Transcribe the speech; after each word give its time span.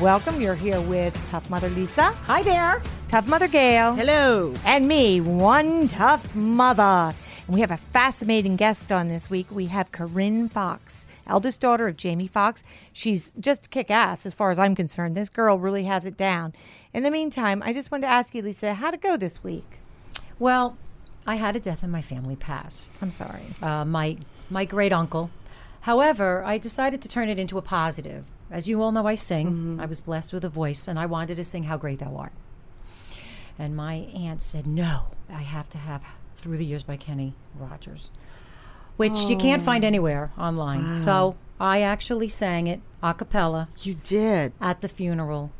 Welcome. 0.00 0.40
You're 0.40 0.54
here 0.54 0.80
with 0.80 1.12
Tough 1.28 1.50
Mother 1.50 1.68
Lisa. 1.70 2.12
Hi 2.12 2.40
there. 2.44 2.80
Tough 3.08 3.26
Mother 3.26 3.48
Gail. 3.48 3.96
Hello. 3.96 4.54
And 4.64 4.86
me, 4.86 5.20
One 5.20 5.88
Tough 5.88 6.36
Mother. 6.36 7.16
And 7.46 7.54
we 7.54 7.60
have 7.62 7.72
a 7.72 7.76
fascinating 7.76 8.54
guest 8.54 8.92
on 8.92 9.08
this 9.08 9.28
week. 9.28 9.48
We 9.50 9.66
have 9.66 9.90
Corinne 9.90 10.50
Foxx, 10.50 11.04
eldest 11.26 11.60
daughter 11.60 11.88
of 11.88 11.96
Jamie 11.96 12.28
Foxx. 12.28 12.62
She's 12.92 13.32
just 13.40 13.70
kick 13.70 13.90
ass 13.90 14.24
as 14.24 14.34
far 14.34 14.52
as 14.52 14.58
I'm 14.60 14.76
concerned. 14.76 15.16
This 15.16 15.28
girl 15.28 15.58
really 15.58 15.82
has 15.84 16.06
it 16.06 16.16
down. 16.16 16.52
In 16.94 17.02
the 17.02 17.10
meantime, 17.10 17.60
I 17.64 17.72
just 17.72 17.90
wanted 17.90 18.06
to 18.06 18.12
ask 18.12 18.36
you, 18.36 18.42
Lisa, 18.42 18.74
how'd 18.74 18.94
it 18.94 19.00
go 19.00 19.16
this 19.16 19.42
week? 19.42 19.80
Well, 20.38 20.76
I 21.26 21.34
had 21.34 21.56
a 21.56 21.60
death 21.60 21.82
in 21.82 21.90
my 21.90 22.02
family 22.02 22.36
pass. 22.36 22.88
I'm 23.02 23.10
sorry. 23.10 23.46
Uh, 23.60 23.84
my 23.84 24.16
my 24.48 24.64
great 24.64 24.92
uncle. 24.92 25.30
However, 25.80 26.44
I 26.44 26.56
decided 26.58 27.02
to 27.02 27.08
turn 27.08 27.28
it 27.28 27.40
into 27.40 27.58
a 27.58 27.62
positive. 27.62 28.26
As 28.50 28.68
you 28.68 28.82
all 28.82 28.92
know, 28.92 29.06
I 29.06 29.14
sing. 29.14 29.78
I 29.80 29.86
was 29.86 30.00
blessed 30.00 30.32
with 30.32 30.44
a 30.44 30.48
voice, 30.48 30.88
and 30.88 30.98
I 30.98 31.06
wanted 31.06 31.36
to 31.36 31.44
sing 31.44 31.64
"How 31.64 31.76
Great 31.76 31.98
Thou 31.98 32.16
Art." 32.16 32.32
And 33.58 33.76
my 33.76 33.94
aunt 34.14 34.42
said, 34.42 34.66
"No, 34.66 35.06
I 35.28 35.42
have 35.42 35.68
to 35.70 35.78
have 35.78 36.02
Through 36.36 36.56
the 36.58 36.64
Years 36.64 36.82
by 36.82 36.96
Kenny 36.96 37.34
Rogers," 37.58 38.10
which 38.96 39.24
you 39.28 39.36
can't 39.36 39.62
find 39.62 39.84
anywhere 39.84 40.30
online. 40.38 40.96
So 40.96 41.36
I 41.60 41.82
actually 41.82 42.28
sang 42.28 42.66
it 42.66 42.80
a 43.02 43.12
cappella 43.14 43.68
You 43.82 43.94
did. 44.02 44.52
at 44.60 44.80
the 44.80 44.88
funeral, 44.88 45.50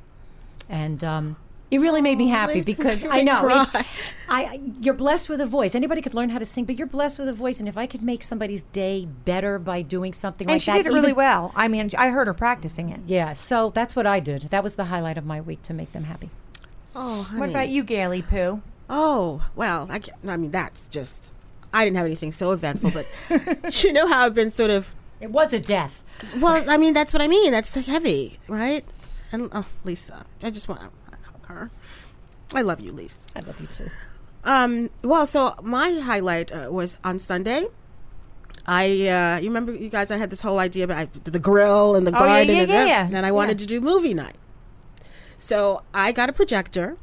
and 0.68 1.02
um, 1.04 1.36
it 1.70 1.80
really 1.80 2.00
made 2.00 2.16
me 2.18 2.26
oh, 2.26 2.28
happy 2.36 2.54
makes 2.54 2.66
me 2.66 2.74
because 2.74 3.02
wanna 3.04 3.16
I 3.16 3.22
know 3.22 3.46
it- 3.46 3.68
cry. 3.68 3.86
I, 4.28 4.44
I 4.44 4.60
you're 4.80 4.94
blessed 4.94 5.28
with 5.28 5.40
a 5.40 5.46
voice. 5.46 5.74
Anybody 5.74 6.00
could 6.02 6.14
learn 6.14 6.30
how 6.30 6.38
to 6.38 6.44
sing, 6.46 6.64
but 6.64 6.78
you're 6.78 6.86
blessed 6.86 7.18
with 7.18 7.28
a 7.28 7.32
voice. 7.32 7.60
And 7.60 7.68
if 7.68 7.76
I 7.78 7.86
could 7.86 8.02
make 8.02 8.22
somebody's 8.22 8.62
day 8.64 9.06
better 9.06 9.58
by 9.58 9.82
doing 9.82 10.12
something 10.12 10.46
And 10.46 10.54
like 10.54 10.64
that, 10.64 10.70
and 10.72 10.78
she 10.78 10.82
did 10.84 10.92
it 10.92 10.94
really 10.94 11.12
well. 11.12 11.52
I 11.54 11.68
mean, 11.68 11.90
I 11.96 12.08
heard 12.10 12.26
her 12.26 12.34
practicing 12.34 12.88
it. 12.90 13.00
Yeah, 13.06 13.32
so 13.32 13.70
that's 13.70 13.94
what 13.96 14.06
I 14.06 14.20
did. 14.20 14.42
That 14.50 14.62
was 14.62 14.74
the 14.76 14.86
highlight 14.86 15.18
of 15.18 15.24
my 15.26 15.40
week 15.40 15.62
to 15.62 15.74
make 15.74 15.92
them 15.92 16.04
happy. 16.04 16.30
Oh, 16.96 17.22
honey. 17.22 17.40
What 17.40 17.48
about 17.50 17.68
you, 17.68 17.82
Gaily 17.84 18.22
Poo? 18.22 18.62
Oh, 18.90 19.46
well, 19.54 19.86
I, 19.90 19.98
can't- 19.98 20.18
I 20.26 20.36
mean, 20.36 20.50
that's 20.50 20.88
just. 20.88 21.32
I 21.72 21.84
didn't 21.84 21.96
have 21.98 22.06
anything 22.06 22.32
so 22.32 22.52
eventful, 22.52 22.92
but 22.92 23.06
you 23.84 23.92
know 23.92 24.08
how 24.08 24.24
I've 24.24 24.34
been 24.34 24.50
sort 24.50 24.70
of. 24.70 24.94
It 25.20 25.30
was 25.30 25.52
a 25.52 25.58
death. 25.60 26.02
Well, 26.40 26.64
I 26.68 26.78
mean, 26.78 26.94
that's 26.94 27.12
what 27.12 27.20
I 27.20 27.28
mean. 27.28 27.52
That's 27.52 27.74
heavy, 27.74 28.38
right? 28.48 28.84
And 29.32 29.48
oh, 29.52 29.66
Lisa, 29.84 30.24
I 30.42 30.50
just 30.50 30.68
want 30.68 30.80
to 30.80 30.86
hug 30.86 30.92
her. 31.48 31.70
I 32.54 32.62
love 32.62 32.80
you, 32.80 32.92
Lise. 32.92 33.26
I 33.36 33.40
love 33.40 33.60
you 33.60 33.66
too. 33.66 33.90
Um, 34.44 34.90
well, 35.02 35.26
so 35.26 35.54
my 35.62 35.90
highlight 36.00 36.50
uh, 36.52 36.68
was 36.70 36.98
on 37.04 37.18
Sunday. 37.18 37.66
I, 38.66 39.08
uh, 39.08 39.38
you 39.40 39.48
remember, 39.48 39.74
you 39.74 39.88
guys, 39.88 40.10
I 40.10 40.16
had 40.18 40.30
this 40.30 40.40
whole 40.42 40.58
idea 40.58 40.84
about 40.84 40.98
I, 40.98 41.08
the 41.24 41.38
grill 41.38 41.96
and 41.96 42.06
the 42.06 42.10
Oh, 42.14 42.18
garden, 42.20 42.54
yeah, 42.54 42.60
and, 42.62 42.68
yeah, 42.70 42.84
that, 42.84 42.88
yeah. 43.10 43.16
and 43.18 43.26
I 43.26 43.32
wanted 43.32 43.60
Yeah. 43.60 43.66
to 43.66 43.66
do 43.66 43.80
movie 43.80 44.14
night. 44.14 44.36
So 45.38 45.82
I 45.94 46.12
got 46.12 46.28
a 46.28 46.32
projector, 46.32 46.96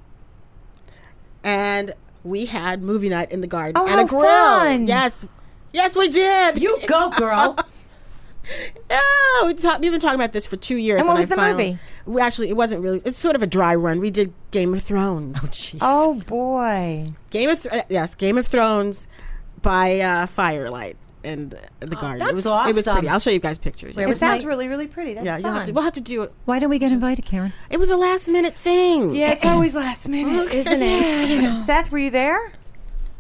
and 1.44 1.94
we 2.24 2.46
had 2.46 2.82
movie 2.82 3.10
night 3.10 3.32
in 3.32 3.42
the 3.42 3.48
garden 3.48 3.74
Oh, 3.76 3.88
and 3.88 4.02
a 4.02 4.06
grill. 4.06 4.22
fun. 4.22 4.88
Yes, 4.88 5.26
yes, 5.74 5.96
we 5.96 6.08
did. 6.10 6.62
You 6.62 6.78
go, 6.88 7.10
girl. 7.12 7.58
Oh, 9.38 9.44
we 9.48 9.54
talk, 9.54 9.80
we've 9.82 9.92
been 9.92 10.00
talking 10.00 10.16
about 10.20 10.32
this 10.32 10.48
for 10.48 10.56
two 10.56 10.78
years. 10.78 11.00
And 11.00 11.08
what 11.10 11.16
I 11.16 11.20
was 11.20 11.28
the 11.28 11.36
finally- 11.36 11.72
movie? 11.72 11.80
We 12.06 12.22
actually, 12.22 12.50
it 12.50 12.56
wasn't 12.56 12.82
really. 12.84 13.02
It's 13.04 13.18
sort 13.18 13.36
of 13.36 13.44
a 13.44 13.48
dry 13.48 13.76
run. 13.76 14.00
We 14.00 14.10
did 14.12 14.34
Game 14.52 14.74
of 14.74 14.82
Thrones. 14.82 15.40
Oh, 15.44 15.48
jeez. 15.48 15.78
Oh 15.82 16.14
boy. 16.26 17.08
Game 17.32 17.50
of 17.50 17.62
Th- 17.62 17.84
yes, 17.90 18.16
Game 18.16 18.38
of 18.38 18.48
Thrones 18.48 19.08
by 19.62 20.00
uh, 20.00 20.28
firelight 20.28 20.96
in 21.24 21.50
the, 21.50 21.60
the 21.82 21.96
garden. 21.96 22.22
it 22.22 22.26
that's 22.36 22.46
was 22.46 22.70
it 22.70 22.76
was 22.76 22.88
pretty. 22.88 23.10
I'll 23.10 23.20
show 23.20 23.32
you 23.32 23.40
guys 23.40 23.58
pictures. 23.58 23.96
Where 23.96 24.04
Yeah, 24.04 24.08
It 24.08 24.10
was 24.10 24.20
sounds 24.20 24.44
my- 24.44 24.50
really, 24.50 24.68
really 24.70 24.88
pretty. 24.88 25.16
That's 25.16 25.26
yeah 25.26 25.38
you'll 25.38 25.52
have 25.52 25.66
to, 25.66 25.74
we'll 25.74 25.84
have 25.84 25.94
to 25.94 26.02
do 26.02 26.22
it. 26.24 26.32
Why 26.46 26.60
don't 26.60 26.70
we 26.70 26.78
get 26.80 26.92
invited, 26.94 27.26
Karen? 27.26 27.52
It 27.70 27.78
was 27.80 27.90
a 27.90 27.98
last 27.98 28.28
minute 28.30 28.54
thing. 28.56 29.16
yeah, 29.16 29.32
it's 29.32 29.44
always 29.44 29.76
last 29.76 30.08
minute, 30.08 30.54
isn't 30.54 30.82
it? 30.82 31.54
Seth, 31.56 31.92
were 31.92 31.98
you 31.98 32.12
there? 32.12 32.54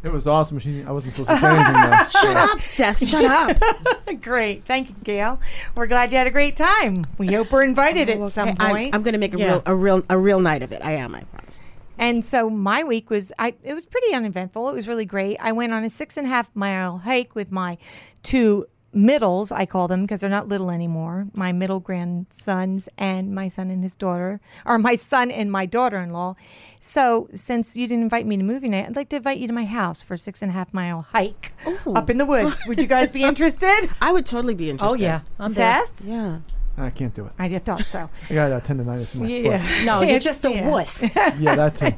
It 0.06 0.12
was 0.12 0.28
awesome. 0.28 0.60
She, 0.60 0.84
I 0.84 0.92
wasn't 0.92 1.16
supposed 1.16 1.32
to 1.32 1.38
say 1.38 1.56
anything 1.56 1.74
though. 1.74 2.04
Shut 2.10 2.38
up, 2.38 2.62
Seth. 2.62 3.08
Shut 3.08 3.26
up. 3.26 4.22
great. 4.22 4.64
Thank 4.66 4.90
you, 4.90 4.96
Gail. 5.04 5.40
We're 5.74 5.88
glad 5.88 6.12
you 6.12 6.20
had 6.20 6.28
a 6.28 6.32
great 6.32 6.56
time. 6.56 7.08
We 7.18 7.28
hope 7.28 7.52
we're 7.52 7.64
invited 7.64 8.10
at 8.10 8.32
some 8.32 8.50
point. 8.50 8.62
I, 8.62 8.72
point. 8.72 8.96
am 8.96 9.02
going 9.02 9.14
to 9.14 9.20
make 9.20 9.34
a 9.34 9.40
Yeah. 9.40 9.46
real 9.48 9.64
a 9.66 9.76
real 9.76 10.04
a 10.12 10.18
real 10.18 10.40
night 10.40 10.62
of 10.62 10.72
it. 10.72 10.82
I 10.84 10.92
am. 10.92 11.16
I 11.16 11.24
promise. 11.24 11.64
And 11.98 12.24
so 12.24 12.52
my 12.52 12.84
week 12.84 13.10
was 13.10 13.34
I 13.40 13.56
it 13.64 13.74
was 13.74 13.88
pretty 13.88 14.14
uneventful. 14.14 14.70
It 14.70 14.76
was 14.76 14.88
really 14.88 15.06
great. 15.06 15.38
I 15.40 15.54
went 15.54 15.74
on 15.74 15.84
a 15.84 15.90
six 15.90 16.18
and 16.18 16.28
a 16.28 16.30
half 16.30 16.56
mile 16.56 17.00
hike 17.00 17.34
with 17.34 17.52
my 17.52 17.80
two 18.22 18.68
middles, 18.96 19.52
I 19.52 19.66
call 19.66 19.88
them 19.88 20.02
because 20.04 20.22
they're 20.22 20.30
not 20.30 20.48
little 20.48 20.72
anymore. 20.72 21.28
My 21.36 21.52
middle 21.52 21.80
grandsons 21.80 22.88
and 22.98 23.36
my 23.36 23.48
son 23.50 23.70
and 23.70 23.84
his 23.84 23.96
daughter, 23.96 24.40
or 24.66 24.78
my 24.80 24.96
son 24.96 25.30
and 25.32 25.52
my 25.52 25.66
daughter 25.66 25.98
in 25.98 26.10
law. 26.12 26.36
So 26.80 27.28
since 27.34 27.76
you 27.76 27.88
didn't 27.88 28.04
invite 28.04 28.26
me 28.26 28.38
to 28.38 28.44
movie 28.44 28.70
night, 28.70 28.86
I'd 28.88 28.96
like 28.96 29.10
to 29.10 29.18
invite 29.18 29.38
you 29.40 29.48
to 29.48 29.54
my 29.54 29.66
house 29.66 30.04
for 30.04 30.14
a 30.14 30.18
six 30.18 30.42
and 30.42 30.50
a 30.52 30.54
half 30.54 30.74
mile 30.74 31.02
hike 31.12 31.52
up 31.88 32.10
in 32.10 32.18
the 32.18 32.26
woods. 32.26 32.66
Would 32.68 32.80
you 32.82 32.88
guys 32.88 33.12
be 33.12 33.24
interested? 33.32 33.90
I 34.02 34.12
would 34.14 34.26
totally 34.26 34.56
be 34.56 34.70
interested. 34.70 35.02
Oh 35.02 35.04
yeah, 35.04 35.22
I'm 35.40 35.52
there. 35.54 35.86
Seth? 35.86 36.02
Yeah. 36.04 36.40
I 36.78 36.90
can't 36.90 37.14
do 37.16 37.26
it. 37.26 37.32
I 37.40 37.48
did 37.48 37.64
thought 37.64 37.86
so. 37.86 38.10
I 38.30 38.34
got 38.34 38.52
uh, 38.52 38.60
tendonitis 38.60 39.16
in 39.16 39.22
my 39.22 39.28
Yeah. 39.28 39.86
No, 39.86 40.02
you're 40.02 40.20
just 40.20 40.44
a 40.46 40.52
Yeah. 40.52 40.70
wuss. 40.70 41.08
foot. 41.10 41.34
Yeah, 41.40 41.56
that 41.56 41.76
too. 41.76 41.94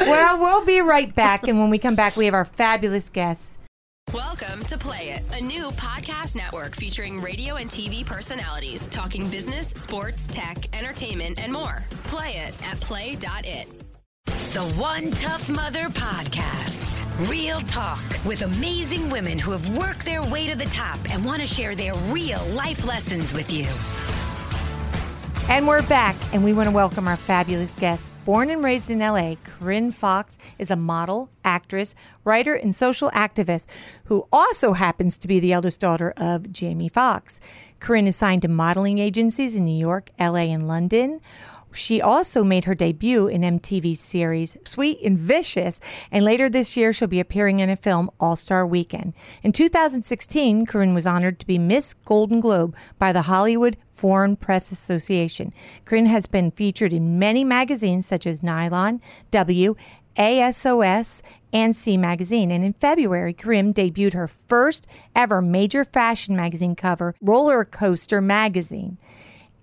well, 0.00 0.38
we'll 0.40 0.64
be 0.64 0.80
right 0.80 1.14
back. 1.14 1.46
And 1.46 1.60
when 1.60 1.70
we 1.70 1.78
come 1.78 1.94
back, 1.94 2.16
we 2.16 2.24
have 2.24 2.34
our 2.34 2.44
fabulous 2.44 3.08
guests. 3.08 3.56
Welcome 4.12 4.62
to 4.66 4.78
Play 4.78 5.08
It, 5.08 5.22
a 5.32 5.40
new 5.42 5.70
podcast 5.70 6.36
network 6.36 6.76
featuring 6.76 7.20
radio 7.20 7.56
and 7.56 7.68
TV 7.68 8.06
personalities 8.06 8.86
talking 8.86 9.28
business, 9.28 9.68
sports, 9.70 10.26
tech, 10.28 10.56
entertainment, 10.76 11.42
and 11.42 11.52
more. 11.52 11.84
Play 12.04 12.34
it 12.46 12.54
at 12.64 12.78
play.it. 12.80 13.66
The 14.26 14.74
One 14.78 15.10
Tough 15.10 15.50
Mother 15.50 15.88
Podcast. 15.88 17.28
Real 17.28 17.58
talk 17.62 18.04
with 18.24 18.42
amazing 18.42 19.10
women 19.10 19.36
who 19.36 19.50
have 19.50 19.68
worked 19.76 20.04
their 20.04 20.22
way 20.22 20.48
to 20.48 20.56
the 20.56 20.66
top 20.66 20.98
and 21.10 21.24
want 21.24 21.40
to 21.40 21.46
share 21.46 21.74
their 21.74 21.94
real 22.10 22.44
life 22.48 22.86
lessons 22.86 23.34
with 23.34 23.52
you. 23.52 23.66
And 25.46 25.68
we're 25.68 25.86
back, 25.88 26.16
and 26.32 26.42
we 26.42 26.54
want 26.54 26.70
to 26.70 26.74
welcome 26.74 27.06
our 27.06 27.18
fabulous 27.18 27.76
guest. 27.76 28.12
Born 28.24 28.48
and 28.48 28.64
raised 28.64 28.90
in 28.90 29.00
LA, 29.00 29.34
Corinne 29.44 29.92
Foxx 29.92 30.38
is 30.58 30.70
a 30.70 30.76
model, 30.76 31.28
actress, 31.44 31.94
writer, 32.24 32.54
and 32.54 32.74
social 32.74 33.10
activist 33.10 33.68
who 34.04 34.26
also 34.32 34.72
happens 34.72 35.18
to 35.18 35.28
be 35.28 35.40
the 35.40 35.52
eldest 35.52 35.82
daughter 35.82 36.14
of 36.16 36.50
Jamie 36.50 36.88
Foxx. 36.88 37.40
Corinne 37.78 38.06
is 38.06 38.16
signed 38.16 38.40
to 38.42 38.48
modeling 38.48 38.98
agencies 38.98 39.54
in 39.54 39.66
New 39.66 39.78
York, 39.78 40.08
LA, 40.18 40.46
and 40.46 40.66
London. 40.66 41.20
She 41.74 42.00
also 42.00 42.44
made 42.44 42.64
her 42.64 42.74
debut 42.74 43.26
in 43.26 43.42
MTV's 43.42 44.00
series 44.00 44.56
Sweet 44.64 45.00
and 45.04 45.18
Vicious, 45.18 45.80
and 46.10 46.24
later 46.24 46.48
this 46.48 46.76
year 46.76 46.92
she'll 46.92 47.08
be 47.08 47.20
appearing 47.20 47.58
in 47.60 47.68
a 47.68 47.76
film 47.76 48.10
All 48.20 48.36
Star 48.36 48.66
Weekend. 48.66 49.12
In 49.42 49.52
2016, 49.52 50.66
Corinne 50.66 50.94
was 50.94 51.06
honored 51.06 51.40
to 51.40 51.46
be 51.46 51.58
Miss 51.58 51.92
Golden 51.92 52.40
Globe 52.40 52.76
by 52.98 53.12
the 53.12 53.22
Hollywood 53.22 53.76
Foreign 53.92 54.36
Press 54.36 54.70
Association. 54.70 55.52
Corinne 55.84 56.06
has 56.06 56.26
been 56.26 56.50
featured 56.50 56.92
in 56.92 57.18
many 57.18 57.44
magazines 57.44 58.06
such 58.06 58.26
as 58.26 58.42
Nylon, 58.42 59.00
W, 59.30 59.74
ASOS, 60.16 61.22
and 61.52 61.74
C 61.74 61.96
Magazine. 61.96 62.50
And 62.50 62.64
in 62.64 62.72
February, 62.74 63.34
Corinne 63.34 63.74
debuted 63.74 64.12
her 64.12 64.28
first 64.28 64.86
ever 65.14 65.42
major 65.42 65.84
fashion 65.84 66.36
magazine 66.36 66.74
cover, 66.74 67.14
Rollacoaster 67.22 68.22
Magazine. 68.22 68.98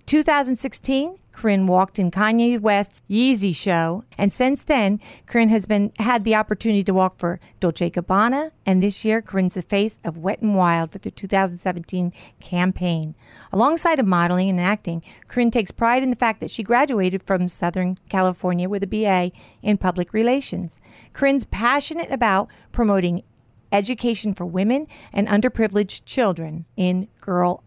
2016, 0.05 1.15
Corinne 1.41 1.65
walked 1.65 1.97
in 1.97 2.11
Kanye 2.11 2.59
West's 2.59 3.01
Yeezy 3.09 3.55
show, 3.55 4.03
and 4.15 4.31
since 4.31 4.61
then, 4.61 4.99
Corinne 5.25 5.49
has 5.49 5.65
been 5.65 5.91
had 5.97 6.23
the 6.23 6.35
opportunity 6.35 6.83
to 6.83 6.93
walk 6.93 7.17
for 7.17 7.39
Dolce 7.59 7.89
Gabbana, 7.89 8.51
and 8.63 8.83
this 8.83 9.03
year, 9.03 9.23
Corinne's 9.23 9.55
the 9.55 9.63
face 9.63 9.97
of 10.03 10.19
Wet 10.19 10.43
and 10.43 10.55
Wild 10.55 10.91
for 10.91 10.99
the 10.99 11.09
2017 11.09 12.13
campaign. 12.39 13.15
Alongside 13.51 13.97
of 13.97 14.05
modeling 14.05 14.51
and 14.51 14.61
acting, 14.61 15.01
Corinne 15.27 15.49
takes 15.49 15.71
pride 15.71 16.03
in 16.03 16.11
the 16.11 16.15
fact 16.15 16.41
that 16.41 16.51
she 16.51 16.61
graduated 16.61 17.23
from 17.23 17.49
Southern 17.49 17.97
California 18.07 18.69
with 18.69 18.83
a 18.83 18.87
BA 18.87 19.31
in 19.63 19.77
public 19.77 20.13
relations. 20.13 20.79
Corinne's 21.11 21.47
passionate 21.47 22.11
about 22.11 22.51
promoting 22.71 23.23
education 23.71 24.35
for 24.35 24.45
women 24.45 24.85
and 25.11 25.27
underprivileged 25.27 26.05
children 26.05 26.67
in 26.77 27.07
girl 27.19 27.63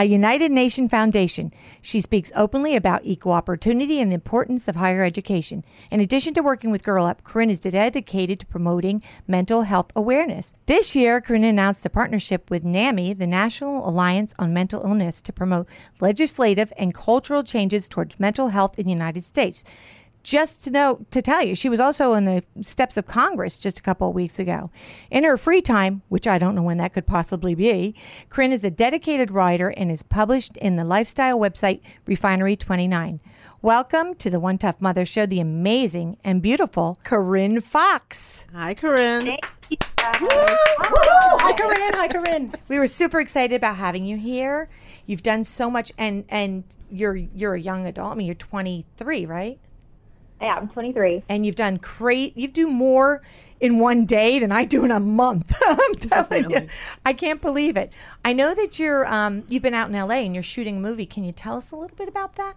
a 0.00 0.04
United 0.04 0.52
Nation 0.52 0.88
foundation. 0.88 1.50
She 1.82 2.00
speaks 2.00 2.30
openly 2.36 2.76
about 2.76 3.00
equal 3.02 3.32
opportunity 3.32 4.00
and 4.00 4.12
the 4.12 4.14
importance 4.14 4.68
of 4.68 4.76
higher 4.76 5.02
education. 5.02 5.64
In 5.90 5.98
addition 5.98 6.34
to 6.34 6.42
working 6.42 6.70
with 6.70 6.84
Girl 6.84 7.04
Up, 7.04 7.24
Corinne 7.24 7.50
is 7.50 7.58
dedicated 7.58 8.38
to 8.38 8.46
promoting 8.46 9.02
mental 9.26 9.62
health 9.62 9.90
awareness. 9.96 10.54
This 10.66 10.94
year, 10.94 11.20
Corinne 11.20 11.42
announced 11.42 11.84
a 11.84 11.90
partnership 11.90 12.48
with 12.48 12.62
NAMI, 12.62 13.12
the 13.14 13.26
National 13.26 13.88
Alliance 13.88 14.36
on 14.38 14.54
Mental 14.54 14.84
Illness, 14.84 15.20
to 15.22 15.32
promote 15.32 15.66
legislative 16.00 16.72
and 16.78 16.94
cultural 16.94 17.42
changes 17.42 17.88
towards 17.88 18.20
mental 18.20 18.48
health 18.48 18.78
in 18.78 18.84
the 18.84 18.92
United 18.92 19.24
States 19.24 19.64
just 20.28 20.62
to 20.62 20.70
know 20.70 20.98
to 21.10 21.22
tell 21.22 21.42
you 21.42 21.54
she 21.54 21.70
was 21.70 21.80
also 21.80 22.12
in 22.12 22.26
the 22.26 22.44
steps 22.60 22.98
of 22.98 23.06
congress 23.06 23.58
just 23.58 23.78
a 23.78 23.82
couple 23.82 24.10
of 24.10 24.14
weeks 24.14 24.38
ago. 24.38 24.70
In 25.10 25.24
her 25.24 25.38
free 25.38 25.62
time 25.62 26.02
which 26.10 26.26
i 26.26 26.36
don't 26.36 26.54
know 26.54 26.62
when 26.62 26.76
that 26.76 26.92
could 26.92 27.06
possibly 27.06 27.54
be 27.54 27.94
corinne 28.28 28.52
is 28.52 28.62
a 28.62 28.70
dedicated 28.70 29.30
writer 29.30 29.70
and 29.70 29.90
is 29.90 30.02
published 30.02 30.58
in 30.58 30.76
the 30.76 30.84
lifestyle 30.84 31.38
website 31.38 31.80
refinery 32.04 32.56
29 32.56 33.20
welcome 33.62 34.14
to 34.16 34.28
the 34.28 34.38
one 34.38 34.58
tough 34.58 34.82
mother 34.82 35.06
show 35.06 35.24
the 35.24 35.40
amazing 35.40 36.18
and 36.22 36.42
beautiful 36.42 36.98
corinne 37.04 37.62
foxx. 37.62 38.46
Hi, 38.52 38.74
Corinne. 38.74 39.38
Hi, 39.98 41.52
Corinne. 41.52 41.94
Hi, 41.94 42.08
Corinne. 42.08 42.52
we 42.68 42.78
were 42.78 42.86
super 42.86 43.18
excited 43.18 43.56
about 43.56 43.76
having 43.76 44.04
you 44.04 44.18
here. 44.18 44.68
You've 45.06 45.22
done 45.22 45.44
so 45.44 45.70
much 45.70 45.90
and 45.96 46.24
and 46.28 46.64
you're 46.90 47.16
you're 47.16 47.54
a 47.54 47.60
young 47.60 47.86
adult. 47.86 48.12
I 48.12 48.14
mean 48.14 48.26
you're 48.26 48.34
23 48.34 49.24
right 49.24 49.58
Yeah, 50.40 50.54
I'm 50.54 50.68
23. 50.68 51.24
and 51.28 51.44
you've 51.44 51.56
done 51.56 51.76
great. 51.82 52.36
You 52.36 52.48
do 52.48 52.68
more 52.68 53.22
in 53.60 53.80
one 53.80 54.06
day 54.06 54.38
than 54.38 54.52
I 54.52 54.64
do 54.64 54.84
in 54.84 54.90
a 54.92 55.00
month. 55.00 55.60
I'm 55.66 55.94
telling 55.96 56.50
you, 56.50 56.68
I 57.04 57.12
can't 57.12 57.42
believe 57.42 57.76
it. 57.76 57.92
I 58.24 58.32
know 58.32 58.54
that 58.54 58.78
you're 58.78 59.04
um, 59.12 59.44
you've 59.48 59.62
been 59.62 59.74
out 59.74 59.88
in 59.90 59.96
LA 59.96 60.16
and 60.26 60.34
you're 60.34 60.42
shooting 60.42 60.78
a 60.78 60.80
movie. 60.80 61.06
Can 61.06 61.24
you 61.24 61.32
tell 61.32 61.56
us 61.56 61.72
a 61.72 61.76
little 61.76 61.96
bit 61.96 62.08
about 62.08 62.36
that? 62.36 62.56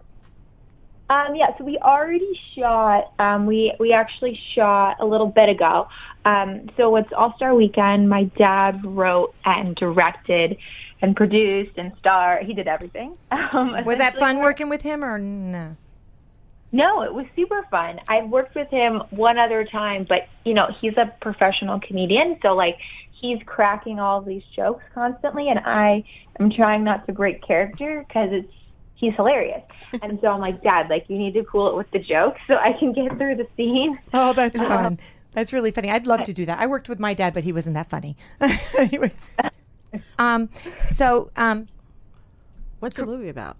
Um, 1.10 1.34
yeah, 1.34 1.56
so 1.58 1.64
we 1.64 1.76
already 1.78 2.40
shot. 2.54 3.12
Um, 3.18 3.46
we 3.46 3.74
we 3.78 3.92
actually 3.92 4.40
shot 4.54 4.96
a 5.00 5.04
little 5.04 5.26
bit 5.26 5.48
ago. 5.48 5.88
Um, 6.24 6.70
so 6.76 6.94
it's 6.96 7.12
All 7.12 7.34
Star 7.36 7.54
Weekend. 7.54 8.08
My 8.08 8.24
dad 8.24 8.84
wrote 8.84 9.34
and 9.44 9.74
directed 9.74 10.56
and 11.02 11.16
produced 11.16 11.72
and 11.76 11.92
starred. 11.98 12.46
He 12.46 12.54
did 12.54 12.68
everything. 12.68 13.18
Um, 13.54 13.84
Was 13.84 13.98
that 13.98 14.18
fun 14.18 14.38
working 14.38 14.70
with 14.70 14.80
him 14.80 15.04
or 15.04 15.18
no? 15.18 15.76
No, 16.72 17.02
it 17.02 17.12
was 17.12 17.26
super 17.36 17.66
fun. 17.70 18.00
I've 18.08 18.28
worked 18.28 18.54
with 18.54 18.68
him 18.68 19.02
one 19.10 19.38
other 19.38 19.64
time, 19.64 20.04
but 20.08 20.26
you 20.44 20.54
know, 20.54 20.68
he's 20.80 20.96
a 20.96 21.12
professional 21.20 21.80
comedian, 21.80 22.38
so 22.42 22.54
like 22.54 22.78
he's 23.10 23.38
cracking 23.44 24.00
all 24.00 24.20
these 24.20 24.42
jokes 24.56 24.82
constantly 24.94 25.48
and 25.48 25.60
I 25.60 26.02
am 26.40 26.50
trying 26.50 26.82
not 26.82 27.06
to 27.06 27.12
break 27.12 27.42
character 27.42 28.04
cuz 28.12 28.32
it's 28.32 28.52
he's 28.94 29.14
hilarious. 29.14 29.62
and 30.02 30.18
so 30.20 30.28
I'm 30.28 30.40
like, 30.40 30.62
"Dad, 30.62 30.88
like 30.88 31.08
you 31.08 31.18
need 31.18 31.34
to 31.34 31.44
cool 31.44 31.68
it 31.68 31.76
with 31.76 31.90
the 31.90 31.98
jokes 31.98 32.40
so 32.46 32.56
I 32.56 32.72
can 32.72 32.92
get 32.92 33.16
through 33.18 33.36
the 33.36 33.46
scene." 33.56 33.98
Oh, 34.14 34.32
that's 34.32 34.58
fun. 34.58 34.98
That's 35.32 35.52
really 35.52 35.70
funny. 35.70 35.90
I'd 35.90 36.06
love 36.06 36.22
to 36.24 36.32
do 36.32 36.44
that. 36.46 36.58
I 36.58 36.66
worked 36.66 36.88
with 36.88 37.00
my 37.00 37.14
dad, 37.14 37.32
but 37.32 37.44
he 37.44 37.52
wasn't 37.52 37.74
that 37.74 37.88
funny. 37.88 38.16
anyway, 38.78 39.12
um, 40.18 40.50
so 40.84 41.30
um, 41.36 41.68
What's 42.82 42.96
the 42.96 43.06
movie 43.06 43.28
about? 43.28 43.58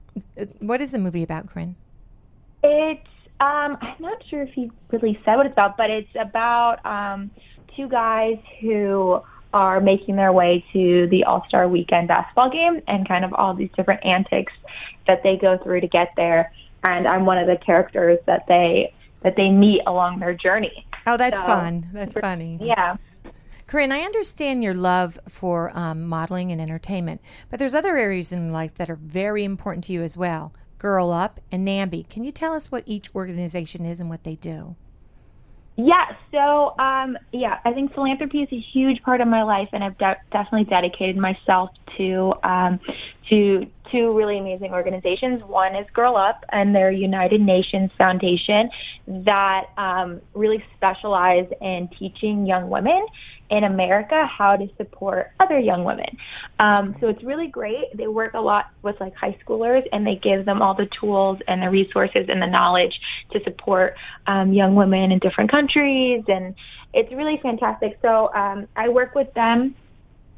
what 0.59 0.81
is 0.81 0.91
the 0.91 0.99
movie 0.99 1.23
about, 1.23 1.49
Corinne? 1.49 1.77
It's 2.63 3.01
um 3.41 3.77
I'm 3.81 3.97
not 4.01 4.23
sure 4.29 4.43
if 4.43 4.53
he 4.53 4.71
really 4.91 5.21
said 5.25 5.37
what 5.37 5.47
it's 5.47 5.53
about, 5.55 5.77
but 5.77 5.91
it's 5.91 6.15
about 6.15 6.85
um 6.87 7.31
two 7.77 7.89
guys 7.89 8.39
who 8.61 9.21
are 9.55 9.81
making 9.81 10.17
their 10.17 10.33
way 10.33 10.65
to 10.73 11.07
the 11.09 11.25
All-Star 11.25 11.69
Weekend 11.69 12.09
basketball 12.09 12.49
game 12.51 12.81
and 12.87 13.07
kind 13.07 13.23
of 13.25 13.35
all 13.35 13.53
these 13.55 13.69
different 13.77 14.03
antics 14.05 14.53
that 15.07 15.23
they 15.23 15.37
go 15.37 15.59
through 15.59 15.81
to 15.83 15.87
get 15.87 16.11
there. 16.17 16.53
And 16.85 17.07
I'm 17.07 17.27
one 17.27 17.37
of 17.39 17.47
the 17.47 17.57
characters 17.57 18.19
that 18.27 18.47
they 18.47 18.95
that 19.23 19.37
they 19.37 19.51
meet 19.51 19.83
along 19.87 20.19
their 20.21 20.35
journey. 20.35 20.87
Oh, 21.07 21.17
that's 21.17 21.41
So- 21.41 21.47
fun. 21.47 21.89
That's 21.93 22.15
funny. 22.15 22.59
Yeah. 22.63 22.97
Corinne, 23.67 23.93
I 23.93 24.01
understand 24.01 24.63
your 24.63 24.75
love 24.75 25.19
for 25.29 25.71
um, 25.77 26.07
modeling 26.07 26.53
and 26.53 26.61
entertainment, 26.61 27.23
but 27.49 27.59
there's 27.59 27.73
other 27.75 27.97
areas 27.97 28.31
in 28.33 28.53
life 28.53 28.75
that 28.75 28.91
are 28.91 28.97
very 28.97 29.45
important 29.45 29.85
to 29.85 29.95
you 29.95 30.03
as 30.03 30.15
well. 30.17 30.53
Girl 30.83 31.13
Up 31.13 31.39
and 31.53 31.65
NAMI. 31.65 32.03
Can 32.11 32.25
you 32.25 32.33
tell 32.33 32.55
us 32.55 32.73
what 32.73 32.83
each 32.87 33.15
organization 33.15 33.87
is 33.87 34.01
and 34.01 34.11
what 34.11 34.25
they 34.25 34.35
do? 34.35 34.75
Yeah, 35.77 36.17
so 36.33 36.75
um, 36.81 37.17
yeah, 37.33 37.61
I 37.65 37.73
think 37.73 37.95
philanthropy 37.95 38.43
is 38.43 38.49
a 38.51 38.59
huge 38.59 39.01
part 39.05 39.21
of 39.21 39.29
my 39.29 39.45
life, 39.45 39.69
and 39.73 39.85
I've 39.85 39.97
de- 39.97 40.21
definitely 40.33 40.65
dedicated 40.65 41.17
myself 41.17 41.71
to 41.97 42.35
um, 42.43 42.81
to 43.31 43.71
two 43.93 44.11
really 44.17 44.39
amazing 44.39 44.73
organizations. 44.73 45.43
One 45.45 45.77
is 45.77 45.87
Girl 45.93 46.17
Up, 46.17 46.45
and 46.49 46.75
they're 46.75 46.91
United 46.91 47.41
Nations 47.41 47.91
foundation 47.99 48.71
that 49.07 49.67
um, 49.77 50.21
really 50.35 50.65
specialize 50.75 51.47
in 51.61 51.89
teaching 51.99 52.47
young 52.47 52.71
women 52.71 53.07
in 53.51 53.65
America 53.65 54.27
how 54.27 54.57
to 54.57 54.67
support 54.79 55.33
other 55.39 55.59
young 55.59 55.85
women. 55.85 56.17
Um, 56.59 56.97
so 57.01 57.09
it's 57.09 57.23
really 57.23 57.49
great. 57.49 57.95
They 57.95 58.07
work 58.07 58.33
a 58.33 58.41
lot 58.41 58.71
with 58.83 58.99
like 58.99 59.15
high 59.15 59.37
schoolers, 59.47 59.87
and 59.93 60.07
they 60.07 60.17
give 60.17 60.47
them 60.47 60.63
all 60.63 60.75
the 60.75 60.89
tools 60.99 61.39
and 61.47 61.63
the 61.63 61.69
resources 61.69 62.27
and 62.29 62.41
the 62.41 62.47
knowledge 62.47 62.99
to 63.33 63.43
support 63.45 63.95
um, 64.27 64.53
young 64.53 64.75
women 64.75 65.13
in 65.13 65.19
different 65.19 65.51
countries, 65.51 66.25
and 66.29 66.55
it's 66.95 67.13
really 67.13 67.39
fantastic. 67.43 67.99
So 68.01 68.33
um, 68.35 68.67
I 68.75 68.89
work 68.89 69.15
with 69.15 69.33
them. 69.35 69.75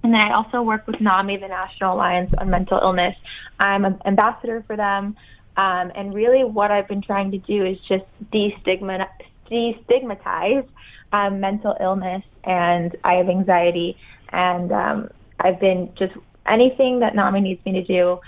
And 0.05 0.13
then 0.13 0.21
I 0.21 0.35
also 0.35 0.61
work 0.61 0.87
with 0.87 1.01
NAMI, 1.01 1.39
the 1.39 1.49
National 1.49 1.95
Alliance 1.95 2.31
on 2.37 2.51
Mental 2.51 2.79
Illness. 2.79 3.17
I'm 3.59 3.87
an 3.87 3.99
ambassador 4.05 4.63
for 4.67 4.77
them. 4.77 5.17
Um, 5.57 5.93
and 5.95 6.15
really 6.15 6.45
what 6.45 6.71
I've 6.71 6.87
been 6.87 7.01
trying 7.01 7.31
to 7.31 7.39
do 7.39 7.65
is 7.65 7.79
just 7.89 8.05
destigma- 8.31 9.09
destigmatize 9.51 10.69
um, 11.13 11.41
mental 11.41 11.75
illness. 11.81 12.23
And 12.45 12.95
I 13.03 13.15
have 13.15 13.31
anxiety. 13.31 13.97
And 14.29 14.71
um, 14.73 15.09
I've 15.41 15.59
been 15.59 15.91
just 15.95 16.13
anything 16.45 17.01
that 17.01 17.15
NAMI 17.15 17.41
needs 17.41 17.65
me 17.65 17.73
to 17.73 17.83
do, 17.83 18.21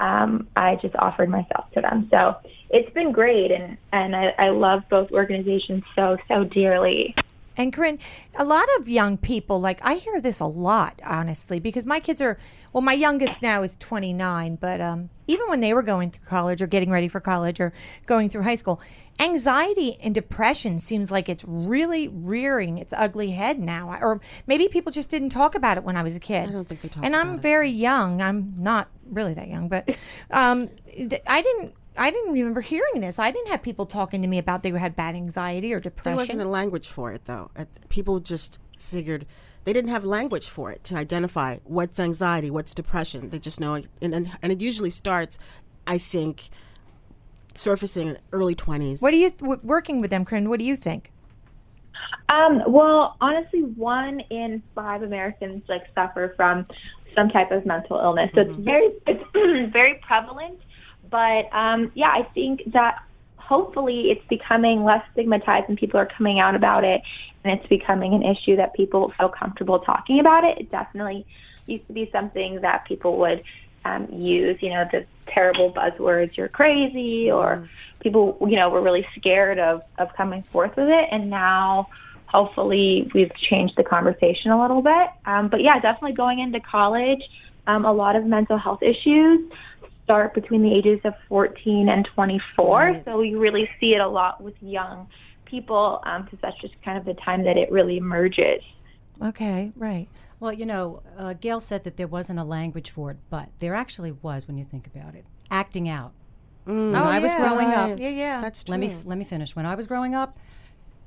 um, 0.00 0.46
I 0.54 0.76
just 0.76 0.94
offered 0.96 1.30
myself 1.30 1.70
to 1.72 1.80
them. 1.80 2.08
So 2.10 2.36
it's 2.68 2.92
been 2.92 3.10
great. 3.10 3.52
And, 3.52 3.78
and 3.92 4.14
I, 4.14 4.34
I 4.38 4.48
love 4.50 4.82
both 4.90 5.10
organizations 5.12 5.82
so, 5.96 6.18
so 6.28 6.44
dearly. 6.44 7.14
And 7.56 7.72
Corinne, 7.72 7.98
a 8.36 8.44
lot 8.44 8.64
of 8.78 8.88
young 8.88 9.16
people, 9.18 9.60
like 9.60 9.80
I 9.84 9.94
hear 9.94 10.20
this 10.20 10.40
a 10.40 10.46
lot, 10.46 11.00
honestly, 11.04 11.60
because 11.60 11.84
my 11.84 12.00
kids 12.00 12.20
are, 12.20 12.38
well, 12.72 12.82
my 12.82 12.94
youngest 12.94 13.42
now 13.42 13.62
is 13.62 13.76
29, 13.76 14.56
but 14.56 14.80
um, 14.80 15.10
even 15.26 15.46
when 15.48 15.60
they 15.60 15.74
were 15.74 15.82
going 15.82 16.10
through 16.10 16.24
college 16.26 16.62
or 16.62 16.66
getting 16.66 16.90
ready 16.90 17.08
for 17.08 17.20
college 17.20 17.60
or 17.60 17.72
going 18.06 18.28
through 18.30 18.42
high 18.42 18.54
school, 18.54 18.80
anxiety 19.20 19.96
and 20.02 20.14
depression 20.14 20.78
seems 20.78 21.10
like 21.10 21.28
it's 21.28 21.44
really 21.46 22.08
rearing 22.08 22.78
its 22.78 22.92
ugly 22.96 23.32
head 23.32 23.58
now. 23.58 23.96
Or 24.00 24.20
maybe 24.46 24.68
people 24.68 24.90
just 24.90 25.10
didn't 25.10 25.30
talk 25.30 25.54
about 25.54 25.76
it 25.76 25.84
when 25.84 25.96
I 25.96 26.02
was 26.02 26.16
a 26.16 26.20
kid. 26.20 26.48
I 26.48 26.52
don't 26.52 26.66
think 26.68 26.80
they 26.80 26.88
talk 26.88 27.04
And 27.04 27.14
I'm 27.14 27.28
about 27.28 27.38
it. 27.38 27.42
very 27.42 27.70
young. 27.70 28.20
I'm 28.22 28.54
not 28.56 28.88
really 29.10 29.34
that 29.34 29.48
young, 29.48 29.68
but 29.68 29.88
um, 30.30 30.68
th- 30.86 31.20
I 31.28 31.42
didn't. 31.42 31.74
I 31.96 32.10
didn't 32.10 32.32
remember 32.32 32.60
hearing 32.60 33.00
this. 33.00 33.18
I 33.18 33.30
didn't 33.30 33.50
have 33.50 33.62
people 33.62 33.86
talking 33.86 34.22
to 34.22 34.28
me 34.28 34.38
about 34.38 34.62
they 34.62 34.70
had 34.70 34.96
bad 34.96 35.14
anxiety 35.14 35.72
or 35.72 35.80
depression. 35.80 36.16
There 36.16 36.22
wasn't 36.22 36.40
a 36.40 36.48
language 36.48 36.88
for 36.88 37.12
it, 37.12 37.26
though. 37.26 37.50
People 37.88 38.20
just 38.20 38.58
figured 38.78 39.26
they 39.64 39.72
didn't 39.72 39.90
have 39.90 40.04
language 40.04 40.48
for 40.48 40.70
it 40.70 40.84
to 40.84 40.96
identify 40.96 41.58
what's 41.64 42.00
anxiety, 42.00 42.50
what's 42.50 42.74
depression. 42.74 43.30
They 43.30 43.38
just 43.38 43.60
know 43.60 43.74
it, 43.74 43.88
and, 44.00 44.14
and, 44.14 44.30
and 44.42 44.52
it 44.52 44.60
usually 44.60 44.90
starts, 44.90 45.38
I 45.86 45.98
think, 45.98 46.48
surfacing 47.54 48.08
in 48.08 48.18
early 48.32 48.54
20s. 48.54 49.02
What 49.02 49.10
do 49.10 49.18
you 49.18 49.30
w- 49.30 49.60
working 49.62 50.00
with 50.00 50.10
them, 50.10 50.24
Corinne? 50.24 50.48
What 50.48 50.58
do 50.58 50.64
you 50.64 50.76
think? 50.76 51.12
Um, 52.28 52.62
well, 52.66 53.16
honestly, 53.20 53.60
one 53.62 54.20
in 54.30 54.62
five 54.74 55.02
Americans 55.02 55.62
like 55.68 55.82
suffer 55.94 56.32
from 56.36 56.66
some 57.14 57.28
type 57.28 57.50
of 57.50 57.66
mental 57.66 57.98
illness. 57.98 58.30
So 58.34 58.40
it's 58.40 58.58
very 58.58 58.88
it's 59.06 59.22
very 59.72 60.00
prevalent. 60.06 60.58
But 61.12 61.48
um, 61.52 61.92
yeah, 61.94 62.08
I 62.08 62.24
think 62.34 62.72
that 62.72 63.04
hopefully 63.36 64.10
it's 64.10 64.26
becoming 64.28 64.82
less 64.82 65.04
stigmatized 65.12 65.68
and 65.68 65.76
people 65.76 66.00
are 66.00 66.06
coming 66.06 66.40
out 66.40 66.54
about 66.54 66.84
it 66.84 67.02
and 67.44 67.58
it's 67.58 67.68
becoming 67.68 68.14
an 68.14 68.22
issue 68.22 68.56
that 68.56 68.72
people 68.72 69.12
feel 69.18 69.28
comfortable 69.28 69.78
talking 69.80 70.20
about 70.20 70.42
it. 70.42 70.58
It 70.58 70.70
definitely 70.70 71.26
used 71.66 71.86
to 71.88 71.92
be 71.92 72.08
something 72.10 72.62
that 72.62 72.86
people 72.86 73.18
would 73.18 73.44
um, 73.84 74.08
use, 74.10 74.56
you 74.62 74.70
know, 74.70 74.88
the 74.90 75.04
terrible 75.26 75.70
buzzwords, 75.70 76.36
you're 76.36 76.48
crazy, 76.48 77.30
or 77.30 77.68
people, 78.00 78.38
you 78.48 78.56
know, 78.56 78.70
were 78.70 78.80
really 78.80 79.06
scared 79.16 79.58
of, 79.58 79.82
of 79.98 80.14
coming 80.14 80.42
forth 80.44 80.74
with 80.76 80.88
it. 80.88 81.08
And 81.10 81.28
now, 81.28 81.88
hopefully, 82.26 83.10
we've 83.12 83.34
changed 83.34 83.76
the 83.76 83.82
conversation 83.82 84.50
a 84.50 84.60
little 84.60 84.82
bit. 84.82 85.10
Um, 85.26 85.48
but 85.48 85.62
yeah, 85.62 85.80
definitely 85.80 86.14
going 86.14 86.38
into 86.38 86.60
college, 86.60 87.28
um, 87.66 87.84
a 87.84 87.92
lot 87.92 88.16
of 88.16 88.24
mental 88.24 88.56
health 88.56 88.82
issues 88.82 89.50
start 90.12 90.34
between 90.34 90.62
the 90.62 90.70
ages 90.74 91.00
of 91.04 91.14
14 91.26 91.88
and 91.88 92.04
24. 92.04 92.78
Right. 92.78 93.04
So 93.06 93.22
you 93.22 93.38
really 93.38 93.66
see 93.80 93.94
it 93.94 94.00
a 94.00 94.06
lot 94.06 94.42
with 94.42 94.54
young 94.60 95.08
people 95.46 96.02
because 96.04 96.38
that's 96.42 96.60
just 96.60 96.74
kind 96.82 96.98
of 96.98 97.06
the 97.06 97.14
time 97.14 97.44
that 97.44 97.56
it 97.56 97.72
really 97.72 97.96
emerges. 97.96 98.62
Okay, 99.22 99.72
right. 99.74 100.08
Well, 100.38 100.52
you 100.52 100.66
know, 100.66 101.02
uh, 101.16 101.32
Gail 101.32 101.60
said 101.60 101.84
that 101.84 101.96
there 101.96 102.06
wasn't 102.06 102.38
a 102.38 102.44
language 102.44 102.90
for 102.90 103.10
it, 103.10 103.16
but 103.30 103.48
there 103.60 103.74
actually 103.74 104.12
was 104.12 104.46
when 104.46 104.58
you 104.58 104.64
think 104.64 104.86
about 104.86 105.14
it. 105.14 105.24
Acting 105.50 105.88
out. 105.88 106.12
When 106.64 106.94
I 106.94 107.18
was 107.18 107.32
yeah. 107.32 107.38
growing 107.40 107.68
up, 107.68 107.98
Yeah, 107.98 108.10
yeah. 108.10 108.40
That's 108.42 108.64
true. 108.64 108.72
let 108.72 108.80
me 108.80 108.94
let 109.04 109.16
me 109.16 109.24
finish. 109.24 109.56
When 109.56 109.64
I 109.64 109.74
was 109.74 109.86
growing 109.86 110.14
up, 110.14 110.38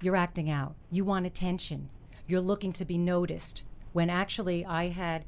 you're 0.02 0.16
acting 0.16 0.50
out. 0.50 0.74
You 0.92 1.06
want 1.06 1.28
attention. 1.28 1.90
You're 2.28 2.42
looking 2.42 2.74
to 2.74 2.86
be 2.86 2.98
noticed. 2.98 3.62
When 3.94 4.10
actually 4.10 4.66
I 4.66 4.90
had 4.90 5.26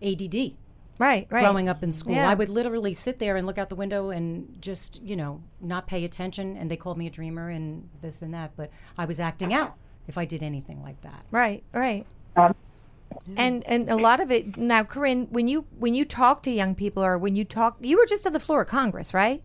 ADD 0.00 0.54
right, 0.98 1.26
right. 1.30 1.42
growing 1.42 1.68
up 1.68 1.82
in 1.82 1.92
school. 1.92 2.14
Yeah. 2.14 2.28
I 2.28 2.34
would 2.34 2.48
literally 2.48 2.94
sit 2.94 3.18
there 3.18 3.36
and 3.36 3.46
look 3.46 3.58
out 3.58 3.68
the 3.68 3.76
window 3.76 4.10
and 4.10 4.56
just, 4.60 5.00
you 5.02 5.16
know, 5.16 5.42
not 5.60 5.86
pay 5.86 6.04
attention 6.04 6.56
and 6.56 6.70
they 6.70 6.76
called 6.76 6.98
me 6.98 7.06
a 7.06 7.10
dreamer 7.10 7.48
and 7.48 7.88
this 8.00 8.22
and 8.22 8.32
that, 8.34 8.52
but 8.56 8.70
I 8.96 9.04
was 9.04 9.20
acting 9.20 9.52
out 9.54 9.74
if 10.06 10.18
I 10.18 10.24
did 10.24 10.42
anything 10.42 10.82
like 10.82 11.00
that. 11.02 11.24
Right, 11.30 11.62
right. 11.72 12.06
Um, 12.36 12.54
and 13.36 13.66
and 13.66 13.88
a 13.88 13.96
lot 13.96 14.20
of 14.20 14.30
it 14.30 14.56
now, 14.56 14.84
Corinne, 14.84 15.28
when 15.30 15.48
you 15.48 15.64
when 15.78 15.94
you 15.94 16.04
talk 16.04 16.42
to 16.42 16.50
young 16.50 16.74
people 16.74 17.02
or 17.02 17.16
when 17.18 17.36
you 17.36 17.44
talk, 17.44 17.76
you 17.80 17.96
were 17.96 18.06
just 18.06 18.26
on 18.26 18.32
the 18.32 18.40
floor 18.40 18.62
of 18.62 18.68
Congress, 18.68 19.14
right? 19.14 19.42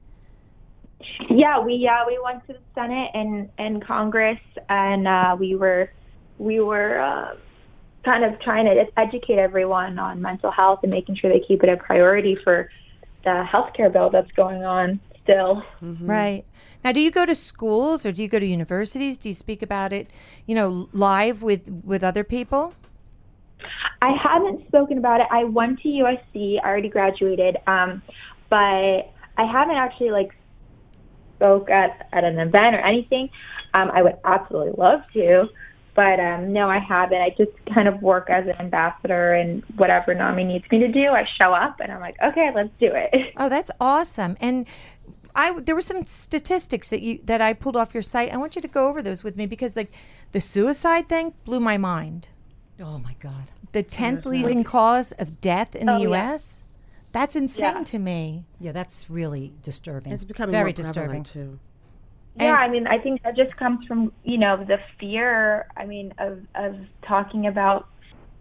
Yeah, 1.30 1.60
we 1.60 1.76
yeah 1.76 2.06
we 2.06 2.20
went 2.24 2.46
to 2.48 2.54
the 2.54 2.60
Senate 2.76 3.12
and 3.14 3.50
and 3.58 3.84
Congress, 3.84 4.40
and 4.70 5.08
uh, 5.08 5.36
we 5.40 5.56
were 5.56 5.92
we 6.38 6.60
were 6.60 7.00
uh, 7.00 7.36
kind 8.04 8.24
of 8.24 8.40
trying 8.40 8.66
to 8.66 8.86
educate 8.98 9.38
everyone 9.38 9.98
on 10.00 10.22
mental 10.22 10.52
health 10.52 10.80
and 10.84 10.92
making 10.92 11.16
sure 11.16 11.32
they 11.32 11.40
keep 11.40 11.64
it 11.64 11.70
a 11.70 11.78
priority 11.78 12.36
for 12.36 12.70
the 13.24 13.46
healthcare 13.50 13.92
bill 13.92 14.10
that's 14.10 14.32
going 14.32 14.64
on 14.64 15.00
still. 15.24 15.64
Right. 15.82 16.44
Now, 16.84 16.92
do 16.92 17.00
you 17.00 17.12
go 17.12 17.26
to 17.26 17.34
schools 17.34 18.06
or 18.06 18.12
do 18.12 18.22
you 18.22 18.28
go 18.28 18.40
to 18.40 18.46
universities? 18.46 19.18
Do 19.18 19.30
you 19.30 19.36
speak 19.36 19.62
about 19.62 19.94
it, 19.94 20.10
you 20.46 20.56
know, 20.56 20.90
live 20.92 21.42
with 21.42 21.70
with 21.84 22.04
other 22.04 22.24
people? 22.24 22.74
I 24.02 24.12
haven't 24.12 24.68
spoken 24.68 24.98
about 24.98 25.22
it. 25.22 25.28
I 25.32 25.46
went 25.46 25.82
to 25.82 25.88
USC. 25.88 26.60
I 26.62 26.68
already 26.68 26.90
graduated, 26.90 27.58
um, 27.66 28.02
but 28.50 29.14
I 29.38 29.46
haven't 29.46 29.78
actually 29.78 30.12
like 30.12 30.36
spoke 31.36 31.70
at, 31.70 32.08
at 32.12 32.24
an 32.24 32.40
event 32.40 32.76
or 32.76 32.80
anything. 32.80 33.30
Um, 33.74 33.90
I 33.94 34.02
would 34.02 34.18
absolutely 34.24 34.74
love 34.78 35.02
to, 35.14 35.50
but 35.96 36.20
um, 36.20 36.54
no, 36.54 36.70
I 36.70 36.80
haven't. 36.80 37.22
I 37.22 37.30
just 37.38 37.52
kind 37.74 37.88
of 37.88 38.02
work 38.02 38.30
as 38.30 38.46
an 38.46 38.56
ambassador, 38.60 39.34
and 39.34 39.64
whatever 39.76 40.14
NAMI 40.14 40.44
needs 40.46 40.66
me 40.72 40.80
to 40.80 40.88
do, 40.88 41.10
I 41.10 41.26
show 41.26 41.54
up, 41.54 41.80
and 41.80 41.92
I'm 41.92 42.02
like, 42.02 42.16
okay, 42.22 42.52
let's 42.54 42.70
do 42.80 42.92
it. 42.94 43.34
Oh, 43.38 43.50
that's 43.50 43.72
awesome. 43.80 44.38
And 44.40 44.68
I 45.36 45.60
there 45.60 45.74
were 45.76 45.82
some 45.82 46.06
statistics 46.06 46.90
that 46.92 47.02
you 47.02 47.20
that 47.26 47.42
I 47.42 47.54
pulled 47.54 47.76
off 47.76 47.94
your 47.94 48.04
site. 48.04 48.32
I 48.34 48.38
want 48.38 48.56
you 48.56 48.62
to 48.62 48.68
go 48.68 48.88
over 48.88 49.02
those 49.02 49.24
with 49.24 49.36
me 49.36 49.46
because 49.48 49.76
like 49.76 49.92
the 50.32 50.40
suicide 50.42 51.10
thing 51.10 51.34
blew 51.46 51.60
my 51.60 51.78
mind. 51.78 52.28
Oh 52.80 52.98
my 53.00 53.16
God. 53.20 53.46
The 53.72 53.84
10th 53.84 54.26
leading 54.26 54.64
cause 54.64 55.12
of 55.14 55.42
death 55.42 55.76
in 55.76 55.88
the 55.88 55.94
Oh, 55.94 55.98
yeah. 55.98 56.34
US? 56.34 56.64
That's 57.12 57.36
insane 57.36 57.78
Yeah. 57.78 57.84
to 57.86 58.00
me. 58.00 58.46
Yeah, 58.60 58.72
that's 58.72 59.10
really 59.10 59.54
disturbing. 59.64 60.12
It's 60.14 60.24
becoming 60.24 60.52
very 60.52 60.66
more 60.66 60.74
disturbing. 60.74 61.24
too. 61.24 61.60
Yeah, 62.36 62.56
I 62.56 62.68
mean, 62.68 62.88
I 62.88 62.98
think 62.98 63.22
that 63.24 63.36
just 63.36 63.56
comes 63.58 63.86
from 63.86 64.12
you 64.24 64.38
know 64.38 64.64
the 64.64 64.80
fear. 65.00 65.68
I 65.78 65.86
mean, 65.86 66.14
of 66.18 66.40
of 66.56 66.78
talking 67.04 67.48
about 67.48 67.88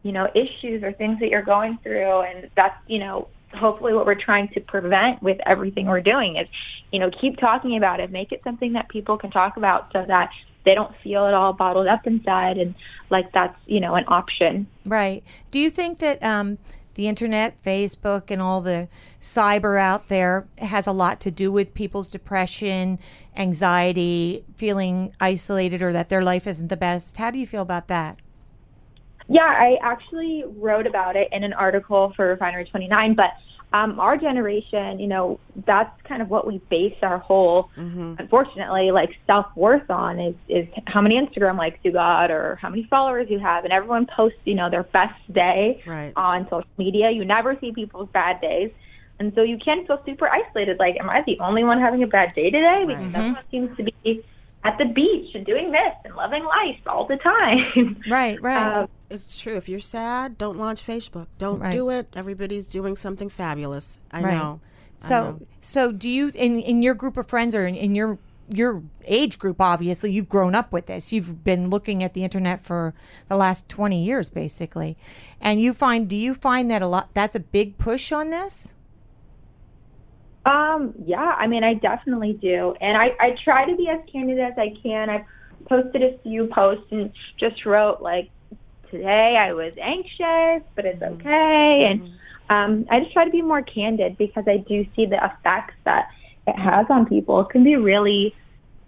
you 0.03 0.13
know 0.13 0.31
issues 0.35 0.83
or 0.83 0.93
things 0.93 1.21
that 1.21 1.29
you're 1.29 1.43
going 1.43 1.79
through, 1.83 2.21
and 2.23 2.51
that's 2.57 2.77
you 2.87 2.99
know 2.99 3.29
hopefully 3.55 3.93
what 3.93 4.07
we're 4.07 4.15
trying 4.15 4.49
to 4.49 4.61
prevent 4.61 5.23
with 5.23 5.39
everything 5.45 5.87
we're 5.87 6.01
doing 6.01 6.37
is 6.37 6.49
you 6.91 6.99
know 6.99 7.11
keep 7.11 7.37
talking 7.37 7.77
about 7.77 8.01
it, 8.01 8.11
make 8.11 8.33
it 8.33 8.41
something 8.45 8.73
that 8.73 8.89
people 8.89 9.19
can 9.19 9.31
talk 9.31 9.57
about, 9.59 9.93
so 9.93 10.05
that 10.09 10.31
they 10.65 10.75
don't 10.75 10.95
feel 11.03 11.27
it 11.27 11.35
all 11.35 11.53
bottled 11.53 11.87
up 11.87 12.07
inside, 12.07 12.57
and 12.57 12.75
like 13.11 13.31
that's 13.33 13.57
you 13.67 13.81
know 13.81 13.95
an 13.95 14.05
option. 14.09 14.67
Right. 14.87 15.23
Do 15.51 15.59
you 15.59 15.69
think 15.69 15.99
that 15.99 16.23
um, 16.23 16.59
the 16.95 17.09
internet, 17.09 17.63
Facebook, 17.63 18.31
and 18.31 18.41
all 18.41 18.61
the 18.61 18.89
cyber 19.21 19.81
out 19.81 20.09
there 20.09 20.47
has 20.59 20.87
a 20.87 20.93
lot 20.93 21.21
to 21.21 21.31
do 21.31 21.51
with 21.51 21.75
people's 21.75 22.11
depression, 22.11 22.99
anxiety, 23.37 24.45
feeling 24.57 25.15
isolated, 25.21 25.83
or 25.83 25.93
that 25.93 26.09
their 26.09 26.23
life 26.23 26.47
isn't 26.47 26.69
the 26.69 26.77
best? 26.77 27.17
How 27.17 27.31
do 27.31 27.39
you 27.39 27.47
feel 27.47 27.63
about 27.63 27.89
that? 27.89 28.19
Yeah, 29.29 29.45
I 29.45 29.79
actually 29.83 30.45
wrote 30.47 30.87
about 30.87 31.17
it 31.17 31.29
in 31.33 31.45
an 31.45 31.53
article 31.53 32.13
for 32.17 32.29
Refinery 32.29 32.65
29, 32.67 33.15
but 33.15 33.31
um, 33.73 33.99
our 33.99 34.17
generation, 34.17 34.99
you 35.01 35.07
know, 35.07 35.41
that's 35.67 35.91
kind 36.03 36.21
of 36.23 36.29
what 36.29 36.47
we 36.47 36.59
base 36.71 36.97
our 37.03 37.19
whole, 37.19 37.71
unfortunately, 38.19 38.91
like 38.91 39.17
self 39.27 39.47
worth 39.57 39.89
on 39.91 40.19
is, 40.21 40.35
is 40.49 40.69
how 40.87 41.01
many 41.01 41.19
Instagram 41.19 41.57
likes 41.57 41.79
you 41.83 41.93
got 41.93 42.31
or 42.31 42.57
how 42.57 42.69
many 42.69 42.85
followers 42.85 43.29
you 43.31 43.39
have. 43.39 43.65
And 43.65 43.73
everyone 43.73 44.07
posts, 44.07 44.39
you 44.45 44.55
know, 44.55 44.69
their 44.69 44.85
best 44.85 45.21
day 45.33 45.83
Right. 45.87 46.13
on 46.17 46.45
social 46.45 46.69
media. 46.77 47.11
You 47.11 47.25
never 47.25 47.57
see 47.61 47.73
people's 47.73 48.09
bad 48.13 48.41
days. 48.41 48.71
And 49.19 49.33
so 49.35 49.43
you 49.43 49.57
can 49.59 49.87
feel 49.87 50.03
super 50.05 50.29
isolated. 50.29 50.79
Like, 50.79 50.97
am 50.99 51.09
I 51.09 51.23
the 51.23 51.39
only 51.41 51.65
one 51.65 51.81
having 51.81 52.03
a 52.03 52.07
bad 52.07 52.35
day 52.35 52.51
today? 52.51 52.85
Because 52.87 53.11
everyone 53.15 53.45
seems 53.51 53.77
to 53.77 53.85
be 53.85 54.25
at 54.65 54.79
the 54.79 54.85
beach 54.85 55.35
and 55.35 55.45
doing 55.45 55.73
this 55.73 55.93
and 56.05 56.15
loving 56.15 56.45
life 56.45 56.79
all 56.87 57.07
the 57.07 57.17
time. 57.17 58.01
Right, 58.09 58.41
right. 58.41 58.83
Um, 58.83 58.89
It's 59.11 59.41
true. 59.41 59.57
If 59.57 59.69
you're 59.69 59.81
sad, 59.81 60.39
don't 60.39 60.59
launch 60.59 60.87
Facebook. 60.87 61.27
Don't 61.39 61.61
Right. 61.61 61.73
do 61.73 61.91
it. 61.91 62.09
Everybody's 62.15 62.67
doing 62.67 62.97
something 62.97 63.29
fabulous. 63.29 64.01
I 64.11 64.23
Right. 64.23 64.35
know. 64.35 64.61
I 65.03 65.05
So, 65.07 65.21
know. 65.23 65.41
so 65.61 65.93
do 65.93 66.09
you 66.09 66.31
in 66.35 66.61
in 66.61 66.83
your 66.83 66.95
group 66.95 67.17
of 67.17 67.27
friends 67.27 67.55
or 67.55 67.67
in, 67.67 67.75
in 67.75 67.95
your 67.95 68.19
your 68.49 68.83
age 69.07 69.39
group? 69.39 69.61
Obviously, 69.61 70.13
you've 70.13 70.29
grown 70.29 70.55
up 70.55 70.73
with 70.73 70.87
this. 70.87 71.13
You've 71.13 71.43
been 71.43 71.69
looking 71.71 72.05
at 72.05 72.15
the 72.15 72.23
internet 72.23 72.61
for 72.61 72.95
the 73.29 73.37
last 73.37 73.69
twenty 73.69 74.03
years, 74.05 74.31
basically, 74.31 74.97
and 75.41 75.61
you 75.61 75.73
find 75.75 76.09
do 76.09 76.17
you 76.17 76.35
find 76.35 76.71
that 76.71 76.83
a 76.83 76.87
lot? 76.87 77.11
That's 77.15 77.35
a 77.35 77.41
big 77.41 77.79
push 77.79 78.13
on 78.13 78.31
this. 78.31 78.75
Um, 80.45 80.95
yeah, 81.05 81.37
I 81.39 81.47
mean, 81.47 81.63
I 81.63 81.75
definitely 81.75 82.33
do. 82.33 82.75
And 82.81 82.97
I, 82.97 83.15
I 83.21 83.31
try 83.33 83.65
to 83.65 83.77
be 83.77 83.89
as 83.89 84.01
candid 84.11 84.39
as 84.39 84.59
I 84.59 84.75
can. 84.83 85.09
I've 85.09 85.25
posted 85.67 86.03
a 86.03 86.19
few 86.19 86.47
posts 86.49 86.87
and 86.91 87.13
just 87.37 87.65
wrote, 87.65 88.03
like, 88.03 88.31
today 88.91 89.37
I 89.37 89.53
was 89.53 89.73
anxious, 89.81 90.63
but 90.75 90.85
it's 90.85 91.03
okay. 91.03 91.87
And 91.87 92.11
um, 92.51 92.87
I 92.91 93.01
just 93.01 93.13
try 93.13 93.25
to 93.25 93.31
be 93.31 93.43
more 93.43 93.63
candid 93.63 94.19
because 94.19 94.45
I 94.49 94.59
do 94.59 94.87
see 94.97 95.07
the 95.07 95.25
effects 95.25 95.75
that 95.85 96.11
it 96.47 96.57
has 96.57 96.87
on 96.91 97.07
people. 97.07 97.41
It 97.41 97.51
can 97.51 97.63
be 97.63 97.77
really, 97.77 98.35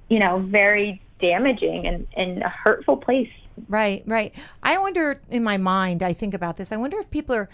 you 0.08 0.18
know, 0.18 0.40
very 0.40 1.00
damaging 1.20 1.86
and, 1.86 2.06
and 2.16 2.42
a 2.42 2.48
hurtful 2.48 2.96
place. 2.96 3.30
Right, 3.68 4.02
right. 4.06 4.34
I 4.62 4.76
wonder 4.78 5.20
in 5.30 5.44
my 5.44 5.56
mind, 5.56 6.02
I 6.02 6.12
think 6.12 6.34
about 6.34 6.56
this. 6.56 6.72
I 6.72 6.76
wonder 6.76 6.98
if 6.98 7.08
people 7.10 7.36
are 7.36 7.48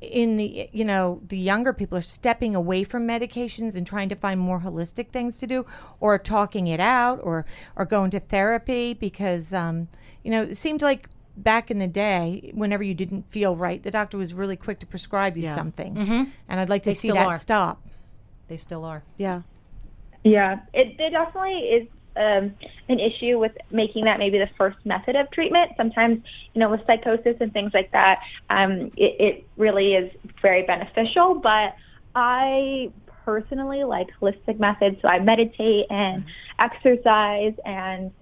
in 0.00 0.36
the 0.36 0.68
you 0.72 0.84
know 0.84 1.20
the 1.28 1.38
younger 1.38 1.72
people 1.72 1.98
are 1.98 2.02
stepping 2.02 2.54
away 2.56 2.84
from 2.84 3.06
medications 3.06 3.76
and 3.76 3.86
trying 3.86 4.08
to 4.08 4.14
find 4.14 4.40
more 4.40 4.60
holistic 4.60 5.08
things 5.08 5.38
to 5.38 5.46
do 5.46 5.66
or 6.00 6.18
talking 6.18 6.66
it 6.66 6.80
out 6.80 7.20
or 7.22 7.44
or 7.76 7.84
going 7.84 8.10
to 8.10 8.20
therapy 8.20 8.94
because 8.94 9.52
um, 9.52 9.88
you 10.22 10.30
know 10.30 10.42
it 10.42 10.56
seemed 10.56 10.80
like 10.82 11.08
back 11.36 11.70
in 11.70 11.78
the 11.80 11.88
day 11.88 12.50
whenever 12.54 12.82
you 12.82 12.94
didn't 12.94 13.28
feel 13.30 13.56
right 13.56 13.82
the 13.82 13.90
doctor 13.90 14.16
was 14.16 14.32
really 14.32 14.56
quick 14.56 14.78
to 14.78 14.86
prescribe 14.86 15.36
you 15.36 15.42
Yeah. 15.42 15.54
something 15.54 15.96
and 16.48 16.60
i'd 16.60 16.68
like 16.68 16.84
to 16.84 16.90
They 16.90 16.94
see 16.94 17.10
that 17.10 17.26
are. 17.26 17.38
stop 17.38 17.82
They 18.48 18.56
still 18.56 18.84
are. 18.84 19.02
Yeah. 19.16 19.42
Yeah, 20.22 20.60
it, 20.72 20.98
it 20.98 21.10
definitely 21.10 21.58
is 21.58 21.88
um, 22.16 22.54
an 22.88 23.00
issue 23.00 23.38
with 23.38 23.52
making 23.70 24.04
that 24.04 24.18
maybe 24.18 24.38
the 24.38 24.50
first 24.56 24.78
method 24.84 25.16
of 25.16 25.30
treatment. 25.30 25.72
Sometimes, 25.76 26.22
you 26.54 26.60
know, 26.60 26.70
with 26.70 26.80
psychosis 26.86 27.36
and 27.40 27.52
things 27.52 27.72
like 27.74 27.90
that, 27.92 28.20
um, 28.50 28.90
it, 28.96 29.16
it 29.20 29.48
really 29.56 29.94
is 29.94 30.10
very 30.40 30.62
beneficial. 30.62 31.34
But 31.34 31.74
I 32.14 32.92
personally 33.24 33.84
like 33.84 34.08
holistic 34.20 34.58
methods, 34.58 34.98
so 35.02 35.08
I 35.08 35.18
meditate 35.18 35.86
and 35.90 36.24
exercise, 36.58 37.54
and 37.64 38.12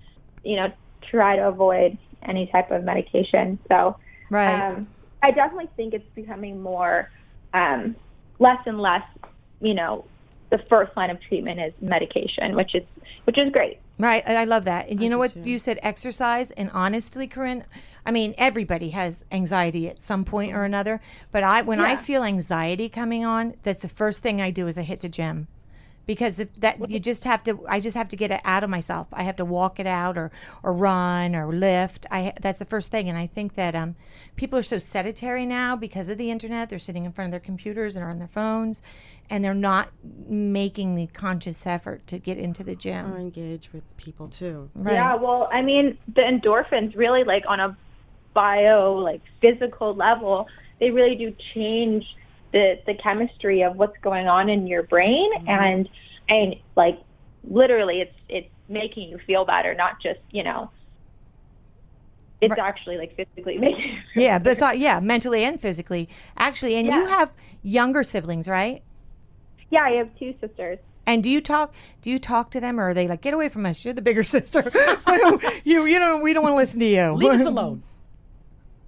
you 0.44 0.56
know, 0.56 0.72
try 1.02 1.36
to 1.36 1.48
avoid 1.48 1.98
any 2.22 2.46
type 2.46 2.70
of 2.70 2.84
medication. 2.84 3.58
So, 3.68 3.96
right 4.30 4.70
um, 4.70 4.88
I 5.22 5.30
definitely 5.30 5.70
think 5.76 5.94
it's 5.94 6.08
becoming 6.14 6.60
more, 6.60 7.10
um, 7.52 7.96
less 8.38 8.58
and 8.66 8.80
less, 8.80 9.02
you 9.60 9.74
know, 9.74 10.04
the 10.52 10.58
first 10.68 10.94
line 10.98 11.08
of 11.08 11.18
treatment 11.20 11.58
is 11.58 11.72
medication, 11.80 12.54
which 12.54 12.74
is 12.74 12.84
which 13.24 13.38
is 13.38 13.50
great. 13.50 13.78
Right, 13.98 14.22
I 14.26 14.42
I 14.42 14.44
love 14.44 14.66
that. 14.66 14.88
And 14.88 15.02
you 15.02 15.08
know 15.08 15.18
what? 15.18 15.32
too. 15.32 15.40
You 15.40 15.58
said 15.58 15.78
exercise, 15.82 16.50
and 16.52 16.70
honestly, 16.74 17.26
Corinne, 17.26 17.64
I 18.04 18.10
mean, 18.12 18.34
everybody 18.36 18.90
has 18.90 19.24
anxiety 19.32 19.88
at 19.88 20.00
some 20.00 20.24
point 20.24 20.52
or 20.52 20.64
another. 20.64 21.00
But 21.32 21.42
I, 21.42 21.62
when 21.62 21.80
I 21.80 21.96
feel 21.96 22.22
anxiety 22.22 22.90
coming 22.90 23.24
on, 23.24 23.54
that's 23.62 23.80
the 23.80 23.88
first 23.88 24.22
thing 24.22 24.42
I 24.42 24.50
do 24.50 24.68
is 24.68 24.78
I 24.78 24.82
hit 24.82 25.00
the 25.00 25.08
gym, 25.08 25.48
because 26.06 26.40
if 26.40 26.52
that 26.60 26.90
you 26.90 26.98
just 26.98 27.24
have 27.24 27.42
to, 27.44 27.64
I 27.68 27.80
just 27.80 27.96
have 27.96 28.08
to 28.08 28.16
get 28.16 28.30
it 28.30 28.40
out 28.44 28.64
of 28.64 28.70
myself. 28.70 29.08
I 29.12 29.22
have 29.22 29.36
to 29.36 29.44
walk 29.44 29.78
it 29.78 29.86
out, 29.86 30.18
or 30.18 30.30
or 30.62 30.72
run, 30.72 31.34
or 31.34 31.52
lift. 31.52 32.06
I 32.10 32.32
that's 32.40 32.58
the 32.58 32.64
first 32.64 32.90
thing. 32.90 33.08
And 33.08 33.16
I 33.16 33.26
think 33.26 33.54
that 33.54 33.74
um, 33.74 33.96
people 34.36 34.58
are 34.58 34.64
so 34.64 34.78
sedentary 34.78 35.46
now 35.46 35.76
because 35.76 36.08
of 36.08 36.18
the 36.18 36.30
internet. 36.30 36.68
They're 36.68 36.78
sitting 36.78 37.04
in 37.04 37.12
front 37.12 37.28
of 37.28 37.30
their 37.32 37.40
computers 37.40 37.96
and 37.96 38.04
are 38.04 38.10
on 38.10 38.18
their 38.18 38.28
phones, 38.28 38.82
and 39.30 39.44
they're 39.44 39.54
not 39.54 39.90
making 40.02 40.96
the 40.96 41.06
conscious 41.08 41.66
effort 41.66 42.06
to 42.08 42.18
get 42.18 42.38
into 42.38 42.64
the 42.64 42.74
gym. 42.74 43.12
Or 43.12 43.18
engage 43.18 43.72
with 43.72 43.84
people 43.96 44.28
too. 44.28 44.70
Right. 44.74 44.94
Yeah, 44.94 45.14
well, 45.14 45.48
I 45.52 45.62
mean, 45.62 45.98
the 46.14 46.22
endorphins 46.22 46.96
really 46.96 47.24
like 47.24 47.44
on 47.46 47.60
a 47.60 47.76
bio 48.34 48.94
like 48.94 49.20
physical 49.40 49.94
level, 49.94 50.48
they 50.80 50.90
really 50.90 51.14
do 51.14 51.34
change 51.54 52.16
the 52.52 52.78
the 52.86 52.94
chemistry 52.94 53.62
of 53.62 53.76
what's 53.76 53.96
going 53.98 54.28
on 54.28 54.48
in 54.48 54.66
your 54.66 54.82
brain 54.82 55.32
mm-hmm. 55.34 55.48
and 55.48 55.88
and 56.28 56.56
like 56.76 56.98
literally 57.44 58.00
it's 58.00 58.14
it's 58.28 58.48
making 58.68 59.10
you 59.10 59.18
feel 59.18 59.44
better, 59.44 59.74
not 59.74 60.00
just, 60.00 60.20
you 60.30 60.42
know, 60.42 60.70
it's 62.40 62.50
Right. 62.50 62.58
actually 62.58 62.96
like 62.98 63.14
physically 63.14 63.58
making 63.66 63.98
Yeah, 64.16 64.38
but 64.38 64.52
it's 64.52 64.60
not, 64.60 64.78
yeah, 64.78 64.98
mentally 65.00 65.44
and 65.44 65.60
physically. 65.60 66.08
Actually, 66.36 66.74
and 66.76 66.86
you 66.86 67.06
have 67.06 67.32
younger 67.62 68.02
siblings, 68.02 68.48
right? 68.48 68.82
Yeah, 69.70 69.82
I 69.82 69.90
have 69.92 70.08
two 70.18 70.34
sisters. 70.40 70.78
And 71.06 71.22
do 71.22 71.30
you 71.30 71.40
talk? 71.40 71.74
Do 72.00 72.10
you 72.10 72.18
talk 72.20 72.50
to 72.52 72.60
them, 72.60 72.78
or 72.78 72.90
are 72.90 72.94
they 72.94 73.08
like, 73.08 73.22
"Get 73.22 73.34
away 73.34 73.48
from 73.48 73.66
us! 73.66 73.84
You're 73.84 73.92
the 73.92 74.02
bigger 74.02 74.22
sister. 74.36 74.70
you, 75.64 75.84
you 75.84 75.98
don't. 75.98 76.22
We 76.22 76.32
don't 76.32 76.44
want 76.44 76.52
to 76.52 76.56
listen 76.56 76.78
to 76.78 76.86
you. 76.86 77.10
Leave 77.10 77.32
us 77.32 77.44
alone. 77.46 77.82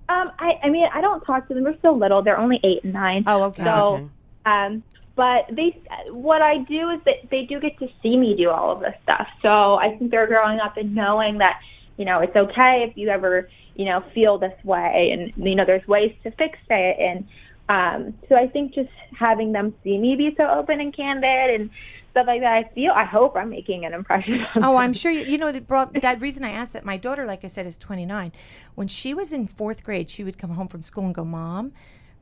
Um, 0.09 0.33
I, 0.39 0.59
I 0.63 0.71
mean, 0.71 0.87
I 0.93 1.01
don't 1.01 1.21
talk 1.23 1.49
to 1.49 1.55
them. 1.55 1.65
They're 1.65 1.75
so 1.83 1.93
little. 1.93 2.23
They're 2.23 2.39
only 2.39 2.61
eight 2.63 2.85
and 2.85 2.93
nine. 2.93 3.25
Oh, 3.27 3.45
okay. 3.45 3.65
So, 3.65 3.95
Okay. 3.95 4.05
um, 4.47 4.85
but 5.17 5.47
they, 5.53 5.81
what 6.11 6.43
I 6.43 6.59
do 6.59 6.91
is 6.91 7.01
that 7.07 7.17
they 7.31 7.45
do 7.45 7.61
get 7.61 7.79
to 7.79 7.89
see 8.03 8.17
me 8.17 8.37
do 8.37 8.51
all 8.51 8.73
of 8.73 8.81
this 8.81 8.95
stuff. 9.05 9.29
So 9.43 9.77
I 9.77 9.97
think 9.97 10.11
they're 10.11 10.27
growing 10.27 10.59
up 10.59 10.77
and 10.77 10.95
knowing 10.95 11.39
that, 11.39 11.61
you 11.97 12.05
know, 12.05 12.19
it's 12.21 12.35
okay 12.35 12.85
if 12.89 12.97
you 12.97 13.09
ever, 13.09 13.49
you 13.75 13.85
know, 13.85 14.03
feel 14.13 14.39
this 14.39 14.53
way, 14.65 15.13
and 15.13 15.33
you 15.37 15.55
know, 15.55 15.65
there's 15.65 15.87
ways 15.87 16.13
to 16.25 16.33
fix 16.33 16.59
it. 16.69 16.97
And 16.99 17.29
um, 17.69 18.15
so 18.29 18.35
I 18.35 18.49
think 18.49 18.75
just 18.75 18.91
having 19.17 19.53
them 19.53 19.73
see 19.85 19.97
me 19.99 20.17
be 20.17 20.35
so 20.37 20.49
open 20.49 20.81
and 20.81 20.95
candid 20.95 21.61
and 21.61 21.71
stuff 22.15 22.29
like 22.29 22.43
that, 22.43 22.53
I 22.53 22.63
feel, 22.75 22.93
I 22.93 23.05
hope 23.05 23.35
I'm 23.37 23.51
making 23.51 23.85
an 23.85 23.93
impression. 23.93 24.47
On 24.55 24.65
Oh. 24.65 24.77
I'm 24.77 24.93
sure 24.93 25.11
you, 25.11 25.25
you 25.25 25.37
know 25.37 25.51
that 25.51 25.67
brought 25.67 26.01
that 26.01 26.21
reason 26.21 26.45
I 26.45 26.51
asked 26.51 26.73
that. 26.75 26.85
My 26.85 26.97
daughter, 26.97 27.27
like 27.27 27.45
I 27.45 27.49
said, 27.49 27.67
is 27.67 27.77
29. 27.77 28.31
When 28.77 28.87
she 28.87 29.13
was 29.15 29.33
in 29.33 29.49
fourth 29.49 29.83
grade, 29.83 30.09
she 30.09 30.23
would 30.23 30.39
come 30.39 30.51
home 30.51 30.69
from 30.69 30.85
school 30.85 31.07
and 31.07 31.15
go, 31.15 31.25
"Mom, 31.25 31.73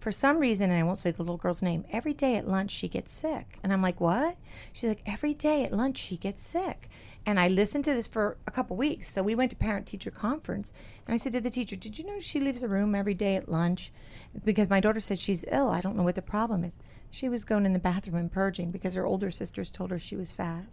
for 0.00 0.10
some 0.10 0.38
reason, 0.38 0.70
and 0.70 0.80
I 0.80 0.82
won't 0.82 0.96
say 0.96 1.10
the 1.10 1.22
little 1.22 1.36
girl's 1.36 1.62
name, 1.62 1.84
every 1.92 2.14
day 2.14 2.36
at 2.36 2.48
lunch 2.48 2.70
she 2.70 2.88
gets 2.88 3.12
sick." 3.12 3.58
And 3.62 3.70
I'm 3.70 3.82
like, 3.82 4.00
"What?" 4.00 4.36
She's 4.72 4.88
like, 4.88 5.02
"Every 5.04 5.34
day 5.34 5.62
at 5.64 5.74
lunch 5.74 5.98
she 5.98 6.16
gets 6.16 6.42
sick." 6.42 6.88
And 7.26 7.38
I 7.38 7.48
listened 7.48 7.84
to 7.84 7.92
this 7.92 8.08
for 8.08 8.38
a 8.46 8.50
couple 8.50 8.76
weeks. 8.76 9.08
So 9.10 9.22
we 9.22 9.34
went 9.34 9.50
to 9.50 9.56
parent 9.56 9.86
teacher 9.86 10.10
conference, 10.10 10.72
and 11.06 11.12
I 11.12 11.18
said 11.18 11.32
to 11.32 11.40
the 11.42 11.50
teacher, 11.50 11.76
"Did 11.76 11.98
you 11.98 12.06
know 12.06 12.18
she 12.18 12.40
leaves 12.40 12.62
the 12.62 12.68
room 12.68 12.94
every 12.94 13.14
day 13.14 13.36
at 13.36 13.48
lunch?" 13.48 13.92
Because 14.42 14.70
my 14.70 14.80
daughter 14.80 15.00
said 15.00 15.18
she's 15.18 15.44
ill. 15.52 15.68
I 15.68 15.82
don't 15.82 15.96
know 15.96 16.02
what 16.02 16.14
the 16.14 16.22
problem 16.22 16.64
is. 16.64 16.78
She 17.12 17.28
was 17.28 17.44
going 17.44 17.66
in 17.66 17.74
the 17.74 17.78
bathroom 17.78 18.16
and 18.16 18.32
purging 18.32 18.70
because 18.70 18.94
her 18.94 19.04
older 19.04 19.30
sisters 19.30 19.70
told 19.70 19.90
her 19.90 19.98
she 19.98 20.16
was 20.16 20.32
fat. 20.32 20.64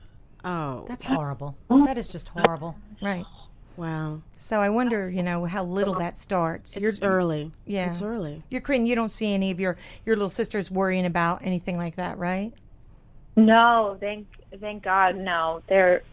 Oh, 0.46 0.86
That's 0.88 1.04
horrible. 1.04 1.58
That 1.70 1.98
is 1.98 2.08
just 2.08 2.30
horrible. 2.30 2.78
Right. 3.02 3.26
wow. 3.76 4.22
So 4.38 4.62
I 4.62 4.70
wonder, 4.70 5.10
you 5.10 5.22
know, 5.22 5.44
how 5.44 5.66
little 5.66 5.96
that 5.96 6.16
starts. 6.16 6.78
It's 6.78 7.02
early. 7.02 7.52
yeah. 7.66 7.90
It's 7.90 8.02
early. 8.02 8.42
You're 8.50 8.62
Corinne, 8.62 8.86
you 8.86 8.96
don't 8.96 9.12
see 9.12 9.34
any 9.34 9.52
of 9.52 9.60
your 9.60 9.76
your 10.06 10.16
little 10.16 10.30
sisters 10.30 10.72
worrying 10.72 11.06
about 11.06 11.42
anything 11.44 11.76
like 11.76 11.98
that, 11.98 12.18
right? 12.18 12.54
No, 13.36 13.98
thank 14.00 14.26
thank 14.62 14.82
God, 14.84 15.18
no. 15.18 15.62
They're 15.68 16.04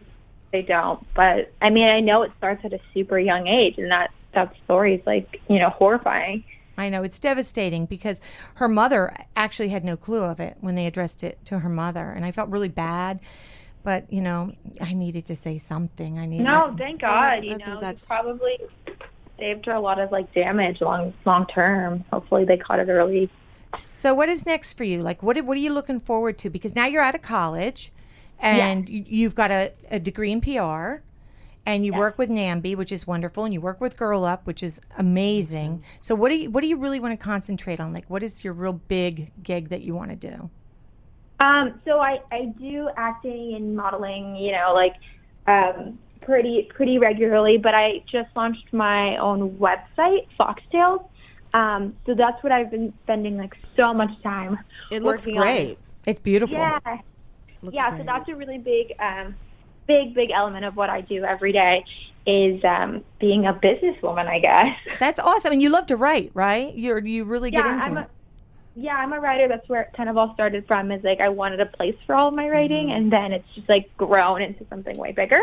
they 0.50 0.62
don't. 0.62 1.06
But 1.14 1.52
I 1.62 1.70
mean, 1.70 1.86
I 1.86 2.00
know 2.00 2.22
it 2.22 2.32
starts 2.36 2.64
at 2.64 2.72
a 2.72 2.80
super 2.92 3.18
young 3.18 3.46
age, 3.46 3.78
and 3.78 3.92
that 3.92 4.10
that 4.32 4.52
story 4.64 4.94
is 4.94 5.06
like 5.06 5.40
you 5.48 5.60
know 5.60 5.70
horrifying. 5.70 6.42
I 6.78 6.88
know 6.88 7.02
it's 7.02 7.18
devastating 7.18 7.86
because 7.86 8.20
her 8.56 8.68
mother 8.68 9.14
actually 9.34 9.68
had 9.68 9.84
no 9.84 9.96
clue 9.96 10.22
of 10.24 10.40
it 10.40 10.56
when 10.60 10.74
they 10.74 10.86
addressed 10.86 11.24
it 11.24 11.38
to 11.46 11.60
her 11.60 11.68
mother, 11.68 12.10
and 12.10 12.24
I 12.24 12.32
felt 12.32 12.48
really 12.50 12.68
bad. 12.68 13.20
But 13.82 14.12
you 14.12 14.20
know, 14.20 14.52
I 14.80 14.92
needed 14.94 15.24
to 15.26 15.36
say 15.36 15.58
something. 15.58 16.18
I 16.18 16.26
needed. 16.26 16.44
No, 16.44 16.74
thank 16.76 17.02
Oh, 17.04 17.06
God. 17.06 17.22
that's- 17.38 17.44
you 17.44 17.58
know, 17.58 17.80
that's- 17.80 18.04
probably 18.04 18.58
saved 19.38 19.66
her 19.66 19.72
a 19.72 19.80
lot 19.80 19.98
of 19.98 20.10
like 20.12 20.32
damage 20.32 20.80
long 20.80 21.12
long 21.24 21.46
term. 21.46 22.04
Hopefully, 22.12 22.44
they 22.44 22.56
caught 22.56 22.78
it 22.80 22.88
early. 22.88 23.30
So 23.74 24.14
what 24.14 24.28
is 24.28 24.46
next 24.46 24.74
for 24.76 24.84
you? 24.84 25.02
Like, 25.02 25.22
what 25.22 25.40
what 25.44 25.56
are 25.56 25.60
you 25.60 25.72
looking 25.72 26.00
forward 26.00 26.38
to? 26.38 26.50
Because 26.50 26.74
now 26.74 26.86
you're 26.86 27.02
out 27.02 27.14
of 27.14 27.22
college, 27.22 27.92
and 28.40 28.88
you, 28.88 29.04
you've 29.06 29.34
got 29.34 29.50
a, 29.50 29.72
a 29.90 29.98
degree 30.00 30.32
in 30.32 30.40
PR, 30.40 31.02
and 31.66 31.84
you 31.84 31.92
work 31.92 32.16
with 32.16 32.30
NAMI, 32.30 32.76
which 32.76 32.92
is 32.92 33.06
wonderful, 33.06 33.44
and 33.44 33.52
you 33.52 33.60
work 33.60 33.80
with 33.80 33.96
Girl 33.96 34.24
Up, 34.24 34.46
which 34.46 34.62
is 34.62 34.80
amazing. 34.96 35.82
So 36.00 36.14
what 36.14 36.30
do 36.30 36.38
you 36.38 36.50
what 36.50 36.62
do 36.62 36.68
you 36.68 36.76
really 36.76 37.00
want 37.00 37.18
to 37.18 37.22
concentrate 37.22 37.80
on? 37.80 37.92
Like, 37.92 38.08
what 38.08 38.22
is 38.22 38.44
your 38.44 38.52
real 38.52 38.74
big 38.74 39.32
gig 39.42 39.68
that 39.70 39.82
you 39.82 39.94
want 39.94 40.10
to 40.10 40.16
do? 40.16 40.48
Um, 41.40 41.80
so 41.84 41.98
I, 41.98 42.22
I 42.32 42.46
do 42.58 42.88
acting 42.96 43.54
and 43.54 43.76
modeling, 43.76 44.36
you 44.36 44.52
know, 44.52 44.72
like 44.72 44.94
um, 45.48 45.98
pretty 46.22 46.68
pretty 46.72 46.98
regularly. 46.98 47.58
But 47.58 47.74
I 47.74 48.02
just 48.06 48.30
launched 48.36 48.72
my 48.72 49.16
own 49.16 49.58
website, 49.58 50.28
Foxtails. 50.38 51.06
Um, 51.52 51.96
so 52.06 52.14
that's 52.14 52.42
what 52.42 52.52
I've 52.52 52.70
been 52.70 52.92
spending 53.02 53.36
like 53.36 53.56
so 53.76 53.92
much 53.92 54.10
time. 54.22 54.58
It 54.92 55.02
looks 55.02 55.26
working 55.26 55.40
on. 55.40 55.46
great. 55.46 55.78
It's 56.06 56.20
beautiful. 56.20 56.56
Yeah, 56.56 56.78
Looks 57.62 57.74
yeah. 57.74 57.90
great. 57.90 58.00
So 58.00 58.06
that's 58.06 58.28
a 58.28 58.36
really 58.36 58.58
big, 58.58 58.92
um, 59.00 59.34
big, 59.86 60.14
big 60.14 60.30
element 60.30 60.64
of 60.64 60.76
what 60.76 60.90
I 60.90 61.00
do 61.00 61.24
every 61.24 61.52
day 61.52 61.84
is 62.26 62.62
um, 62.64 63.04
being 63.20 63.46
a 63.46 63.54
businesswoman, 63.54 64.26
I 64.26 64.38
guess. 64.40 64.76
That's 64.98 65.20
awesome, 65.20 65.52
and 65.52 65.62
you 65.62 65.68
love 65.70 65.86
to 65.86 65.96
write, 65.96 66.30
right? 66.34 66.74
You're 66.76 66.98
you 66.98 67.24
really 67.24 67.50
get 67.50 67.64
yeah, 67.64 67.76
into 67.76 67.88
I'm 67.88 67.98
it. 67.98 68.00
a, 68.00 68.08
yeah, 68.80 68.96
I'm 68.96 69.12
a 69.12 69.20
writer. 69.20 69.48
That's 69.48 69.68
where 69.68 69.82
it 69.82 69.92
kind 69.96 70.08
of 70.08 70.16
all 70.16 70.34
started 70.34 70.66
from. 70.66 70.90
Is 70.90 71.04
like 71.04 71.20
I 71.20 71.28
wanted 71.28 71.60
a 71.60 71.66
place 71.66 71.96
for 72.06 72.14
all 72.14 72.28
of 72.28 72.34
my 72.34 72.48
writing, 72.48 72.88
Mm-hmm. 72.88 72.96
and 72.96 73.12
then 73.12 73.32
it's 73.32 73.48
just 73.54 73.68
like 73.68 73.96
grown 73.96 74.42
into 74.42 74.66
something 74.68 74.96
way 74.98 75.12
bigger. 75.12 75.40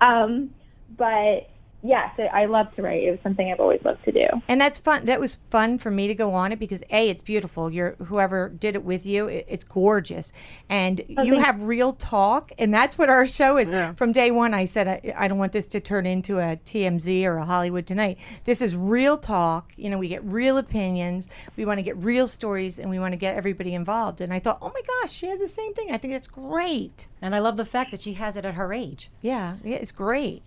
Um, 0.00 0.50
but 0.96 1.48
yeah, 1.82 2.14
so 2.16 2.24
I 2.24 2.46
love 2.46 2.74
to 2.76 2.82
write. 2.82 3.02
It 3.02 3.10
was 3.10 3.20
something 3.22 3.50
I've 3.50 3.60
always 3.60 3.82
loved 3.84 4.04
to 4.04 4.12
do. 4.12 4.26
And 4.48 4.60
that's 4.60 4.78
fun. 4.78 5.04
That 5.04 5.20
was 5.20 5.36
fun 5.50 5.78
for 5.78 5.90
me 5.90 6.08
to 6.08 6.14
go 6.14 6.32
on 6.34 6.50
it 6.52 6.58
because 6.58 6.82
a, 6.90 7.08
it's 7.08 7.22
beautiful. 7.22 7.70
You're 7.70 7.92
whoever 8.06 8.48
did 8.48 8.74
it 8.74 8.82
with 8.82 9.06
you, 9.06 9.28
it, 9.28 9.46
it's 9.48 9.64
gorgeous, 9.64 10.32
and 10.68 11.00
oh, 11.16 11.22
you 11.22 11.38
have 11.38 11.62
real 11.62 11.92
talk, 11.92 12.50
and 12.58 12.72
that's 12.72 12.98
what 12.98 13.08
our 13.08 13.26
show 13.26 13.58
is. 13.58 13.68
Yeah. 13.68 13.92
From 13.94 14.12
day 14.12 14.30
one, 14.30 14.54
I 14.54 14.64
said 14.64 14.88
I, 14.88 15.14
I 15.16 15.28
don't 15.28 15.38
want 15.38 15.52
this 15.52 15.66
to 15.68 15.80
turn 15.80 16.06
into 16.06 16.38
a 16.38 16.56
TMZ 16.56 17.24
or 17.24 17.36
a 17.36 17.44
Hollywood 17.44 17.86
Tonight. 17.86 18.18
This 18.44 18.60
is 18.60 18.74
real 18.74 19.16
talk. 19.18 19.72
You 19.76 19.90
know, 19.90 19.98
we 19.98 20.08
get 20.08 20.24
real 20.24 20.58
opinions. 20.58 21.28
We 21.56 21.64
want 21.64 21.78
to 21.78 21.84
get 21.84 21.96
real 21.98 22.26
stories, 22.26 22.78
and 22.78 22.90
we 22.90 22.98
want 22.98 23.12
to 23.12 23.18
get 23.18 23.36
everybody 23.36 23.74
involved. 23.74 24.20
And 24.20 24.32
I 24.32 24.38
thought, 24.38 24.58
oh 24.62 24.72
my 24.74 24.82
gosh, 25.02 25.12
she 25.12 25.26
had 25.26 25.40
the 25.40 25.48
same 25.48 25.74
thing. 25.74 25.92
I 25.92 25.98
think 25.98 26.14
that's 26.14 26.26
great. 26.26 27.08
And 27.22 27.34
I 27.34 27.38
love 27.38 27.56
the 27.56 27.64
fact 27.64 27.90
that 27.90 28.00
she 28.00 28.14
has 28.14 28.36
it 28.36 28.44
at 28.44 28.54
her 28.54 28.72
age. 28.72 29.10
Yeah, 29.20 29.56
yeah, 29.62 29.76
it's 29.76 29.92
great. 29.92 30.42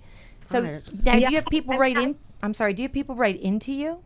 So 0.49 0.61
Right. 0.61 0.83
now, 1.05 1.19
do 1.19 1.29
you 1.29 1.35
have 1.35 1.49
people 1.49 1.77
write 1.77 1.97
in? 1.97 2.15
I'm 2.41 2.53
sorry. 2.55 2.73
Do 2.73 2.81
you 2.81 2.87
have 2.87 2.93
people 2.93 3.15
write 3.15 3.39
into 3.39 3.71
you? 3.71 3.99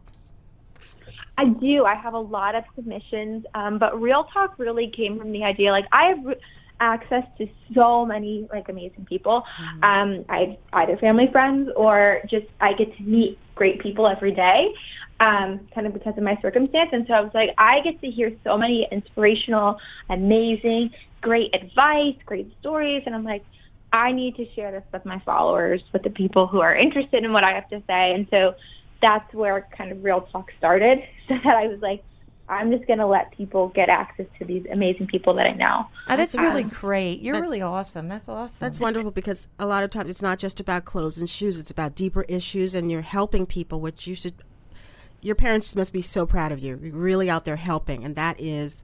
I 1.38 1.46
do. 1.46 1.86
I 1.86 1.96
have 1.96 2.14
a 2.14 2.20
lot 2.20 2.54
of 2.56 2.64
submissions, 2.76 3.46
um, 3.56 3.80
but 3.80 4.00
Real 4.00 4.26
Talk 4.26 4.60
really 4.60 4.90
came 4.90 5.18
from 5.18 5.32
the 5.32 5.44
idea. 5.44 5.72
Like 5.72 5.88
I 5.92 6.04
have 6.06 6.36
access 6.80 7.24
to 7.38 7.48
so 7.74 8.06
many 8.06 8.48
like 8.52 8.68
amazing 8.68 9.06
people. 9.06 9.46
Um, 9.82 10.26
I 10.28 10.58
either 10.74 10.98
family 10.98 11.28
friends 11.32 11.70
or 11.76 12.20
just 12.28 12.48
I 12.60 12.74
get 12.74 12.96
to 12.98 13.04
meet 13.04 13.40
great 13.56 13.80
people 13.80 14.06
every 14.06 14.32
day, 14.32 14.74
um, 15.22 15.62
kind 15.74 15.88
of 15.88 15.94
because 15.94 16.18
of 16.18 16.24
my 16.24 16.38
circumstance. 16.42 16.90
And 16.92 17.08
so 17.08 17.14
I 17.14 17.22
was 17.22 17.34
like, 17.34 17.52
I 17.58 17.80
get 17.82 18.02
to 18.02 18.10
hear 18.10 18.34
so 18.44 18.58
many 18.58 18.86
inspirational, 18.92 19.80
amazing, 20.10 20.92
great 21.22 21.56
advice, 21.56 22.16
great 22.26 22.52
stories, 22.60 23.04
and 23.06 23.16
I'm 23.16 23.24
like. 23.24 23.44
I 23.94 24.12
need 24.12 24.36
to 24.38 24.52
share 24.54 24.72
this 24.72 24.84
with 24.92 25.06
my 25.06 25.20
followers, 25.20 25.82
with 25.94 26.02
the 26.02 26.10
people 26.10 26.48
who 26.48 26.60
are 26.62 26.76
interested 26.76 27.24
in 27.24 27.32
what 27.32 27.44
I 27.44 27.54
have 27.54 27.70
to 27.70 27.82
say. 27.88 28.14
And 28.14 28.28
so 28.32 28.56
that's 29.02 29.32
where 29.34 29.68
kind 29.78 29.92
of 29.92 30.04
real 30.04 30.22
talk 30.22 30.52
started. 30.58 31.02
So 31.30 31.36
that 31.42 31.56
I 31.56 31.68
was 31.68 31.80
like, 31.80 32.04
I'm 32.50 32.70
just 32.70 32.86
going 32.86 33.00
to 33.00 33.06
let 33.06 33.32
people 33.32 33.70
get 33.70 33.88
access 33.88 34.26
to 34.40 34.44
these 34.46 34.66
amazing 34.70 35.08
people 35.08 35.34
that 35.36 35.46
I 35.46 35.54
know. 35.54 35.88
Oh, 36.10 36.18
that's 36.18 36.36
really 36.36 36.64
That's- 36.64 36.82
great. 36.82 37.22
You're 37.22 37.40
really 37.40 37.62
awesome. 37.62 38.10
That's 38.10 38.28
awesome. 38.28 38.58
That's 38.60 38.78
wonderful 38.78 39.12
because 39.12 39.48
a 39.58 39.66
lot 39.66 39.86
of 39.86 39.90
times 39.90 40.10
it's 40.10 40.22
not 40.22 40.38
just 40.38 40.60
about 40.60 40.84
clothes 40.84 41.18
and 41.18 41.30
shoes, 41.30 41.58
it's 41.58 41.72
about 41.72 41.96
deeper 41.96 42.24
issues 42.24 42.76
and 42.76 42.92
you're 42.92 43.02
helping 43.02 43.46
people, 43.46 43.80
which 43.80 44.06
you 44.06 44.16
should 44.16 44.34
your 45.22 45.36
parents 45.36 45.74
must 45.78 45.94
be 45.94 46.02
so 46.02 46.26
proud 46.26 46.52
of 46.52 46.60
you. 46.60 46.78
You're 46.84 46.94
really 46.94 47.30
out 47.30 47.46
there 47.46 47.56
helping 47.56 48.04
and 48.04 48.16
that 48.18 48.38
is 48.42 48.84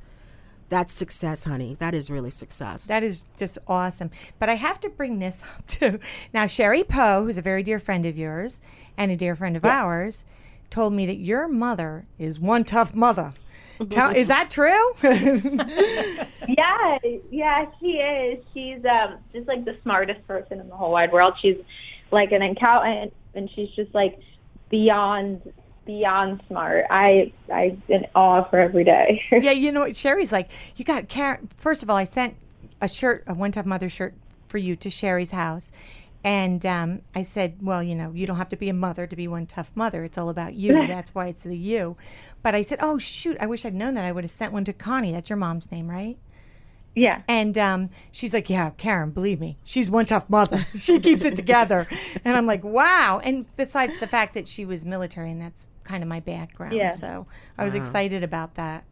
that's 0.70 0.94
success, 0.94 1.44
honey. 1.44 1.76
That 1.80 1.94
is 1.94 2.10
really 2.10 2.32
success. 2.32 2.86
That 2.86 3.04
is 3.04 3.24
just 3.38 3.58
awesome. 3.68 4.12
But 4.38 4.50
I 4.50 4.54
have 4.56 4.80
to 4.82 4.90
bring 4.90 5.20
this 5.20 5.44
up 5.56 5.68
too. 5.68 6.00
Now, 6.34 6.46
Sherry 6.46 6.84
Poe, 6.84 7.26
who's 7.26 7.38
a 7.38 7.42
very 7.42 7.64
dear 7.64 7.80
friend 7.80 8.06
of 8.06 8.18
yours 8.18 8.62
and 8.98 9.12
a 9.12 9.16
dear 9.16 9.36
friend 9.36 9.58
of 9.58 9.66
ours, 9.66 10.26
told 10.70 10.94
me 10.94 11.06
that 11.08 11.18
your 11.18 11.48
mother 11.48 12.06
is 12.18 12.40
one 12.40 12.64
tough 12.64 12.94
mother. 12.94 13.34
Tell, 13.90 14.14
is 14.14 14.28
that 14.28 14.50
true? 14.50 14.94
Yeah, 16.50 16.98
yeah, 17.30 17.66
she 17.80 17.98
is. 17.98 18.44
She's 18.56 18.84
um, 18.84 19.20
just 19.32 19.48
like 19.48 19.66
the 19.66 19.78
smartest 19.84 20.26
person 20.26 20.60
in 20.60 20.68
the 20.68 20.76
whole 20.76 20.92
wide 20.92 21.12
world. 21.12 21.36
She's 21.40 21.58
like 22.10 22.32
an 22.32 22.42
accountant, 22.42 23.14
and 23.36 23.52
she's 23.52 23.70
just 23.70 23.94
like 23.94 24.20
beyond 24.70 25.54
beyond 25.90 26.40
smart. 26.48 26.86
I 26.92 27.34
I'm 27.52 27.82
in 27.88 28.06
awe 28.14 28.44
her 28.44 28.60
every 28.60 28.84
day. 28.84 29.24
yeah, 29.32 29.52
you 29.52 29.72
know 29.72 29.82
what? 29.82 29.96
Sherry's 29.96 30.32
like, 30.32 30.52
you 30.76 30.86
got 30.86 31.10
Karen. 31.10 31.50
First 31.58 31.82
of 31.82 31.90
all, 31.90 31.98
I 31.98 32.04
sent 32.04 32.36
a 32.80 32.88
shirt, 32.88 33.24
a 33.26 33.34
one 33.34 33.52
tough 33.52 33.66
mother 33.66 33.90
shirt 33.90 34.14
for 34.48 34.60
you 34.60 34.76
to 34.76 34.90
Sherry's 34.92 35.32
house. 35.32 35.72
And 36.24 36.64
um, 36.64 37.02
I 37.16 37.24
said, 37.24 37.58
well, 37.62 37.82
you 37.82 37.96
know, 37.96 38.12
you 38.12 38.28
don't 38.28 38.38
have 38.38 38.50
to 38.50 38.56
be 38.56 38.70
a 38.70 38.74
mother 38.74 39.08
to 39.08 39.16
be 39.16 39.28
one 39.28 39.48
tough 39.48 39.72
mother. 39.74 40.04
It's 40.04 40.18
all 40.18 40.30
about 40.30 40.54
you. 40.54 40.74
That's 40.88 41.16
why 41.16 41.26
it's 41.28 41.42
the 41.42 41.58
you. 41.58 41.98
But 42.44 42.54
I 42.54 42.62
said, 42.62 42.78
oh, 42.84 43.00
shoot, 43.00 43.38
I 43.40 43.48
wish 43.48 43.66
I'd 43.66 43.74
known 43.74 43.96
that. 43.96 44.06
I 44.06 44.12
would 44.12 44.24
have 44.24 44.32
sent 44.32 44.54
one 44.54 44.66
to 44.66 44.74
Connie. 44.74 45.12
That's 45.12 45.30
your 45.30 45.38
mom's 45.38 45.72
name, 45.72 45.90
right? 45.90 46.20
Yeah. 47.00 47.22
And 47.28 47.58
um, 47.58 47.90
she's 48.12 48.34
like, 48.34 48.50
yeah, 48.50 48.72
Karen, 48.72 49.12
believe 49.12 49.40
me, 49.40 49.58
she's 49.64 49.90
one 49.90 50.06
tough 50.06 50.30
mother. 50.30 50.66
she 50.76 51.00
keeps 51.00 51.24
it 51.24 51.36
together. 51.36 51.88
And 52.26 52.36
I'm 52.36 52.46
like, 52.46 52.64
wow. 52.64 53.22
And 53.24 53.46
besides 53.56 54.00
the 54.00 54.08
fact 54.08 54.34
that 54.34 54.48
she 54.48 54.66
was 54.66 54.86
military, 54.86 55.32
and 55.32 55.42
that's 55.42 55.70
kind 55.84 56.04
of 56.04 56.10
my 56.10 56.20
background. 56.20 56.76
Yeah. 56.76 56.90
So 56.90 57.26
I 57.58 57.64
was 57.64 57.74
excited 57.74 58.24
about 58.24 58.56
that. 58.56 58.84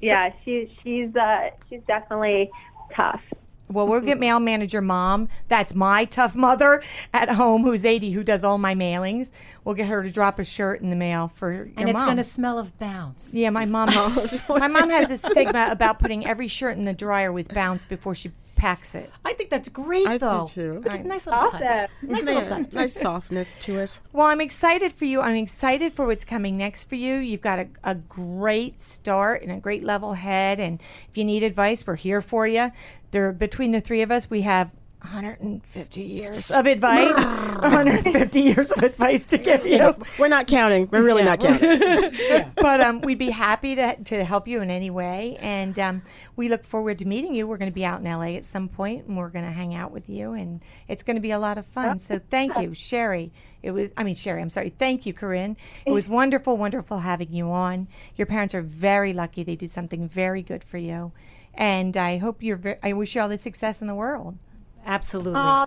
Yeah, 0.00 0.32
she, 0.44 0.70
she's 0.82 1.14
uh, 1.16 1.50
she's 1.70 1.80
definitely 1.86 2.50
tough. 2.94 3.22
Well, 3.68 3.86
we'll 3.86 4.02
get 4.02 4.20
mail 4.20 4.40
manager 4.40 4.80
mom. 4.80 5.28
That's 5.48 5.74
my 5.74 6.04
tough 6.04 6.36
mother 6.36 6.82
at 7.12 7.30
home 7.30 7.62
who's 7.62 7.84
80 7.84 8.10
who 8.12 8.22
does 8.22 8.44
all 8.44 8.58
my 8.58 8.74
mailings. 8.74 9.32
We'll 9.64 9.74
get 9.74 9.88
her 9.88 10.02
to 10.02 10.10
drop 10.10 10.38
a 10.38 10.44
shirt 10.44 10.80
in 10.80 10.90
the 10.90 10.96
mail 10.96 11.32
for 11.34 11.50
your 11.50 11.68
and 11.76 11.88
it's 11.88 11.96
mom. 11.96 12.04
going 12.04 12.16
to 12.18 12.24
smell 12.24 12.58
of 12.58 12.76
bounce. 12.78 13.32
Yeah, 13.34 13.50
my 13.50 13.64
mom. 13.64 13.88
my 14.48 14.68
mom 14.68 14.90
has 14.90 15.10
a 15.10 15.16
stigma 15.16 15.68
about 15.70 15.98
putting 15.98 16.26
every 16.26 16.48
shirt 16.48 16.76
in 16.76 16.84
the 16.84 16.92
dryer 16.92 17.32
with 17.32 17.48
bounce 17.54 17.84
before 17.84 18.14
she 18.14 18.32
packs 18.64 18.94
it. 18.94 19.10
I 19.26 19.34
think 19.34 19.50
that's 19.50 19.68
great, 19.68 20.06
I 20.08 20.16
do 20.16 20.26
though. 20.26 20.46
too. 20.46 20.82
It's 20.86 20.94
a 20.94 21.02
nice 21.02 21.26
little 21.26 21.50
touch. 21.50 21.62
Awesome. 21.62 21.88
Nice 22.00 22.22
little 22.22 22.48
touch. 22.48 22.72
nice 22.72 22.92
softness 23.08 23.56
to 23.56 23.78
it. 23.80 23.98
Well, 24.14 24.26
I'm 24.26 24.40
excited 24.40 24.90
for 24.90 25.04
you. 25.04 25.20
I'm 25.20 25.36
excited 25.36 25.92
for 25.92 26.06
what's 26.06 26.24
coming 26.24 26.56
next 26.56 26.88
for 26.88 26.94
you. 26.94 27.16
You've 27.16 27.42
got 27.42 27.58
a, 27.58 27.68
a 27.84 27.94
great 27.94 28.80
start 28.80 29.42
and 29.42 29.52
a 29.52 29.60
great 29.60 29.84
level 29.84 30.14
head. 30.14 30.58
And 30.60 30.80
if 31.10 31.18
you 31.18 31.26
need 31.26 31.42
advice, 31.42 31.86
we're 31.86 31.96
here 31.96 32.22
for 32.22 32.46
you. 32.46 32.72
There, 33.10 33.32
between 33.32 33.72
the 33.72 33.82
three 33.82 34.00
of 34.00 34.10
us, 34.10 34.30
we 34.30 34.40
have 34.40 34.74
150 35.04 36.00
years 36.00 36.50
of 36.50 36.66
advice. 36.66 37.14
150 37.14 38.40
years 38.40 38.72
of 38.72 38.82
advice 38.82 39.26
to 39.26 39.36
give 39.36 39.66
you. 39.66 39.92
We're 40.18 40.28
not 40.28 40.46
counting. 40.46 40.88
We're 40.90 41.04
really 41.04 41.22
not 41.22 41.40
counting. 41.40 42.50
but 42.56 42.80
um, 42.80 43.02
we'd 43.02 43.18
be 43.18 43.28
happy 43.28 43.74
to, 43.74 44.02
to 44.02 44.24
help 44.24 44.48
you 44.48 44.62
in 44.62 44.70
any 44.70 44.88
way. 44.88 45.36
And 45.40 45.78
um, 45.78 46.02
we 46.36 46.48
look 46.48 46.64
forward 46.64 46.98
to 47.00 47.04
meeting 47.04 47.34
you. 47.34 47.46
We're 47.46 47.58
going 47.58 47.70
to 47.70 47.74
be 47.74 47.84
out 47.84 48.00
in 48.00 48.06
LA 48.06 48.36
at 48.36 48.46
some 48.46 48.66
point 48.66 49.06
and 49.06 49.18
we're 49.18 49.28
going 49.28 49.44
to 49.44 49.50
hang 49.50 49.74
out 49.74 49.92
with 49.92 50.08
you. 50.08 50.32
And 50.32 50.64
it's 50.88 51.02
going 51.02 51.16
to 51.16 51.22
be 51.22 51.32
a 51.32 51.38
lot 51.38 51.58
of 51.58 51.66
fun. 51.66 51.98
So 51.98 52.18
thank 52.18 52.56
you, 52.56 52.72
Sherry. 52.72 53.30
It 53.62 53.72
was, 53.72 53.92
I 53.98 54.04
mean, 54.04 54.14
Sherry, 54.14 54.40
I'm 54.40 54.50
sorry. 54.50 54.70
Thank 54.70 55.04
you, 55.04 55.12
Corinne. 55.12 55.58
It 55.84 55.90
was 55.90 56.08
wonderful, 56.08 56.56
wonderful 56.56 57.00
having 57.00 57.32
you 57.32 57.50
on. 57.50 57.88
Your 58.16 58.26
parents 58.26 58.54
are 58.54 58.62
very 58.62 59.12
lucky. 59.12 59.42
They 59.42 59.56
did 59.56 59.70
something 59.70 60.08
very 60.08 60.42
good 60.42 60.64
for 60.64 60.78
you. 60.78 61.12
And 61.52 61.96
I 61.96 62.16
hope 62.16 62.42
you're, 62.42 62.56
ve- 62.56 62.76
I 62.82 62.94
wish 62.94 63.14
you 63.14 63.20
all 63.20 63.28
the 63.28 63.38
success 63.38 63.80
in 63.82 63.86
the 63.86 63.94
world. 63.94 64.38
Absolutely. 64.84 65.34
Um, 65.34 65.66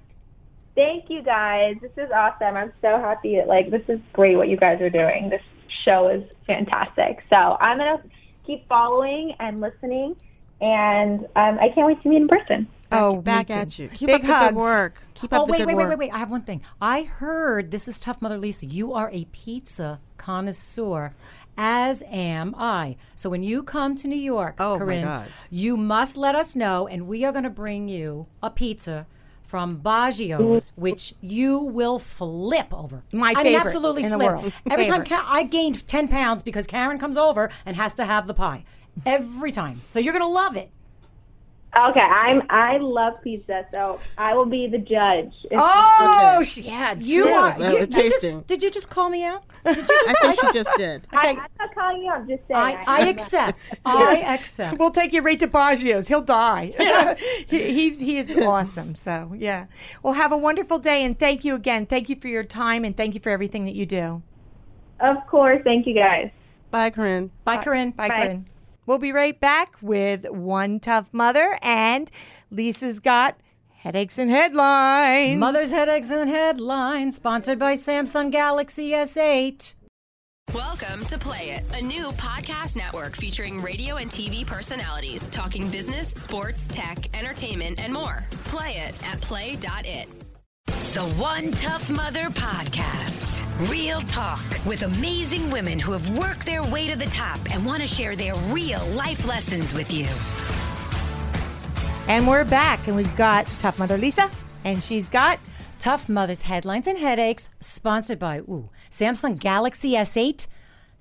thank 0.76 1.10
you 1.10 1.22
guys. 1.22 1.76
This 1.82 1.92
is 1.98 2.12
awesome. 2.12 2.56
I'm 2.56 2.74
so 2.82 3.00
happy. 3.00 3.36
That, 3.36 3.48
Like 3.48 3.72
this 3.72 3.84
is 3.88 4.00
great 4.14 4.36
what 4.38 4.48
you 4.48 4.58
guys 4.58 4.82
are 4.82 4.90
doing. 4.90 5.30
This 5.30 5.42
show 5.84 6.08
is 6.10 6.24
fantastic. 6.46 7.24
So 7.30 7.36
I'm 7.36 7.78
gonna 7.78 8.02
keep 8.46 8.68
following 8.68 9.36
and 9.40 9.62
listening, 9.62 10.16
and 10.62 11.26
um, 11.36 11.60
I 11.60 11.70
can't 11.74 11.88
wait 11.88 12.02
to 12.04 12.10
meet 12.10 12.22
in 12.22 12.28
person. 12.28 12.68
Oh, 12.92 13.22
Back 13.22 13.50
me 13.50 13.56
too. 13.56 13.62
at 13.62 13.80
you. 13.80 13.88
Keep 13.90 14.08
Big 14.08 14.26
up 14.26 14.44
the 14.44 14.48
good 14.50 14.56
work. 14.56 15.02
Keep 15.14 15.34
up 15.34 15.42
oh, 15.42 15.46
the 15.46 15.52
wait, 15.52 15.58
good 15.60 15.68
wait, 15.68 15.76
work. 15.76 15.90
wait, 15.90 16.00
wait, 16.00 16.10
wait. 16.10 16.16
I 16.16 16.20
have 16.20 16.32
one 16.32 16.44
thing. 16.44 16.62
I 16.82 17.04
heard 17.04 17.72
this 17.72 17.88
is 17.88 18.00
Tough 18.00 18.22
Mother 18.22 18.38
Lisa. 18.38 18.66
You 18.66 18.94
are 18.94 19.10
a 19.12 19.26
pizza 19.34 20.00
connoisseur, 20.18 21.12
as 21.58 22.04
am 22.08 22.54
I. 22.58 22.96
So 23.16 23.30
when 23.30 23.44
you 23.44 23.64
come 23.64 23.96
to 23.98 24.08
New 24.08 24.16
York, 24.16 24.56
Oh, 24.60 24.74
my 24.74 24.86
Corinne, 24.86 25.04
God. 25.04 25.28
you 25.50 25.76
must 25.78 26.16
let 26.18 26.36
us 26.36 26.56
know, 26.56 26.88
and 26.88 27.08
we 27.08 27.26
are 27.26 27.32
going 27.32 27.44
to 27.44 27.50
bring 27.50 27.88
you 27.90 28.28
a 28.44 28.50
pizza 28.50 29.08
from 29.44 29.78
Baggio's, 29.82 30.72
which 30.76 31.14
you 31.22 31.58
will 31.60 32.00
flip 32.00 32.74
over. 32.74 33.04
My 33.14 33.30
I 33.36 33.44
mean, 33.44 33.54
favorite 33.54 33.66
absolutely 33.68 34.04
in 34.04 34.12
the 34.12 34.18
flip. 34.18 34.28
world. 34.32 34.54
Every 34.70 34.88
time 34.88 35.06
Ka- 35.06 35.26
I 35.28 35.44
gained 35.44 35.88
10 35.88 36.10
pounds 36.10 36.44
because 36.44 36.68
Karen 36.68 37.00
comes 37.00 37.16
over 37.18 37.50
and 37.66 37.76
has 37.78 37.94
to 37.96 38.06
have 38.06 38.28
the 38.28 38.34
pie. 38.34 38.66
Every 39.06 39.52
time. 39.52 39.82
So 39.90 40.00
you're 40.00 40.12
going 40.14 40.26
to 40.26 40.28
love 40.28 40.58
it. 40.58 40.70
Okay, 41.80 42.00
I'm. 42.00 42.42
I 42.50 42.78
love 42.78 43.22
pizza, 43.24 43.66
so 43.72 44.00
I 44.18 44.34
will 44.34 44.46
be 44.48 44.66
the 44.68 44.80
judge. 44.80 45.32
If- 45.44 45.52
Oh, 45.54 46.42
sh- 46.44 46.60
yeah. 46.60 46.96
You 47.00 47.26
true. 47.26 47.34
are. 47.34 47.56
Well, 47.60 47.72
You, 47.74 47.80
did, 47.86 47.94
you 47.94 48.02
tasting. 48.10 48.36
just, 48.38 48.48
did 48.48 48.64
you 48.64 48.72
just 48.72 48.90
call 48.90 49.10
me 49.10 49.24
out? 49.24 49.44
Did 49.64 49.78
you 49.78 49.84
I 50.08 50.14
think 50.22 50.36
she 50.40 50.52
just 50.58 50.72
did. 50.76 51.06
I, 51.12 51.18
Okay. 51.18 51.30
I'm 51.40 51.48
not 51.60 51.76
calling 51.76 52.02
you. 52.02 52.12
I'm 52.12 52.28
just 52.28 52.42
saying. 52.48 52.60
I, 52.60 52.84
I 52.88 53.08
accept. 53.10 53.76
I 53.86 54.22
accept. 54.22 54.80
We'll 54.80 54.90
take 54.92 55.14
you 55.14 55.22
right 55.22 55.40
to 55.40 55.48
Baggio's. 55.48 56.08
He'll 56.08 56.22
die. 56.24 56.74
he, 57.48 57.72
he's 57.74 58.00
he 58.00 58.18
is 58.18 58.32
awesome. 58.32 58.96
So 58.96 59.34
yeah. 59.38 59.68
Well, 60.02 60.14
have 60.14 60.32
a 60.32 60.38
wonderful 60.38 60.80
day 60.80 61.04
and 61.06 61.18
thank 61.20 61.46
you 61.46 61.54
again. 61.54 61.86
Thank 61.86 62.10
you 62.10 62.16
for 62.16 62.28
your 62.28 62.44
time 62.44 62.86
and 62.86 62.98
thank 62.98 63.14
you 63.14 63.20
for 63.22 63.30
everything 63.30 63.66
that 63.66 63.76
you 63.76 63.86
do. 63.86 64.24
Of 65.00 65.18
course. 65.28 65.62
Thank 65.64 65.86
you 65.86 65.94
guys. 65.94 66.32
Bye, 66.72 66.90
Corinne. 66.90 67.30
Bye, 67.44 67.64
Corinne. 67.64 67.92
Bye, 67.92 68.08
Bye. 68.08 68.16
Corinne. 68.16 68.46
We'll 68.88 68.98
be 69.00 69.12
right 69.12 69.38
back 69.38 69.76
with 69.82 70.30
one 70.30 70.80
tough 70.80 71.14
mother 71.14 71.60
and 71.62 72.10
Lisa's 72.50 73.02
got 73.02 73.38
headaches 73.76 74.18
and 74.18 74.32
headlines. 74.32 75.38
Mother's 75.38 75.72
Headaches 75.72 76.10
and 76.10 76.30
Headlines, 76.30 77.18
sponsored 77.18 77.60
by 77.60 77.74
Samsung 77.74 78.32
Galaxy 78.32 78.92
S8. 78.92 79.76
Welcome 80.54 81.06
to 81.08 81.20
Play 81.20 81.50
It, 81.50 81.66
a 81.78 81.84
new 81.84 82.08
podcast 82.12 82.78
network 82.78 83.18
featuring 83.18 83.62
radio 83.62 83.98
and 83.98 84.10
TV 84.10 84.48
personalities 84.48 85.28
talking 85.28 85.70
business, 85.70 86.12
sports, 86.12 86.66
tech, 86.70 87.14
entertainment, 87.14 87.84
and 87.84 87.92
more. 87.92 88.26
Play 88.46 88.72
it 88.72 88.96
at 89.06 89.20
play.it. 89.20 90.27
The 90.94 91.02
One 91.20 91.52
Tough 91.52 91.90
Mother 91.90 92.26
Podcast. 92.30 93.44
Real 93.70 94.02
talk 94.02 94.44
with 94.66 94.82
amazing 94.84 95.50
women 95.52 95.78
who 95.80 95.92
have 95.92 96.10
worked 96.18 96.46
their 96.46 96.64
way 96.64 96.90
to 96.90 96.98
the 96.98 97.06
top 97.06 97.40
and 97.54 97.66
want 97.66 97.82
to 97.82 97.88
share 97.88 98.16
their 98.16 98.34
real 98.52 98.84
life 98.88 99.28
lessons 99.28 99.74
with 99.74 99.92
you. 99.94 100.08
And 102.08 102.28
we're 102.28 102.46
back 102.46 102.88
and 102.88 102.96
we've 102.96 103.16
got 103.16 103.46
tough 103.60 103.78
mother 103.78 103.98
Lisa 103.98 104.32
and 104.64 104.82
she's 104.82 105.10
got 105.10 105.40
Tough 105.80 106.10
Mother's 106.10 106.42
Headlines 106.44 106.88
and 106.88 106.98
Headaches, 106.98 107.50
sponsored 107.60 108.18
by 108.18 108.40
ooh, 108.40 108.70
Samsung 108.90 109.38
Galaxy 109.40 109.92
S8. 109.92 110.48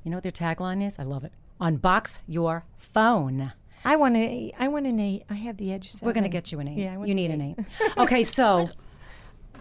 You 0.05 0.11
know 0.11 0.16
what 0.18 0.22
their 0.25 0.33
tagline 0.33 0.87
is? 0.87 0.99
I 0.99 1.05
love 1.05 1.25
it. 1.25 1.33
Unbox 1.61 2.18
your 2.27 2.64
phone. 2.77 3.53
I 3.85 3.96
want 3.96 4.16
to 4.16 4.53
I 4.59 4.68
want 4.68 4.87
an 4.87 4.99
8. 5.01 5.25
I 5.31 5.35
have 5.35 5.57
the 5.57 5.72
edge 5.72 5.92
7. 5.92 6.07
We're 6.07 6.12
going 6.12 6.25
to 6.25 6.29
get 6.31 6.53
you 6.53 6.61
an 6.61 6.68
eight. 6.68 6.79
Yeah, 6.79 6.94
I 6.94 6.96
want 6.96 7.09
you 7.09 7.14
the 7.14 7.22
need 7.22 7.31
an 7.31 7.40
eight. 7.40 7.66
okay, 7.96 8.22
so 8.22 8.66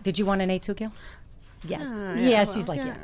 did 0.05 0.19
you 0.19 0.25
want 0.25 0.39
an 0.39 0.51
eight 0.51 0.61
too, 0.61 0.75
Gil? 0.75 0.93
Yes. 1.67 1.81
yes, 2.19 2.53
she's 2.53 2.67
like, 2.67 2.77
yeah. 2.77 2.95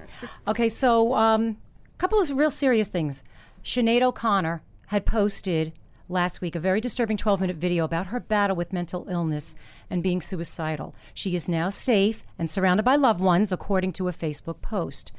Okay, 0.48 0.70
so 0.70 1.16
a 1.16 1.18
um, 1.18 1.58
couple 1.98 2.22
of 2.22 2.30
real 2.30 2.52
serious 2.52 2.90
things. 2.90 3.24
Sinead 3.64 4.04
O'Connor 4.04 4.62
had 4.88 5.08
posted 5.08 5.74
last 6.08 6.42
week 6.42 6.56
a 6.56 6.60
very 6.60 6.80
disturbing 6.80 7.18
12 7.18 7.42
minute 7.42 7.56
video 7.56 7.86
about 7.86 8.08
her 8.08 8.20
battle 8.20 8.56
with 8.56 8.72
mental 8.72 9.08
illness 9.10 9.56
and 9.90 10.04
being 10.04 10.22
suicidal. 10.22 10.94
She 11.16 11.34
is 11.34 11.50
now 11.50 11.70
safe 11.70 12.24
and 12.38 12.48
surrounded 12.48 12.84
by 12.84 12.98
loved 12.98 13.20
ones, 13.20 13.52
according 13.52 13.94
to 13.94 14.08
a 14.08 14.14
Facebook 14.14 14.62
post. 14.62 15.12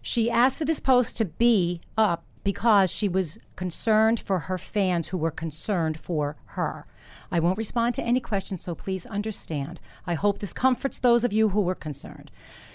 She 0.00 0.30
asked 0.30 0.58
for 0.58 0.64
this 0.64 0.78
post 0.78 1.16
to 1.16 1.24
be 1.24 1.80
up 1.98 2.24
because 2.44 2.92
she 2.92 3.08
was 3.08 3.40
concerned 3.56 4.20
for 4.20 4.38
her 4.40 4.58
fans 4.58 5.08
who 5.08 5.18
were 5.18 5.32
concerned 5.32 5.98
for 5.98 6.36
her. 6.50 6.86
I 7.30 7.40
won't 7.40 7.58
respond 7.58 7.94
to 7.96 8.02
any 8.02 8.20
questions, 8.20 8.62
so 8.62 8.74
please 8.74 9.06
understand. 9.06 9.80
I 10.06 10.14
hope 10.14 10.38
this 10.38 10.52
comforts 10.52 10.98
those 10.98 11.24
of 11.24 11.32
you 11.32 11.50
who 11.50 11.60
were 11.60 11.74
concerned. 11.74 12.30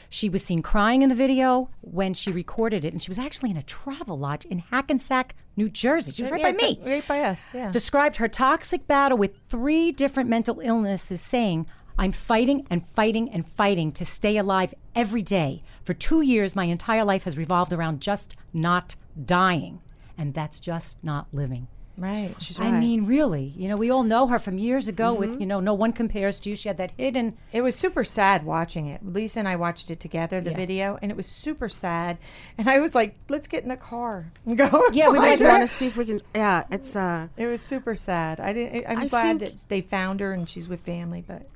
She 0.10 0.28
was 0.28 0.44
seen 0.44 0.62
crying 0.62 1.04
in 1.04 1.10
the 1.10 1.16
video 1.16 1.70
when 1.80 2.14
she 2.14 2.32
recorded 2.32 2.84
it, 2.84 2.92
and 2.92 3.02
she 3.02 3.10
was 3.10 3.18
actually 3.18 3.50
in 3.50 3.56
a 3.58 3.64
travel 3.64 4.20
lodge 4.20 4.44
in 4.44 4.60
Hackensack, 4.60 5.36
New 5.56 5.70
Jersey. 5.70 6.12
She 6.12 6.24
was 6.24 6.32
right 6.32 6.44
by 6.44 6.52
me 6.52 6.80
Right 6.84 7.08
by 7.08 7.22
us, 7.22 7.54
yeah. 7.54 7.72
described 7.72 8.18
her 8.18 8.28
toxic 8.28 8.88
battle 8.88 9.18
with 9.18 9.40
three 9.48 9.94
different 9.94 10.30
mental 10.30 10.60
illnesses, 10.60 11.22
saying, 11.22 11.66
I'm 11.98 12.12
fighting 12.12 12.68
and 12.70 12.86
fighting 12.86 13.30
and 13.30 13.48
fighting 13.48 13.92
to 13.94 14.04
stay 14.04 14.36
alive 14.36 14.74
every 14.96 15.22
day. 15.22 15.64
For 15.84 15.94
two 15.94 16.22
years, 16.22 16.56
my 16.56 16.66
entire 16.66 17.06
life 17.06 17.24
has 17.24 17.38
revolved 17.38 17.72
around 17.72 18.02
just 18.02 18.36
not 18.54 18.96
dying. 19.24 19.82
And 20.18 20.34
that's 20.34 20.60
just 20.60 21.04
not 21.04 21.28
living. 21.32 21.68
Right. 21.98 22.34
She's 22.42 22.60
I 22.60 22.72
mean, 22.72 23.06
really, 23.06 23.54
you 23.56 23.68
know, 23.70 23.76
we 23.78 23.90
all 23.92 24.04
know 24.04 24.28
her 24.28 24.40
from 24.40 24.58
years 24.58 24.88
ago 24.88 25.14
with, 25.14 25.40
you 25.40 25.46
know, 25.46 25.60
No 25.60 25.74
One 25.74 25.94
Compares 25.94 26.40
to 26.42 26.50
You. 26.50 26.56
She 26.56 26.68
had 26.68 26.78
that 26.78 26.92
hidden. 26.98 27.38
It 27.52 27.62
was 27.62 27.76
super 27.76 28.04
sad 28.04 28.46
watching 28.46 28.88
it. 28.88 29.06
Lisa 29.06 29.40
and 29.40 29.48
I 29.48 29.56
watched 29.56 29.92
it 29.92 30.00
together, 30.00 30.42
the 30.42 30.52
Yeah. 30.52 30.56
video, 30.58 31.00
and 31.02 31.12
it 31.12 31.18
was 31.18 31.28
super 31.28 31.70
sad. 31.70 32.18
And 32.58 32.70
I 32.70 32.80
was 32.80 32.96
like, 32.96 33.16
"Let's 33.30 33.48
get 33.48 33.64
in 33.64 33.70
the 33.70 33.78
car 33.78 34.32
and 34.46 34.58
go." 34.58 34.70
Yeah, 34.94 35.10
we 35.12 35.20
might 35.20 35.38
just 35.38 35.44
want 35.44 35.62
to 35.64 35.68
see 35.68 35.88
if 35.88 35.98
we 35.98 36.06
can. 36.06 36.22
Yeah, 36.36 36.64
it's. 36.72 36.96
uh 36.96 37.28
It 37.38 37.48
was 37.48 37.62
super 37.62 37.96
sad. 37.96 38.40
I 38.40 38.54
didn't. 38.54 38.86
I'm 38.88 38.98
I 39.00 39.08
glad 39.08 39.40
think- 39.40 39.52
that 39.54 39.66
they 39.70 39.82
found 39.82 40.20
her 40.20 40.34
and 40.34 40.48
she's 40.50 40.68
with 40.68 40.82
family. 40.82 41.24
But 41.28 41.48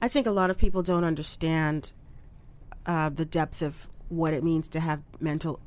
I 0.00 0.08
think 0.08 0.26
a 0.26 0.30
lot 0.30 0.50
of 0.50 0.58
people 0.58 0.82
don't 0.82 1.04
understand 1.04 1.92
uh, 2.86 3.08
the 3.08 3.24
depth 3.24 3.62
of 3.62 3.88
what 4.08 4.32
it 4.34 4.44
means 4.44 4.68
to 4.68 4.80
have 4.80 5.02
mental 5.20 5.58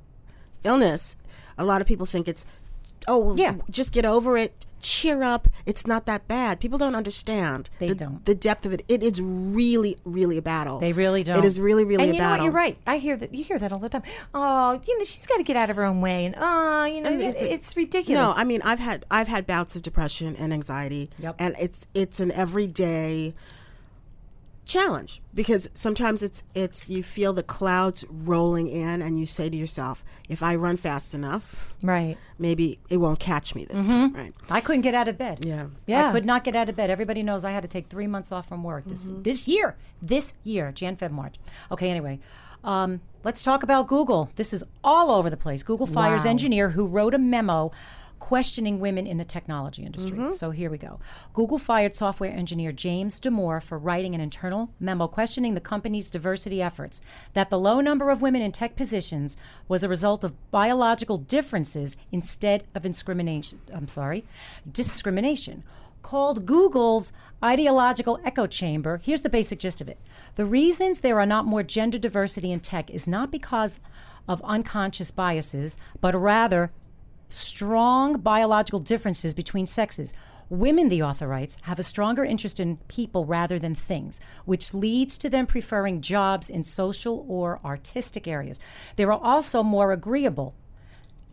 illness. 0.63 1.15
A 1.57 1.65
lot 1.65 1.81
of 1.81 1.87
people 1.87 2.05
think 2.05 2.27
it's, 2.29 2.45
oh, 3.07 3.35
Yeah. 3.35 3.55
just 3.69 3.91
get 3.91 4.05
over 4.05 4.37
it. 4.37 4.53
cheer 4.81 5.23
up. 5.23 5.49
It's 5.65 5.85
not 5.85 6.05
that 6.05 6.25
bad. 6.29 6.61
People 6.61 6.77
don't 6.77 6.95
understand. 6.95 7.69
They 7.79 7.89
the, 7.89 7.95
don't. 7.95 8.23
The 8.23 8.33
depth 8.33 8.65
of 8.65 8.71
it. 8.71 8.85
It 8.87 9.03
is 9.03 9.19
really, 9.21 9.97
really 10.05 10.37
a 10.37 10.41
battle. 10.41 10.79
They 10.79 10.93
really 10.93 11.21
don't. 11.21 11.37
It 11.39 11.43
is 11.43 11.59
really, 11.59 11.83
really 11.83 12.03
and 12.05 12.11
a 12.11 12.15
you 12.15 12.21
know 12.21 12.29
what? 12.31 12.43
You're 12.43 12.51
right. 12.53 12.77
I 12.87 12.97
hear 12.97 13.17
that. 13.17 13.35
You 13.35 13.43
hear 13.43 13.59
that 13.59 13.73
all 13.73 13.79
the 13.79 13.89
time. 13.89 14.03
Oh, 14.33 14.79
you 14.87 14.97
know, 14.97 15.03
she's 15.03 15.27
got 15.27 15.35
to 15.35 15.43
get 15.43 15.57
out 15.57 15.69
of 15.69 15.75
her 15.75 15.83
own 15.83 15.99
way, 15.99 16.25
and 16.25 16.33
oh, 16.39 16.85
you 16.85 17.01
know, 17.01 17.11
it's- 17.11 17.35
it's 17.35 17.75
ridiculous. 17.75 18.21
No, 18.21 18.33
I 18.41 18.45
mean 18.45 18.61
I've 18.63 18.79
had 18.79 19.05
I've 19.11 19.27
had 19.27 19.45
bouts 19.45 19.75
of 19.75 19.81
depression 19.81 20.37
and 20.37 20.53
anxiety, 20.53 21.09
Yep. 21.19 21.35
and 21.39 21.55
it's 21.59 21.85
it's 21.93 22.21
an 22.21 22.31
everyday 22.31 23.33
challenge 24.69 25.21
because 25.33 25.69
sometimes 25.73 26.21
it's 26.21 26.43
it's 26.55 26.89
you 26.89 27.03
feel 27.03 27.33
the 27.33 27.43
clouds 27.43 28.05
rolling 28.09 28.67
in, 28.67 29.01
and 29.01 29.19
you 29.19 29.25
say 29.25 29.49
to 29.49 29.57
yourself, 29.57 30.03
if 30.29 30.41
I 30.41 30.55
run 30.55 30.77
fast 30.77 31.13
enough, 31.13 31.73
right. 31.81 32.17
maybe 32.37 32.79
it 32.89 32.97
won't 32.97 33.19
catch 33.19 33.55
me 33.55 33.65
this 33.65 33.85
time, 33.85 34.13
right? 34.13 34.33
I 34.49 34.61
couldn't 34.61 34.83
get 34.83 34.93
out 34.93 35.07
of 35.07 35.17
bed. 35.17 35.43
Yeah. 35.43 35.67
Yeah. 35.87 36.09
I 36.09 36.11
could 36.11 36.25
not 36.25 36.43
get 36.43 36.55
out 36.55 36.69
of 36.69 36.75
bed. 36.75 36.89
Everybody 36.89 37.23
knows 37.23 37.43
I 37.43 37.51
had 37.51 37.63
to 37.63 37.67
take 37.67 37.87
three 37.89 38.07
months 38.07 38.31
off 38.31 38.47
from 38.47 38.63
work 38.63 38.85
this 38.85 39.11
this 39.23 39.47
year. 39.47 39.75
This 40.01 40.33
year, 40.43 40.71
Jan, 40.71 40.95
Feb, 40.95 41.11
March. 41.11 41.35
Okay, 41.71 41.89
anyway. 41.89 42.19
Um, 42.63 43.01
let's 43.23 43.41
talk 43.41 43.63
about 43.63 43.87
Google. 43.87 44.29
This 44.35 44.53
is 44.53 44.63
all 44.83 45.11
over 45.11 45.29
the 45.29 45.37
place. 45.37 45.63
Google 45.63 45.87
fires 45.87 46.25
Wow. 46.25 46.31
engineer 46.31 46.69
who 46.69 46.85
wrote 46.85 47.13
a 47.13 47.17
memo 47.17 47.71
questioning 48.19 48.79
women 48.79 49.07
in 49.07 49.17
the 49.17 49.25
technology 49.25 49.83
industry. 49.83 50.17
Mm-hmm. 50.17 50.33
So 50.33 50.51
here 50.51 50.69
we 50.69 50.77
go. 50.77 50.99
Google 51.33 51.57
fired 51.57 51.95
software 51.95 52.31
engineer 52.31 52.71
James 52.71 53.19
Damore 53.19 53.61
for 53.63 53.77
writing 53.77 54.13
an 54.13 54.21
internal 54.21 54.69
memo 54.79 55.07
questioning 55.07 55.53
the 55.53 55.61
company's 55.61 56.09
diversity 56.09 56.61
efforts. 56.61 57.01
That 57.33 57.49
the 57.49 57.59
low 57.59 57.81
number 57.81 58.09
of 58.09 58.21
women 58.21 58.41
in 58.41 58.51
tech 58.51 58.75
positions 58.75 59.37
was 59.67 59.83
a 59.83 59.89
result 59.89 60.23
of 60.23 60.51
biological 60.51 61.17
differences 61.17 61.97
instead 62.11 62.65
of 62.75 62.83
discrimination. 62.83 63.61
I'm 63.73 63.87
sorry, 63.87 64.25
discrimination. 64.69 65.63
Called 66.01 66.45
Google's 66.45 67.11
ideological 67.43 68.19
echo 68.23 68.47
chamber. 68.47 68.99
Here's 69.03 69.21
the 69.21 69.29
basic 69.29 69.59
gist 69.59 69.81
of 69.81 69.89
it. 69.89 69.97
The 70.35 70.45
reasons 70.45 70.99
there 70.99 71.19
are 71.19 71.25
not 71.25 71.45
more 71.45 71.63
gender 71.63 71.97
diversity 71.97 72.51
in 72.51 72.59
tech 72.59 72.89
is 72.89 73.07
not 73.07 73.31
because 73.31 73.79
of 74.27 74.41
unconscious 74.43 75.11
biases, 75.11 75.77
but 76.01 76.15
rather 76.15 76.71
strong 77.29 78.13
biological 78.19 78.79
differences 78.79 79.33
between 79.33 79.67
sexes. 79.67 80.13
Women, 80.49 80.87
the 80.87 81.03
author 81.03 81.27
writes, 81.27 81.57
have 81.63 81.77
a 81.77 81.83
stronger 81.83 82.25
interest 82.25 82.59
in 82.59 82.77
people 82.87 83.25
rather 83.25 83.59
than 83.59 83.75
things, 83.75 84.19
which 84.45 84.73
leads 84.73 85.17
to 85.19 85.29
them 85.29 85.45
preferring 85.45 86.01
jobs 86.01 86.49
in 86.49 86.63
social 86.63 87.23
or 87.27 87.59
artistic 87.63 88.27
areas. 88.27 88.59
They 88.95 89.03
are 89.03 89.13
also 89.13 89.61
more 89.61 89.91
agreeable. 89.91 90.55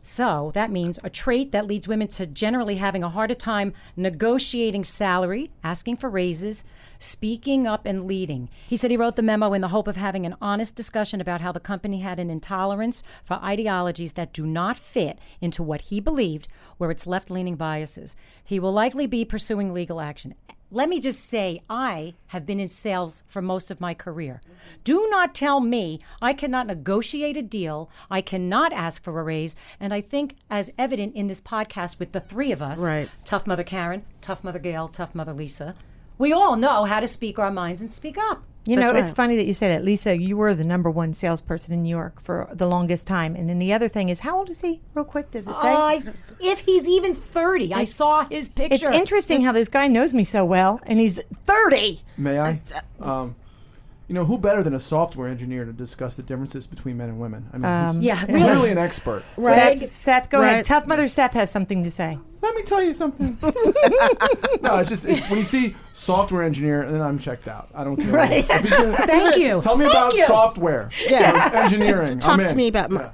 So 0.02 0.52
that 0.54 0.70
means 0.70 1.00
a 1.02 1.11
trait 1.11 1.50
that 1.52 1.66
leads 1.66 1.88
women 1.88 2.09
to 2.09 2.26
generally 2.26 2.76
having 2.76 3.02
a 3.02 3.09
harder 3.09 3.35
time 3.35 3.72
negotiating 3.96 4.85
salary, 4.85 5.50
asking 5.64 5.96
for 5.96 6.09
raises, 6.09 6.64
speaking 6.98 7.66
up, 7.66 7.87
and 7.87 8.06
leading. 8.06 8.48
He 8.68 8.76
said 8.76 8.90
he 8.90 8.96
wrote 8.96 9.16
the 9.16 9.22
memo 9.22 9.52
in 9.52 9.61
the 9.61 9.68
hope 9.68 9.88
of 9.88 9.96
having 9.96 10.26
an 10.26 10.37
honest 10.40 10.74
discussion 10.74 11.20
about 11.20 11.40
how 11.40 11.52
the 11.52 11.61
company 11.61 12.00
had 12.00 12.18
an 12.18 12.30
intolerance 12.30 13.02
for 13.24 13.35
ideologies 13.35 14.12
that 14.12 14.32
do 14.32 14.46
not 14.46 14.76
fit 14.76 15.18
into 15.40 15.62
what 15.62 15.82
he 15.82 16.00
believed 16.00 16.48
were 16.78 16.90
its 16.90 17.06
left 17.06 17.30
leaning 17.30 17.56
biases. 17.56 18.16
He 18.44 18.61
will 18.61 18.72
likely 18.72 19.06
be 19.06 19.24
pursuing 19.24 19.72
legal 19.72 20.00
action. 20.00 20.35
Let 20.70 20.88
me 20.88 20.98
just 20.98 21.20
say, 21.20 21.62
I 21.70 22.14
have 22.28 22.44
been 22.44 22.59
in 22.59 22.70
sales 22.70 23.22
for 23.28 23.40
most 23.40 23.70
of 23.70 23.80
my 23.80 23.94
career. 23.94 24.40
Do 24.82 25.06
not 25.11 25.32
tell 25.32 25.61
me 25.61 26.00
I 26.20 26.32
cannot 26.32 26.66
negotiate 26.66 27.37
a 27.37 27.42
deal, 27.42 27.88
I 28.11 28.20
cannot 28.20 28.72
ask 28.72 29.00
for 29.00 29.18
a 29.20 29.22
raise, 29.22 29.54
and 29.78 29.94
I 29.94 30.00
think, 30.00 30.35
as 30.50 30.72
evident 30.76 31.14
in 31.14 31.28
this 31.28 31.40
podcast 31.40 32.00
with 32.00 32.11
the 32.11 32.20
three 32.20 32.50
of 32.50 32.62
us 32.62 32.80
Right. 32.80 33.09
Tough 33.24 33.46
Mother 33.46 33.62
Karen, 33.62 34.04
Tough 34.20 34.42
Mother 34.42 34.59
Gail, 34.59 34.88
Tough 34.88 35.14
Mother 35.14 35.32
Lisa 35.32 35.76
we 36.18 36.33
all 36.33 36.57
know 36.57 36.85
how 36.85 37.00
to 37.00 37.09
speak 37.09 37.38
our 37.38 37.50
minds 37.50 37.81
and 37.81 37.90
speak 37.90 38.16
up. 38.18 38.42
You 38.68 38.74
know, 38.74 38.92
That's 38.92 39.11
it's 39.11 39.16
funny 39.16 39.37
that 39.37 39.46
you 39.46 39.55
say 39.55 39.68
that. 39.68 39.85
Lisa, 39.85 40.18
you 40.18 40.37
were 40.37 40.52
the 40.52 40.64
number 40.64 40.90
one 40.90 41.14
salesperson 41.14 41.72
in 41.72 41.85
New 41.85 41.88
York 41.88 42.20
for 42.20 42.48
the 42.52 42.66
longest 42.66 43.07
time. 43.07 43.37
And 43.37 43.48
then 43.48 43.61
the 43.61 43.72
other 43.72 43.87
thing 43.87 44.09
is, 44.09 44.18
how 44.20 44.37
old 44.38 44.50
is 44.50 44.61
he? 44.61 44.81
Real 44.94 45.05
quick, 45.05 45.31
does 45.31 45.46
it 45.46 45.55
say? 45.55 45.68
I, 45.72 46.02
if 46.40 46.59
he's 46.61 46.88
even 46.88 47.14
30, 47.14 47.72
I 47.74 47.85
saw 47.85 48.24
his 48.24 48.48
picture. 48.48 48.74
it's 48.74 48.83
picture. 48.83 48.98
interesting 48.98 49.42
how 49.42 49.52
this 49.52 49.68
guy 49.68 49.87
knows 49.87 50.12
me 50.12 50.24
so 50.24 50.44
well, 50.44 50.81
and 50.83 50.98
he's 50.98 51.22
30. 51.46 52.00
May 52.16 52.40
I? 52.40 52.61
uh, 53.00 53.09
Um, 53.09 53.37
you 54.09 54.14
know, 54.14 54.25
who 54.25 54.38
better 54.38 54.62
than 54.62 54.75
a 54.75 54.81
software 54.81 55.29
engineer 55.29 55.64
to 55.64 55.73
discuss 55.73 56.16
the 56.16 56.23
differences 56.23 56.66
between 56.66 56.97
men 56.97 57.09
and 57.09 57.19
women? 57.19 57.49
I 57.53 57.59
mean, 57.59 57.62
he's, 57.64 57.97
um, 57.97 58.03
Yeah, 58.03 58.16
he's 58.21 58.29
really. 58.29 58.51
really 58.51 58.71
an 58.71 58.79
expert. 58.79 59.23
Seth, 59.42 59.97
Seth, 59.97 60.31
go 60.31 60.40
ahead. 60.42 60.57
Right. 60.57 60.64
Tough 60.64 60.87
Mother 60.87 61.09
Seth 61.09 61.35
has 61.35 61.51
something 61.51 61.83
to 61.85 61.90
say. 61.90 62.19
Let 62.42 62.55
me 62.55 62.62
tell 62.62 62.83
you 62.83 62.92
something. 62.92 63.37
no, 64.62 64.79
it's 64.79 64.88
just 64.90 65.05
it's 65.05 65.29
when 65.29 65.38
you 65.38 65.45
see 65.45 65.75
software 65.92 66.42
engineer, 66.45 66.88
then 66.90 67.01
I'm 67.01 67.19
checked 67.19 67.49
out. 67.49 67.69
I 67.75 67.83
don't 67.85 67.97
care. 67.97 68.12
Right. 68.12 68.47
If 68.49 68.64
you 68.64 68.71
can- 68.77 68.95
Thank 69.07 69.37
you. 69.37 69.61
Tell 69.61 69.77
me 69.77 69.87
Thank 69.87 69.95
about 69.97 70.14
you. 70.14 70.27
software. 70.27 70.90
Yeah. 71.09 71.53
or 71.53 71.57
engineering. 71.64 72.19
Talk 72.19 72.33
I'm 72.38 72.45
to 72.47 72.51
in. 72.51 72.57
me 72.57 72.69
about 72.69 72.90
my. 72.90 73.01
Yeah. 73.03 73.11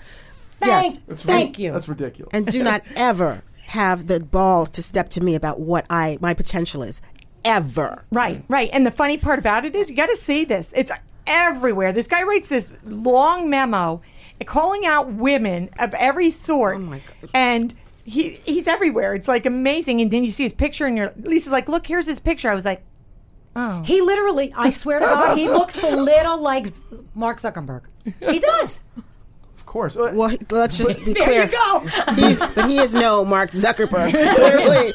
Thank, 0.60 0.84
Yes. 0.84 0.98
That's 1.08 1.22
thank 1.22 1.56
ri- 1.58 1.64
you. 1.64 1.72
That's 1.72 1.88
ridiculous. 1.88 2.30
and 2.34 2.46
do 2.46 2.62
not 2.62 2.82
ever 2.96 3.42
have 3.66 4.06
the 4.06 4.20
balls 4.20 4.68
to 4.70 4.82
step 4.82 5.08
to 5.10 5.20
me 5.22 5.34
about 5.34 5.58
what 5.58 5.86
I 5.90 6.18
my 6.20 6.34
potential 6.34 6.82
is. 6.82 7.00
Ever. 7.44 8.04
Right, 8.10 8.44
right. 8.48 8.70
And 8.72 8.86
the 8.86 8.90
funny 8.90 9.16
part 9.18 9.38
about 9.38 9.64
it 9.64 9.74
is, 9.74 9.90
you 9.90 9.96
got 9.96 10.08
to 10.08 10.16
see 10.16 10.44
this. 10.44 10.72
It's 10.76 10.92
everywhere. 11.26 11.92
This 11.92 12.06
guy 12.06 12.22
writes 12.22 12.48
this 12.48 12.72
long 12.84 13.50
memo 13.50 14.00
calling 14.46 14.86
out 14.86 15.12
women 15.12 15.70
of 15.78 15.94
every 15.94 16.30
sort. 16.30 16.76
Oh, 16.76 16.80
my 16.80 16.98
God. 17.20 17.30
And 17.34 17.74
he 18.04 18.30
he's 18.30 18.66
everywhere. 18.66 19.14
It's 19.14 19.28
like 19.28 19.46
amazing. 19.46 20.00
And 20.00 20.10
then 20.10 20.24
you 20.24 20.30
see 20.30 20.42
his 20.42 20.52
picture, 20.52 20.86
and 20.86 20.96
you're 20.96 21.12
Lisa's 21.16 21.52
like, 21.52 21.68
"Look, 21.68 21.86
here's 21.86 22.06
his 22.06 22.18
picture." 22.18 22.50
I 22.50 22.54
was 22.54 22.64
like, 22.64 22.82
"Oh, 23.54 23.82
He 23.84 24.00
literally, 24.00 24.52
I 24.56 24.70
swear 24.70 24.98
to 24.98 25.06
God, 25.06 25.38
he 25.38 25.48
looks 25.48 25.82
a 25.82 25.94
little 25.96 26.40
like 26.40 26.66
Mark 27.14 27.40
Zuckerberg. 27.40 27.82
He 28.20 28.38
does. 28.40 28.80
of 29.72 29.74
course. 29.74 29.96
Uh, 29.96 30.12
Well, 30.14 30.36
let's 30.50 30.76
just 30.76 31.02
be 31.02 31.12
There 31.14 31.24
clear. 31.24 31.44
you 31.44 31.50
go. 31.50 31.78
He's, 32.14 32.40
but 32.40 32.68
he 32.68 32.78
is 32.78 32.92
no 32.92 33.24
Mark 33.24 33.52
Zuckerberg. 33.52 34.10
Clearly. 34.36 34.92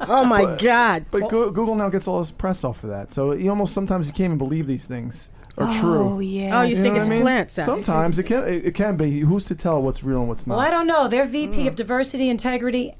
Oh 0.00 0.24
my 0.24 0.54
God. 0.56 1.06
But 1.10 1.28
Goo- 1.28 1.50
Google 1.50 1.74
now 1.74 1.88
gets 1.88 2.06
all 2.06 2.20
this 2.20 2.30
press 2.30 2.62
off 2.62 2.84
of 2.84 2.90
that. 2.90 3.10
So 3.10 3.32
you 3.34 3.50
almost 3.50 3.74
sometimes 3.74 4.06
you 4.06 4.12
can't 4.12 4.26
even 4.26 4.38
believe 4.38 4.68
these 4.68 4.86
things 4.86 5.30
are 5.58 5.80
true. 5.80 5.98
oh 6.14 6.18
yeah." 6.20 6.60
Oh, 6.60 6.62
you 6.62 6.76
You 6.76 6.82
think 6.82 6.96
it's 6.96 7.08
what 7.08 7.12
I 7.12 7.14
a 7.14 7.18
mean? 7.18 7.22
plant? 7.22 7.50
Seth. 7.50 7.64
Sometimes 7.64 8.18
it 8.20 8.24
can 8.24 8.44
it, 8.44 8.66
it 8.66 8.74
can 8.74 8.96
be. 8.96 9.20
Who's 9.20 9.46
to 9.46 9.56
tell 9.56 9.82
what's 9.82 10.04
real 10.04 10.20
and 10.20 10.28
what's 10.28 10.46
not? 10.46 10.58
Well, 10.58 10.66
I 10.66 10.70
don't 10.70 10.86
know. 10.86 11.08
Their 11.08 11.24
VP 11.26 11.66
of 11.66 11.74
Diversity, 11.74 12.28
Integrity, 12.30 12.94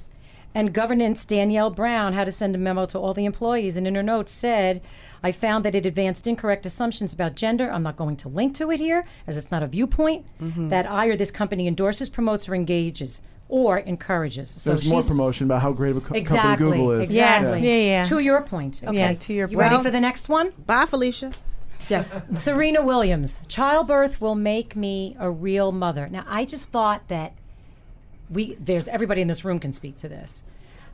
and 0.57 0.73
Governance, 0.73 1.27
Danielle 1.27 1.69
Brown, 1.69 2.15
had 2.15 2.25
to 2.25 2.33
send 2.33 2.55
a 2.55 2.59
memo 2.59 2.87
to 2.87 2.99
all 2.99 3.13
the 3.13 3.27
employees, 3.27 3.77
and 3.77 3.87
in 3.87 3.95
her 3.95 4.03
notes 4.03 4.33
said, 4.33 4.81
"I 5.23 5.31
found 5.31 5.67
that 5.67 5.75
it 5.75 5.85
advanced 5.85 6.27
incorrect 6.27 6.65
assumptions 6.65 7.13
about 7.13 7.35
gender. 7.35 7.71
I'm 7.71 7.83
not 7.83 7.97
going 7.97 8.17
to 8.17 8.31
link 8.31 8.55
to 8.55 8.71
it 8.71 8.81
here, 8.81 9.05
as 9.27 9.37
it's 9.37 9.51
not 9.51 9.63
a 9.63 9.67
viewpoint 9.67 10.25
mm-hmm. 10.41 10.69
that 10.69 10.91
I 10.91 11.09
or 11.09 11.17
this 11.17 11.31
company 11.31 11.69
endorses, 11.69 12.09
promotes, 12.09 12.49
or 12.49 12.55
engages." 12.55 13.23
Or 13.49 13.79
encourages. 13.79 14.51
So 14.51 14.71
There's 14.71 14.91
more 14.91 15.03
promotion 15.03 15.47
about 15.47 15.63
how 15.63 15.71
great 15.71 15.91
of 15.91 15.99
a 15.99 16.01
co- 16.01 16.15
Exactly. 16.17 16.65
company 16.65 16.81
Google 16.81 16.91
is. 17.01 17.11
Exactly. 17.11 17.61
Yeah, 17.61 17.77
yeah, 17.77 17.85
yeah. 17.85 18.05
To 18.05 18.19
your 18.19 18.43
point. 18.43 18.81
Okay. 18.85 18.97
Yeah, 18.97 19.13
to 19.15 19.33
your 19.33 19.49
You 19.49 19.57
ready 19.57 19.77
point. 19.77 19.85
for 19.87 19.93
the 19.93 20.01
next 20.01 20.29
one? 20.29 20.53
Bye, 20.67 20.87
Felicia. 20.87 21.31
Yes. 21.89 22.19
Serena 22.35 22.83
Williams, 22.83 23.39
childbirth 23.47 24.21
will 24.21 24.35
make 24.35 24.75
me 24.75 25.15
a 25.21 25.31
real 25.31 25.71
mother. 25.71 26.09
Now, 26.09 26.25
I 26.27 26.45
just 26.45 26.71
thought 26.71 27.07
that 27.07 27.35
we 28.31 28.57
there's 28.61 28.89
everybody 28.89 29.21
in 29.21 29.29
this 29.29 29.45
room 29.45 29.59
can 29.59 29.73
speak 29.73 29.97
to 29.97 30.09
this. 30.09 30.43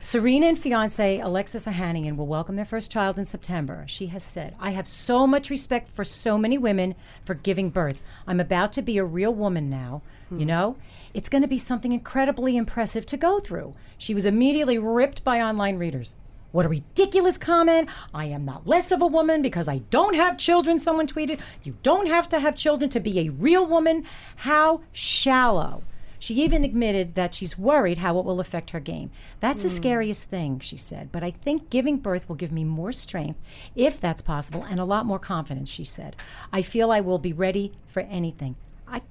Serena 0.03 0.47
and 0.47 0.59
fiance 0.59 1.19
Alexis 1.19 1.65
Ohanian 1.65 2.17
will 2.17 2.27
welcome 2.27 2.57
their 2.57 2.65
first 2.65 2.91
child 2.91 3.17
in 3.17 3.25
September. 3.25 3.85
She 3.87 4.07
has 4.07 4.21
said, 4.21 4.53
I 4.59 4.71
have 4.71 4.85
so 4.85 5.25
much 5.25 5.49
respect 5.49 5.89
for 5.89 6.03
so 6.03 6.37
many 6.37 6.57
women 6.57 6.95
for 7.23 7.35
giving 7.35 7.69
birth. 7.69 8.01
I'm 8.27 8.41
about 8.41 8.73
to 8.73 8.81
be 8.81 8.97
a 8.97 9.05
real 9.05 9.33
woman 9.33 9.69
now. 9.69 10.01
You 10.29 10.39
hmm. 10.39 10.43
know, 10.43 10.75
it's 11.13 11.29
going 11.29 11.41
to 11.41 11.47
be 11.47 11.57
something 11.57 11.93
incredibly 11.93 12.57
impressive 12.57 13.05
to 13.07 13.17
go 13.17 13.39
through. 13.39 13.75
She 13.97 14.13
was 14.13 14.25
immediately 14.25 14.77
ripped 14.77 15.23
by 15.23 15.39
online 15.41 15.77
readers. 15.77 16.15
What 16.51 16.65
a 16.65 16.69
ridiculous 16.69 17.37
comment. 17.37 17.89
I 18.13 18.25
am 18.25 18.43
not 18.43 18.67
less 18.67 18.91
of 18.91 19.01
a 19.01 19.07
woman 19.07 19.41
because 19.41 19.69
I 19.69 19.79
don't 19.89 20.15
have 20.15 20.37
children, 20.37 20.79
someone 20.79 21.07
tweeted. 21.07 21.39
You 21.63 21.77
don't 21.81 22.07
have 22.07 22.27
to 22.29 22.39
have 22.39 22.57
children 22.57 22.91
to 22.91 22.99
be 22.99 23.19
a 23.19 23.29
real 23.29 23.65
woman. 23.65 24.05
How 24.35 24.81
shallow. 24.91 25.83
She 26.23 26.35
even 26.35 26.63
admitted 26.63 27.15
that 27.15 27.33
she's 27.33 27.57
worried 27.57 27.97
how 27.97 28.17
it 28.17 28.23
will 28.23 28.39
affect 28.39 28.69
her 28.69 28.79
game. 28.79 29.11
That's 29.41 29.63
the 29.63 29.69
scariest 29.69 30.29
thing, 30.29 30.61
she 30.61 30.77
said. 30.77 31.11
But 31.11 31.21
I 31.21 31.31
think 31.31 31.69
giving 31.69 31.97
birth 31.97 32.29
will 32.29 32.37
give 32.37 32.49
me 32.49 32.63
more 32.63 32.93
strength, 32.93 33.41
if 33.75 33.99
that's 33.99 34.21
possible, 34.21 34.63
and 34.63 34.79
a 34.79 34.85
lot 34.85 35.05
more 35.05 35.19
confidence, 35.19 35.69
she 35.69 35.83
said. 35.83 36.15
I 36.53 36.61
feel 36.61 36.93
I 36.93 37.01
will 37.01 37.17
be 37.17 37.33
ready 37.33 37.73
for 37.89 37.99
anything. 38.03 38.55
I, 38.87 39.01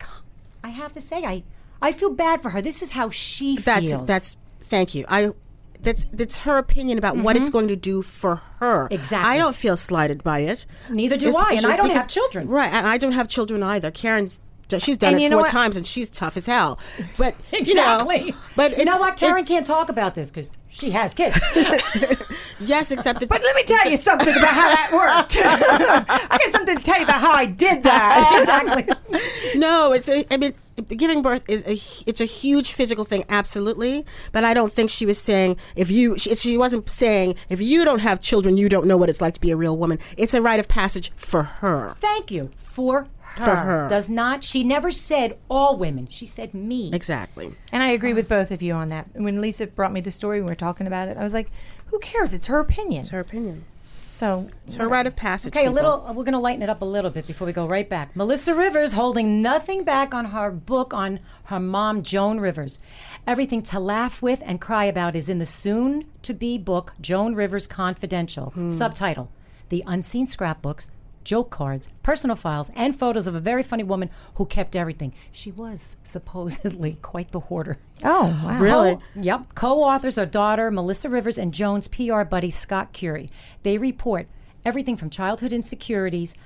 I 0.64 0.70
have 0.70 0.94
to 0.94 1.02
say, 1.02 1.22
I, 1.22 1.42
I 1.82 1.92
feel 1.92 2.08
bad 2.08 2.40
for 2.40 2.48
her. 2.48 2.62
This 2.62 2.80
is 2.80 2.92
how 2.92 3.10
she 3.10 3.58
That's 3.58 3.90
feels. 3.90 4.06
that's. 4.06 4.38
Thank 4.62 4.94
you. 4.94 5.04
I. 5.06 5.32
That's 5.82 6.04
that's 6.04 6.38
her 6.38 6.56
opinion 6.58 6.96
about 6.96 7.18
what 7.18 7.36
it's 7.36 7.50
going 7.50 7.66
to 7.68 7.76
do 7.76 8.00
for 8.02 8.36
her. 8.60 8.84
Mm-hmm. 8.84 8.94
Exactly. 8.94 9.32
I 9.32 9.36
don't 9.36 9.56
feel 9.56 9.76
slighted 9.76 10.22
by 10.22 10.38
it. 10.38 10.64
Neither 10.88 11.16
do 11.16 11.36
I, 11.36 11.54
and 11.56 11.66
I 11.66 11.76
don't 11.76 11.90
have 11.90 12.06
children. 12.06 12.48
Right, 12.48 12.72
and 12.72 12.86
I 12.86 12.96
don't 12.96 13.12
have 13.12 13.26
children 13.26 13.62
either. 13.64 13.90
Karen's 13.90 14.38
d- 14.38 14.44
she's 14.80 14.98
done 14.98 15.14
And 15.14 15.22
it 15.22 15.30
four 15.30 15.46
times, 15.46 15.76
and 15.76 15.86
she's 15.86 16.08
tough 16.08 16.36
as 16.36 16.46
hell. 16.46 16.78
But 17.18 17.34
Exactly. 17.52 18.32
So, 18.32 18.38
but 18.56 18.78
you 18.78 18.84
know 18.84 18.98
what? 18.98 19.16
Karen 19.16 19.44
can't 19.44 19.66
talk 19.66 19.88
about 19.88 20.14
this 20.14 20.30
because 20.30 20.50
she 20.68 20.90
has 20.90 21.14
kids. 21.14 21.38
Yes, 22.66 22.90
except 22.90 23.20
that. 23.20 23.28
But 23.28 23.42
let 23.42 23.56
me 23.56 23.64
tell 23.64 23.90
you 23.90 23.96
something 23.96 24.28
about 24.28 24.54
how 24.54 24.68
that 24.68 24.90
worked. 24.92 25.36
I 26.30 26.38
got 26.38 26.52
something 26.52 26.76
to 26.76 26.82
tell 26.82 26.98
you 26.98 27.04
about 27.04 27.20
how 27.20 27.32
I 27.32 27.46
did 27.46 27.82
that. 27.82 28.40
exactly. 28.40 29.58
no, 29.58 29.92
it's 29.92 30.08
a. 30.08 30.24
I 30.32 30.36
mean, 30.36 30.54
giving 30.88 31.22
birth 31.22 31.44
is 31.48 31.66
a 31.66 31.72
it's 32.08 32.20
a 32.20 32.24
huge 32.24 32.72
physical 32.72 33.04
thing, 33.04 33.24
absolutely. 33.28 34.06
But 34.30 34.44
I 34.44 34.54
don't 34.54 34.70
think 34.70 34.90
she 34.90 35.06
was 35.06 35.18
saying 35.18 35.56
if 35.76 35.90
you. 35.90 36.18
She, 36.18 36.34
she 36.36 36.56
wasn't 36.56 36.88
saying 36.88 37.36
if 37.48 37.60
you 37.60 37.84
don't 37.84 38.00
have 38.00 38.20
children, 38.20 38.56
you 38.56 38.68
don't 38.68 38.86
know 38.86 38.96
what 38.96 39.08
it's 39.08 39.20
like 39.20 39.34
to 39.34 39.40
be 39.40 39.50
a 39.50 39.56
real 39.56 39.76
woman. 39.76 39.98
It's 40.16 40.34
a 40.34 40.42
rite 40.42 40.60
of 40.60 40.68
passage 40.68 41.12
for 41.16 41.42
her. 41.42 41.96
Thank 41.98 42.30
you 42.30 42.50
for 42.56 43.08
her. 43.34 43.44
For 43.44 43.54
her. 43.56 43.88
Does 43.88 44.08
not. 44.10 44.42
She 44.44 44.64
never 44.64 44.90
said 44.90 45.38
all 45.50 45.76
women. 45.76 46.06
She 46.10 46.26
said 46.26 46.54
me. 46.54 46.90
Exactly. 46.92 47.54
And 47.72 47.82
I 47.82 47.88
agree 47.88 48.12
with 48.12 48.28
both 48.28 48.50
of 48.50 48.62
you 48.62 48.74
on 48.74 48.88
that. 48.90 49.08
When 49.14 49.40
Lisa 49.40 49.66
brought 49.66 49.92
me 49.92 50.00
the 50.00 50.10
story, 50.10 50.38
when 50.38 50.46
we 50.46 50.50
were 50.52 50.56
talking 50.56 50.86
about 50.86 51.08
it, 51.08 51.16
I 51.16 51.22
was 51.22 51.34
like, 51.34 51.50
who 51.86 51.98
cares? 51.98 52.32
It's 52.34 52.46
her 52.46 52.58
opinion. 52.58 53.00
It's 53.00 53.10
her 53.10 53.20
opinion. 53.20 53.64
So, 54.06 54.48
It's 54.66 54.74
her 54.74 54.88
rite 54.88 55.06
of 55.06 55.16
passage. 55.16 55.56
Okay, 55.56 55.64
a 55.64 55.70
little. 55.70 56.04
Uh, 56.06 56.12
we're 56.12 56.24
going 56.24 56.34
to 56.34 56.38
lighten 56.38 56.62
it 56.62 56.68
up 56.68 56.82
a 56.82 56.84
little 56.84 57.10
bit 57.10 57.26
before 57.26 57.46
we 57.46 57.54
go 57.54 57.66
right 57.66 57.88
back. 57.88 58.14
Melissa 58.14 58.54
Rivers 58.54 58.92
holding 58.92 59.40
nothing 59.40 59.84
back 59.84 60.12
on 60.12 60.26
her 60.26 60.50
book 60.50 60.92
on 60.92 61.18
her 61.44 61.58
mom, 61.58 62.02
Joan 62.02 62.38
Rivers. 62.38 62.78
Everything 63.26 63.62
to 63.62 63.80
laugh 63.80 64.20
with 64.20 64.42
and 64.44 64.60
cry 64.60 64.84
about 64.84 65.16
is 65.16 65.30
in 65.30 65.38
the 65.38 65.46
soon-to-be 65.46 66.58
book, 66.58 66.92
Joan 67.00 67.34
Rivers 67.34 67.66
Confidential. 67.66 68.50
Hmm. 68.50 68.70
Subtitle: 68.70 69.30
The 69.70 69.82
Unseen 69.86 70.26
Scrapbooks. 70.26 70.90
Joke 71.24 71.50
cards, 71.50 71.88
personal 72.02 72.36
files, 72.36 72.70
and 72.74 72.96
photos 72.98 73.26
of 73.26 73.34
a 73.34 73.40
very 73.40 73.62
funny 73.62 73.84
woman 73.84 74.10
who 74.36 74.46
kept 74.46 74.74
everything. 74.76 75.12
She 75.30 75.50
was 75.50 75.96
supposedly 76.02 76.98
quite 77.02 77.30
the 77.32 77.40
hoarder. 77.40 77.78
oh, 78.04 78.40
wow. 78.44 78.60
Really? 78.60 78.96
Co- 78.96 79.02
yep. 79.20 79.54
Co-authors 79.54 80.18
are 80.18 80.26
daughter 80.26 80.70
Melissa 80.70 81.08
Rivers 81.08 81.38
and 81.38 81.52
Joan's 81.54 81.88
PR 81.88 82.22
buddy 82.22 82.50
Scott 82.50 82.92
Currie. 82.92 83.30
They 83.62 83.78
report 83.78 84.26
everything 84.64 84.96
from 84.96 85.10
childhood 85.10 85.52
insecurities, 85.52 86.36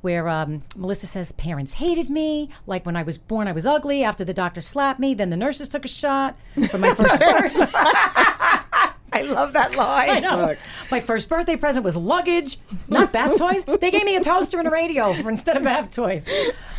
where 0.00 0.28
um, 0.28 0.62
Melissa 0.76 1.06
says 1.06 1.32
parents 1.32 1.74
hated 1.74 2.10
me, 2.10 2.50
like 2.66 2.84
when 2.84 2.94
I 2.94 3.02
was 3.02 3.16
born 3.16 3.48
I 3.48 3.52
was 3.52 3.64
ugly. 3.64 4.04
After 4.04 4.22
the 4.24 4.34
doctor 4.34 4.60
slapped 4.60 5.00
me, 5.00 5.14
then 5.14 5.30
the 5.30 5.36
nurses 5.36 5.68
took 5.70 5.84
a 5.84 5.88
shot 5.88 6.36
for 6.70 6.76
my 6.76 6.94
first 6.94 7.18
birth. 7.18 7.70
I 9.14 9.22
love 9.22 9.52
that 9.54 9.74
line. 9.76 10.10
I 10.10 10.20
know. 10.20 10.54
My 10.90 11.00
first 11.00 11.28
birthday 11.28 11.56
present 11.56 11.84
was 11.84 11.96
luggage, 11.96 12.58
not 12.88 13.12
bath 13.12 13.36
toys. 13.38 13.64
They 13.64 13.90
gave 13.90 14.04
me 14.04 14.16
a 14.16 14.20
toaster 14.20 14.58
and 14.58 14.68
a 14.68 14.70
radio 14.70 15.12
for 15.14 15.30
instead 15.30 15.56
of 15.56 15.62
bath 15.64 15.92
toys. 15.92 16.28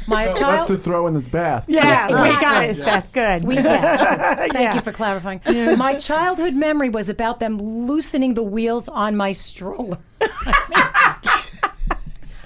My 0.07 0.25
That's 0.27 0.39
child. 0.39 0.67
to 0.67 0.77
throw 0.77 1.07
in 1.07 1.13
the 1.15 1.19
bath. 1.21 1.65
Yeah, 1.67 2.05
Exactly. 2.07 2.29
we 2.29 2.41
got 2.41 2.65
it, 2.65 2.75
Seth. 2.75 3.11
Good. 3.13 3.43
We 3.43 3.55
yeah. 3.55 4.35
Thank 4.35 4.53
Yeah. 4.53 4.75
you 4.75 4.81
for 4.81 4.91
clarifying. 4.91 5.41
My 5.77 5.95
childhood 5.95 6.53
memory 6.53 6.89
was 6.89 7.09
about 7.09 7.39
them 7.39 7.57
loosening 7.57 8.35
the 8.35 8.43
wheels 8.43 8.87
on 8.87 9.15
my 9.15 9.31
stroller. 9.31 9.97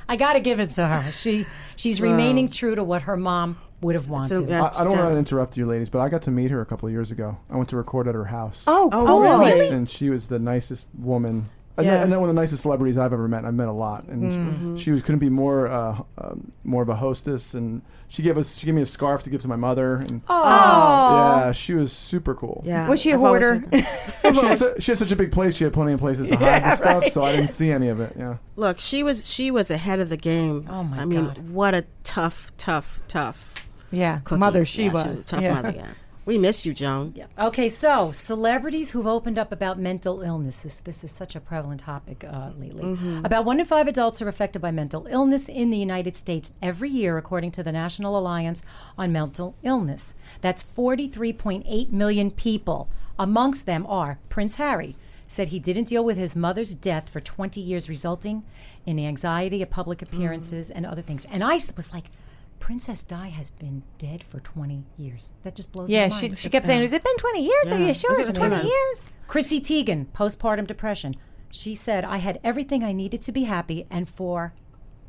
I 0.08 0.15
got 0.17 0.34
to 0.34 0.39
give 0.39 0.60
it 0.60 0.69
to 0.71 0.88
her. 0.88 1.12
She 1.12 1.45
she's 1.75 2.02
remaining 2.02 2.49
true 2.49 2.75
to 2.75 2.84
what 2.84 3.04
her 3.04 3.15
mom 3.17 3.58
would 3.82 3.96
have 3.96 4.10
wanted. 4.10 4.48
yeah, 4.48 4.63
I, 4.63 4.82
I 4.82 4.84
don't 4.84 4.98
want 4.98 5.13
to 5.13 5.18
interrupt 5.18 5.56
you, 5.58 5.65
ladies, 5.65 5.89
but 5.89 6.00
I 6.00 6.10
got 6.10 6.22
to 6.24 6.32
meet 6.32 6.52
her 6.52 6.62
a 6.62 6.65
couple 6.65 6.88
of 6.88 6.92
years 6.94 7.12
ago. 7.12 7.38
I 7.50 7.56
went 7.58 7.70
to 7.70 7.78
record 7.78 8.08
at 8.08 8.15
her 8.15 8.26
house. 8.26 8.65
oh, 8.68 8.89
Oh, 8.92 9.08
oh, 9.08 9.22
really? 9.22 9.52
really? 9.62 9.68
and 9.76 9.89
she 9.89 10.10
was 10.10 10.28
the 10.28 10.39
nicest 10.39 10.89
woman. 10.98 11.50
I 11.78 11.82
Yeah. 11.84 11.92
know, 11.96 12.02
I 12.02 12.06
know 12.08 12.20
one 12.20 12.30
of 12.30 12.36
the 12.36 12.42
nicest 12.42 12.63
celebrities 12.63 12.98
I've 12.98 13.13
ever 13.13 13.30
met. 13.30 13.46
I've 13.46 13.54
met 13.54 13.70
a 13.70 13.74
lot, 13.74 14.04
and 14.10 14.78
she, 14.78 14.84
she 14.84 14.92
was 14.92 15.02
couldn't 15.02 15.20
be 15.20 15.30
more 15.30 15.68
uh, 15.70 16.02
um, 16.18 16.52
more 16.65 16.84
of 16.84 16.89
a 16.89 16.96
hostess. 16.96 17.54
And 17.54 17.82
she 18.10 18.22
gave 18.22 18.38
us 18.38 18.58
she 18.58 18.65
gave 18.65 18.76
me 18.76 18.82
a 18.82 18.86
scarf 18.86 19.24
to 19.24 19.30
give 19.30 19.39
to 19.44 19.48
my 19.48 19.56
mother. 19.56 19.96
And 19.96 20.22
Oh. 20.28 21.38
yeah, 21.46 21.52
she 21.54 21.74
was 21.76 21.94
super 21.94 22.36
cool. 22.36 22.63
Yeah. 22.65 22.89
Was 22.89 23.00
she 23.02 23.12
a 23.12 23.13
I've 23.13 23.20
hoarder? 23.22 23.63
liked 23.72 23.86
she, 24.36 24.42
had 24.42 24.58
su- 24.58 24.74
she 24.80 24.92
had 24.92 24.98
such 24.98 25.12
a 25.13 25.15
big 25.15 25.32
place. 25.32 25.56
She 25.56 25.63
had 25.63 25.72
plenty 25.72 25.94
of 25.94 26.02
places 26.02 26.28
to 26.28 26.36
hide 26.36 26.63
the 26.65 26.76
stuff, 26.76 27.08
so 27.08 27.24
I 27.24 27.32
didn't 27.32 27.48
see 27.48 27.72
any 27.72 27.88
of 27.88 28.02
it. 28.02 28.13
Yeah, 28.20 28.38
Look, 28.58 28.82
she 28.82 29.02
was 29.02 29.30
she 29.32 29.50
was 29.50 29.72
ahead 29.72 30.02
of 30.02 30.10
the 30.10 30.18
game. 30.18 30.68
Oh, 30.70 30.84
my 30.84 31.00
I 31.02 31.06
mean, 31.06 31.28
God. 31.28 31.50
what 31.50 31.74
a 31.74 31.86
tough, 32.04 32.52
tough, 32.58 33.00
tough 33.08 33.48
Yeah, 33.91 34.19
cookie. 34.23 34.39
mother 34.39 34.65
she 34.65 34.86
Yeah, 34.86 34.93
was. 34.93 35.02
She 35.04 35.08
was 35.10 35.17
a 35.19 35.25
tough 35.25 35.41
Yeah. 35.41 35.54
mother. 35.54 35.73
Yeah. 35.75 35.88
We 36.25 36.38
miss 36.38 36.63
you, 36.63 36.75
Joan. 36.75 37.13
Yeah. 37.15 37.25
Okay, 37.39 37.67
so 37.69 38.12
celebrities 38.12 38.91
who've 38.91 39.08
opened 39.08 39.39
up 39.39 39.52
about 39.52 39.80
mental 39.80 40.21
illness. 40.21 40.62
This, 40.62 40.80
this 40.80 41.04
is 41.04 41.10
such 41.10 41.36
a 41.36 41.39
prevalent 41.39 41.82
topic 41.82 42.23
uh, 42.23 42.52
lately. 42.60 42.99
About 43.23 43.45
one 43.45 43.60
in 43.60 43.65
five 43.65 43.88
adults 43.88 44.21
are 44.21 44.28
affected 44.28 44.62
by 44.62 44.69
mental 44.69 45.08
illness 45.08 45.49
in 45.49 45.71
the 45.71 45.78
United 45.78 46.15
States 46.15 46.54
every 46.62 46.89
year, 46.89 47.17
according 47.17 47.49
to 47.52 47.63
the 47.63 47.71
National 47.71 48.15
Alliance 48.15 48.62
on 48.95 49.12
Mental 49.12 49.56
Illness. 49.63 50.13
That's 50.41 50.62
43.8 50.62 51.91
million 51.91 52.30
people. 52.32 52.89
Amongst 53.17 53.65
them 53.65 53.88
are 53.88 54.19
Prince 54.30 54.56
Harry. 54.56 54.95
Said 55.28 55.47
he 55.49 55.60
didn't 55.60 55.86
deal 55.88 56.04
with 56.04 56.17
his 56.17 56.36
mother's 56.36 56.75
death 56.75 57.10
for 57.10 57.19
20 57.21 57.60
years, 57.62 57.89
resulting 57.89 58.43
in 58.86 58.99
anxiety 58.99 59.62
at 59.63 59.69
public 59.69 60.02
appearances 60.02 60.69
and 60.71 60.86
other 60.86 61.02
things. 61.02 61.25
And 61.25 61.43
I 61.43 61.54
was 61.56 61.91
like, 61.93 62.06
Princess 62.60 63.04
Di 63.04 63.30
has 63.30 63.50
been 63.52 63.84
dead 63.98 64.24
for 64.24 64.39
20 64.39 64.84
years. 64.98 65.30
That 65.43 65.56
just 65.56 65.72
blows 65.72 65.89
Yeah, 65.89 66.08
my 66.08 66.22
mind. 66.22 66.38
she, 66.38 66.43
she 66.43 66.50
kept 66.50 66.65
saying, 66.65 66.80
uh, 66.80 66.84
Has 66.84 66.93
it 66.93 67.04
been 67.04 67.17
20 67.17 67.43
years? 67.43 67.72
Are 67.72 67.78
you 67.80 67.93
sure 67.93 68.19
it's 68.19 68.32
20 68.38 68.56
20? 68.56 68.67
years? 68.67 69.10
Chrissy 69.28 69.60
Teigen, 69.60 70.08
postpartum 70.08 70.67
depression. 70.67 71.15
She 71.52 71.74
said, 71.74 72.06
I 72.06 72.17
had 72.17 72.39
everything 72.43 72.84
I 72.84 72.91
needed 72.91 73.22
to 73.22 73.32
be 73.32 73.43
happy, 73.45 73.88
and 73.89 74.08
for 74.08 74.54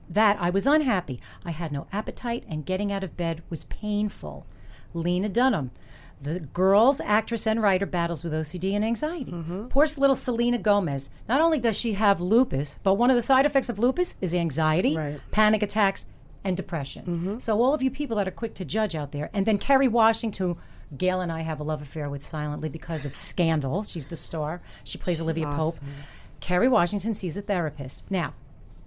that, 0.09 0.37
I 0.41 0.51
was 0.51 0.67
unhappy. 0.67 1.21
I 1.45 1.51
had 1.51 1.71
no 1.73 1.87
appetite, 1.93 2.45
and 2.49 2.65
getting 2.65 2.91
out 2.93 3.05
of 3.05 3.17
bed 3.17 3.43
was 3.51 3.65
painful. 3.65 4.47
Lena 4.95 5.29
Dunham, 5.29 5.71
the 6.21 6.41
Girls 6.41 7.01
actress 7.03 7.47
and 7.47 7.63
writer, 7.63 7.87
battles 7.87 8.25
with 8.25 8.33
OCD 8.33 8.75
and 8.75 8.85
anxiety. 8.85 9.33
Mm-hmm. 9.33 9.67
Poor 9.69 9.87
little 9.97 10.17
Selena 10.17 10.59
Gomez. 10.59 11.11
Not 11.29 11.41
only 11.41 11.59
does 11.61 11.77
she 11.77 11.93
have 11.95 12.21
lupus, 12.21 12.79
but 12.83 12.95
one 12.95 13.09
of 13.11 13.17
the 13.17 13.23
side 13.23 13.47
effects 13.47 13.69
of 13.69 13.79
lupus 13.79 14.17
is 14.21 14.35
anxiety, 14.35 14.97
Right. 14.97 15.21
panic 15.31 15.63
attacks, 15.63 16.07
and 16.44 16.57
depression. 16.57 17.05
Mm-hmm. 17.05 17.38
So, 17.38 17.61
all 17.62 17.74
of 17.74 17.83
you 17.83 17.90
people 17.90 18.16
that 18.16 18.29
are 18.29 18.33
quick 18.33 18.55
to 18.55 18.64
judge 18.64 18.94
out 18.94 19.12
there, 19.12 19.31
and 19.33 19.46
then 19.46 19.59
Kerry 19.59 19.88
Washington, 19.88 20.57
Gail 20.96 21.20
and 21.20 21.31
I 21.31 21.42
have 21.42 21.61
a 21.61 21.64
love 21.64 21.83
affair 21.83 22.09
with 22.09 22.22
silently 22.22 22.68
because 22.68 23.05
of 23.05 23.14
Scandal. 23.14 23.85
She's 23.85 24.09
the 24.09 24.16
star. 24.16 24.61
She 24.85 24.98
plays 24.98 25.20
Olivia 25.20 25.46
Pope. 25.46 25.76
Kerry 26.40 26.68
Washington 26.68 27.14
sees 27.14 27.37
a 27.37 27.42
therapist. 27.42 28.11
Now, 28.11 28.33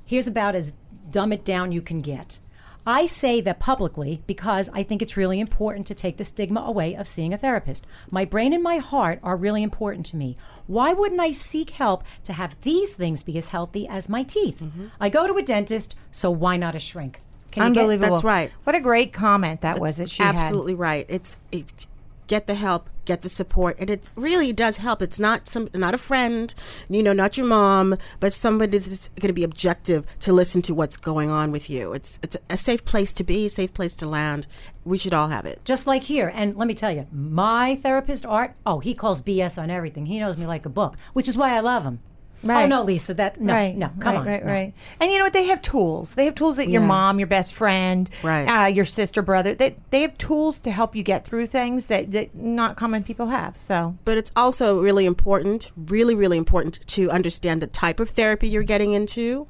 here's 0.06 0.28
about 0.28 0.56
as 0.56 0.74
dumb 1.12 1.32
it 1.32 1.46
down 1.46 1.72
you 1.72 1.82
can 1.82 2.02
get. 2.02 2.40
I 2.86 3.06
say 3.06 3.40
that 3.40 3.60
publicly 3.60 4.22
because 4.28 4.70
I 4.74 4.84
think 4.84 5.02
it's 5.02 5.16
really 5.16 5.40
important 5.40 5.88
to 5.88 5.96
take 5.96 6.18
the 6.18 6.26
stigma 6.26 6.60
away 6.60 6.96
of 6.96 7.08
seeing 7.08 7.34
a 7.34 7.38
therapist. 7.38 7.88
My 8.12 8.26
brain 8.26 8.52
and 8.52 8.62
my 8.62 8.78
heart 8.78 9.20
are 9.24 9.38
really 9.38 9.64
important 9.64 10.06
to 10.08 10.18
me. 10.18 10.36
Why 10.68 10.92
wouldn't 10.92 11.22
I 11.22 11.32
seek 11.32 11.70
help 11.70 12.04
to 12.24 12.34
have 12.34 12.60
these 12.62 12.94
things 12.94 13.24
be 13.24 13.38
as 13.38 13.50
healthy 13.50 13.88
as 13.88 14.10
my 14.10 14.24
teeth? 14.24 14.60
Mm-hmm. 14.62 14.88
I 15.00 15.08
go 15.08 15.28
to 15.28 15.38
a 15.38 15.42
dentist, 15.42 15.96
so 16.12 16.30
why 16.30 16.58
not 16.58 16.76
a 16.76 16.80
shrink? 16.80 17.22
Can 17.54 17.64
you 17.70 17.74
get- 17.74 17.80
Unbelievable. 17.82 18.10
That's 18.16 18.24
right. 18.24 18.52
What 18.64 18.76
a 18.76 18.80
great 18.80 19.14
comment 19.14 19.62
that 19.62 19.80
was 19.80 19.98
that 19.98 20.10
she 20.10 20.24
had. 20.24 20.36
Absolutely 20.36 20.76
right. 20.76 21.06
It's 21.08 21.38
it, 21.52 21.86
get 22.26 22.48
the 22.48 22.56
help, 22.56 22.90
get 23.06 23.22
the 23.22 23.30
support, 23.30 23.76
and 23.80 23.90
it 23.90 24.10
really 24.16 24.52
does 24.54 24.78
help. 24.78 25.02
It's 25.02 25.20
not 25.20 25.48
some 25.48 25.70
not 25.74 25.94
a 25.94 25.98
friend, 25.98 26.54
you 26.90 27.04
know, 27.04 27.14
not 27.14 27.38
your 27.38 27.46
mom, 27.46 27.98
but 28.20 28.34
somebody 28.34 28.78
that's 28.78 29.10
going 29.10 29.28
to 29.28 29.34
be 29.34 29.44
objective 29.44 30.06
to 30.22 30.34
listen 30.34 30.62
to 30.64 30.74
what's 30.74 30.98
going 30.98 31.30
on 31.30 31.52
with 31.52 31.70
you. 31.70 31.94
It's 31.94 32.20
it's 32.24 32.38
a 32.50 32.58
safe 32.58 32.86
place 32.86 33.14
to 33.14 33.24
be, 33.24 33.46
a 33.46 33.50
safe 33.50 33.74
place 33.74 33.96
to 33.98 34.08
land. 34.08 34.48
We 34.86 34.98
should 34.98 35.14
all 35.14 35.28
have 35.28 35.46
it. 35.46 35.64
just 35.64 35.86
like 35.86 36.04
here. 36.04 36.32
And 36.34 36.56
let 36.58 36.68
me 36.68 36.74
tell 36.74 36.92
you, 36.92 37.06
my 37.12 37.76
therapist, 37.76 38.26
Art, 38.26 38.56
oh, 38.66 38.80
he 38.80 38.94
calls 38.96 39.22
BS 39.22 39.62
on 39.62 39.70
everything. 39.70 40.06
He 40.08 40.20
knows 40.20 40.38
me 40.38 40.46
like 40.48 40.66
a 40.66 40.70
book, 40.70 40.96
which 41.14 41.28
is 41.28 41.38
why 41.38 41.56
I 41.56 41.60
love 41.60 41.84
him. 41.84 42.00
Oh 42.46 42.48
Right. 42.50 42.68
no, 42.68 42.84
Lisa, 42.84 43.14
that 43.14 43.40
no, 43.40 43.54
right, 43.54 43.76
no, 43.76 43.90
come 44.00 44.16
right, 44.16 44.20
on, 44.22 44.26
right, 44.28 44.46
no. 44.46 44.52
right. 44.52 44.74
And 45.00 45.10
you 45.12 45.18
know 45.18 45.24
what? 45.24 45.34
They 45.34 45.46
have 45.46 45.62
tools. 45.62 46.14
They 46.16 46.26
have 46.26 46.36
tools 46.36 46.58
that 46.58 46.68
your 46.70 46.82
mom, 46.82 47.18
your 47.18 47.28
best 47.28 47.54
friend, 47.54 48.10
Right. 48.22 48.46
uh, 48.46 48.68
your 48.68 48.84
sister, 48.86 49.22
brother. 49.22 49.56
They 49.56 49.76
they 49.92 50.02
have 50.02 50.18
tools 50.18 50.60
to 50.62 50.72
help 50.72 50.96
you 50.96 51.04
get 51.04 51.26
through 51.26 51.46
things 51.46 51.88
that 51.88 52.12
that 52.12 52.36
not 52.36 52.76
common 52.76 53.04
people 53.04 53.28
have. 53.28 53.58
So 53.58 53.96
But 54.04 54.18
it's 54.18 54.32
also 54.36 54.82
really 54.82 55.06
important, 55.06 55.72
really, 55.78 56.16
really 56.16 56.38
important 56.38 56.80
to 56.88 57.10
understand 57.12 57.62
the 57.62 57.68
type 57.68 58.00
of 58.02 58.10
therapy 58.10 58.48
you're 58.50 58.64
getting 58.64 58.94
into 58.94 59.48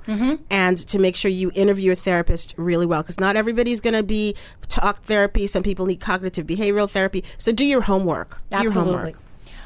and 0.51 0.77
to 0.77 0.99
make 0.99 1.15
sure 1.15 1.31
you 1.31 1.51
interview 1.55 1.83
your 1.87 1.95
therapist 1.95 2.53
really 2.57 2.85
well 2.85 3.01
because 3.01 3.19
not 3.19 3.35
everybody's 3.35 3.81
going 3.81 3.95
to 3.95 4.03
be 4.03 4.35
talk 4.67 5.01
therapy. 5.03 5.47
Some 5.47 5.63
people 5.63 5.85
need 5.85 5.99
cognitive 5.99 6.45
behavioral 6.47 6.89
therapy. 6.89 7.23
So 7.37 7.51
do 7.51 7.65
your 7.65 7.81
homework. 7.81 8.39
Do 8.51 8.57
your 8.57 8.67
Absolutely. 8.67 8.93
homework. 8.93 9.15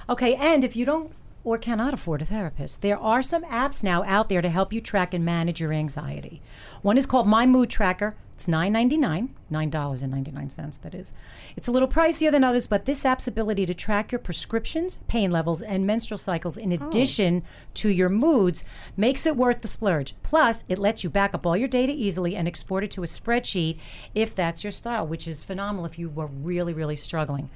Okay, 0.09 0.35
and 0.35 0.63
if 0.63 0.75
you 0.77 0.85
don't 0.85 1.11
or 1.47 1.57
cannot 1.57 1.93
afford 1.93 2.21
a 2.21 2.25
therapist, 2.25 2.81
there 2.81 2.99
are 2.99 3.21
some 3.21 3.45
apps 3.45 3.81
now 3.81 4.03
out 4.03 4.27
there 4.27 4.41
to 4.41 4.49
help 4.49 4.73
you 4.73 4.81
track 4.81 5.13
and 5.13 5.23
manage 5.23 5.61
your 5.61 5.71
anxiety. 5.71 6.41
One 6.81 6.97
is 6.97 7.05
called 7.05 7.25
My 7.25 7.45
Mood 7.45 7.69
Tracker. 7.69 8.17
It's 8.35 8.49
nine 8.49 8.73
ninety 8.73 8.97
nine. 8.97 9.33
$9.99, 9.49 10.81
that 10.81 10.93
is. 10.93 11.13
It's 11.55 11.69
a 11.69 11.71
little 11.71 11.87
pricier 11.87 12.29
than 12.31 12.43
others, 12.43 12.67
but 12.67 12.83
this 12.83 13.05
app's 13.05 13.29
ability 13.29 13.65
to 13.65 13.73
track 13.73 14.11
your 14.11 14.19
prescriptions, 14.19 14.99
pain 15.07 15.31
levels, 15.31 15.61
and 15.61 15.87
menstrual 15.87 16.17
cycles 16.17 16.57
in 16.57 16.73
oh. 16.73 16.85
addition 16.85 17.43
to 17.75 17.87
your 17.87 18.09
moods 18.09 18.65
makes 18.97 19.25
it 19.25 19.37
worth 19.37 19.61
the 19.61 19.69
splurge. 19.69 20.15
Plus, 20.23 20.65
it 20.67 20.77
lets 20.77 21.01
you 21.01 21.09
back 21.09 21.33
up 21.33 21.45
all 21.45 21.55
your 21.55 21.69
data 21.69 21.93
easily 21.93 22.35
and 22.35 22.45
export 22.45 22.83
it 22.83 22.91
to 22.91 23.03
a 23.03 23.07
spreadsheet 23.07 23.79
if 24.13 24.35
that's 24.35 24.65
your 24.65 24.71
style, 24.71 25.07
which 25.07 25.29
is 25.29 25.45
phenomenal 25.45 25.85
if 25.85 25.97
you 25.97 26.09
were 26.09 26.27
really, 26.27 26.73
really 26.73 26.97
struggling. 26.97 27.49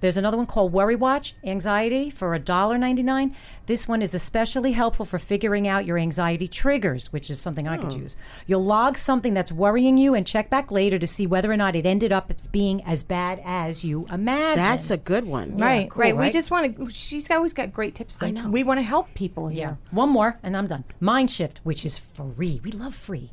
There's 0.00 0.16
another 0.16 0.36
one 0.36 0.46
called 0.46 0.72
Worry 0.72 0.96
Watch 0.96 1.34
Anxiety 1.44 2.10
for 2.10 2.38
$1.99. 2.38 3.34
This 3.66 3.88
one 3.88 4.02
is 4.02 4.14
especially 4.14 4.72
helpful 4.72 5.06
for 5.06 5.18
figuring 5.18 5.66
out 5.66 5.86
your 5.86 5.96
anxiety 5.96 6.46
triggers, 6.46 7.12
which 7.12 7.30
is 7.30 7.40
something 7.40 7.66
I 7.66 7.78
could 7.78 7.92
hmm. 7.92 8.02
use. 8.02 8.16
You'll 8.46 8.64
log 8.64 8.98
something 8.98 9.32
that's 9.32 9.50
worrying 9.50 9.96
you 9.96 10.14
and 10.14 10.26
check 10.26 10.50
back 10.50 10.70
later 10.70 10.98
to 10.98 11.06
see 11.06 11.26
whether 11.26 11.50
or 11.50 11.56
not 11.56 11.74
it 11.74 11.86
ended 11.86 12.12
up 12.12 12.30
as 12.30 12.48
being 12.48 12.82
as 12.84 13.02
bad 13.04 13.40
as 13.44 13.84
you 13.84 14.06
imagined. 14.12 14.58
That's 14.58 14.90
a 14.90 14.98
good 14.98 15.24
one. 15.24 15.56
Right, 15.56 15.88
cool, 15.88 16.02
right. 16.02 16.16
We 16.16 16.30
just 16.30 16.50
want 16.50 16.76
to. 16.76 16.90
She's 16.90 17.30
always 17.30 17.54
got 17.54 17.72
great 17.72 17.94
tips. 17.94 18.20
Like, 18.20 18.34
know. 18.34 18.50
We 18.50 18.64
want 18.64 18.78
to 18.78 18.82
help 18.82 19.14
people 19.14 19.50
Yeah. 19.50 19.56
here. 19.56 19.78
One 19.90 20.10
more, 20.10 20.38
and 20.42 20.56
I'm 20.56 20.66
done. 20.66 20.84
Mind 21.00 21.30
Shift, 21.30 21.60
which 21.62 21.86
is 21.86 21.98
free. 21.98 22.60
We 22.62 22.70
love 22.70 22.94
free. 22.94 23.30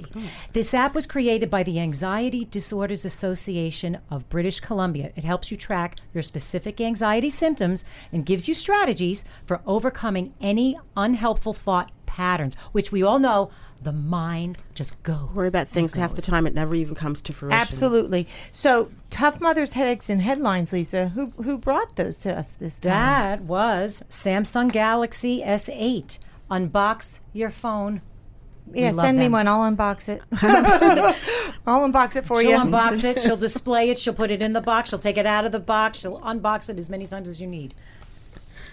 Free. 0.00 0.30
This 0.52 0.74
app 0.74 0.94
was 0.94 1.06
created 1.06 1.50
by 1.50 1.62
the 1.62 1.78
Anxiety 1.78 2.44
Disorders 2.44 3.04
Association 3.04 3.98
of 4.10 4.28
British 4.28 4.60
Columbia. 4.60 5.12
It 5.16 5.24
helps 5.24 5.50
you 5.50 5.56
track 5.56 5.96
your 6.14 6.22
specific 6.22 6.80
anxiety 6.80 7.30
symptoms 7.30 7.84
and 8.10 8.26
gives 8.26 8.48
you 8.48 8.54
strategies 8.54 9.24
for 9.46 9.60
overcoming 9.66 10.34
any 10.40 10.78
unhelpful 10.96 11.52
thought 11.52 11.90
patterns, 12.06 12.54
which 12.72 12.92
we 12.92 13.02
all 13.02 13.18
know 13.18 13.50
the 13.80 13.92
mind 13.92 14.58
just 14.74 15.02
goes. 15.02 15.30
Worry 15.34 15.48
about 15.48 15.68
things 15.68 15.94
half 15.94 16.14
the 16.14 16.22
time, 16.22 16.46
it 16.46 16.54
never 16.54 16.74
even 16.74 16.94
comes 16.94 17.22
to 17.22 17.32
fruition. 17.32 17.58
Absolutely. 17.58 18.28
So, 18.52 18.90
tough 19.10 19.40
mothers, 19.40 19.72
headaches, 19.72 20.10
and 20.10 20.20
headlines. 20.20 20.72
Lisa, 20.72 21.08
who 21.08 21.32
who 21.42 21.58
brought 21.58 21.96
those 21.96 22.18
to 22.18 22.36
us 22.36 22.54
this 22.54 22.78
time? 22.78 22.90
That 22.92 23.40
was 23.42 24.04
Samsung 24.08 24.70
Galaxy 24.70 25.42
S8. 25.42 26.18
Unbox 26.50 27.20
your 27.32 27.50
phone. 27.50 28.02
Yeah, 28.74 28.92
send 28.92 29.18
me 29.18 29.24
them. 29.24 29.32
one. 29.32 29.48
I'll 29.48 29.70
unbox 29.70 30.08
it. 30.08 30.22
I'll 31.66 31.88
unbox 31.88 32.16
it 32.16 32.24
for 32.24 32.40
She'll 32.40 32.50
you. 32.50 32.56
unbox 32.56 33.04
it. 33.04 33.20
She'll 33.20 33.36
display 33.48 33.90
it. 33.90 33.98
She'll 33.98 34.14
put 34.14 34.30
it 34.30 34.42
in 34.42 34.52
the 34.52 34.60
box. 34.60 34.90
She'll 34.90 34.98
take 34.98 35.16
it 35.16 35.26
out 35.26 35.44
of 35.44 35.52
the 35.52 35.60
box. 35.60 35.98
She'll 35.98 36.20
unbox 36.20 36.68
it 36.68 36.78
as 36.78 36.90
many 36.90 37.06
times 37.06 37.28
as 37.28 37.40
you 37.40 37.46
need. 37.46 37.74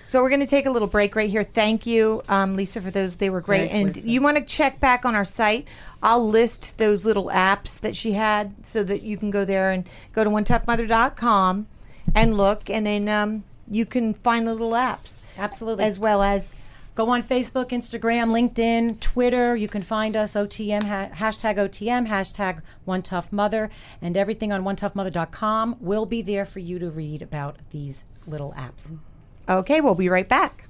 So 0.06 0.24
we're 0.24 0.30
going 0.30 0.42
to 0.42 0.48
take 0.48 0.66
a 0.66 0.72
little 0.72 0.88
break 0.88 1.16
right 1.16 1.30
here. 1.30 1.44
Thank 1.44 1.86
you, 1.86 2.24
um, 2.28 2.56
Lisa, 2.56 2.82
for 2.82 2.90
those. 2.90 3.16
They 3.18 3.30
were 3.30 3.42
great. 3.42 3.70
And 3.70 3.96
you 3.96 4.24
want 4.24 4.38
to 4.38 4.44
check 4.44 4.80
back 4.80 5.06
on 5.06 5.14
our 5.14 5.24
site. 5.24 5.68
I'll 6.02 6.28
list 6.28 6.80
those 6.80 7.06
little 7.06 7.26
apps 7.26 7.80
that 7.82 7.96
she 7.96 8.14
had 8.14 8.66
so 8.66 8.84
that 8.86 9.04
you 9.04 9.18
can 9.18 9.30
go 9.30 9.46
there 9.46 9.70
and 9.70 9.88
go 10.14 10.24
to 10.24 10.30
onetoughmother.com 10.32 11.68
and 12.16 12.38
look, 12.38 12.72
and 12.72 12.88
then 12.88 13.08
um, 13.08 13.44
you 13.70 13.86
can 13.86 14.16
find 14.16 14.48
the 14.48 14.54
little 14.54 14.72
apps 14.72 15.20
Absolutely. 15.38 15.84
as 15.84 16.00
well 16.00 16.24
as 16.24 16.64
Go 17.00 17.08
on 17.12 17.24
Facebook, 17.24 17.70
Instagram, 17.70 18.34
LinkedIn, 18.34 19.00
Twitter. 19.00 19.56
You 19.56 19.70
can 19.70 19.84
find 19.84 20.18
us 20.18 20.34
OTM, 20.34 20.84
ha- 20.84 21.08
hashtag 21.16 21.56
OTM, 21.56 22.10
hashtag 22.10 22.62
One 22.84 23.02
Tough 23.02 23.32
Mother, 23.32 23.70
and 24.02 24.18
everything 24.18 24.52
on 24.52 24.66
OneToughMother.com 24.66 25.78
will 25.80 26.06
be 26.06 26.22
there 26.22 26.46
for 26.46 26.60
you 26.60 26.78
to 26.78 26.90
read 26.90 27.22
about 27.22 27.60
these 27.70 28.04
little 28.28 28.54
apps. 28.58 29.00
okay. 29.48 29.80
We'll 29.80 29.96
be 29.96 30.10
right 30.10 30.28
back. 30.28 30.68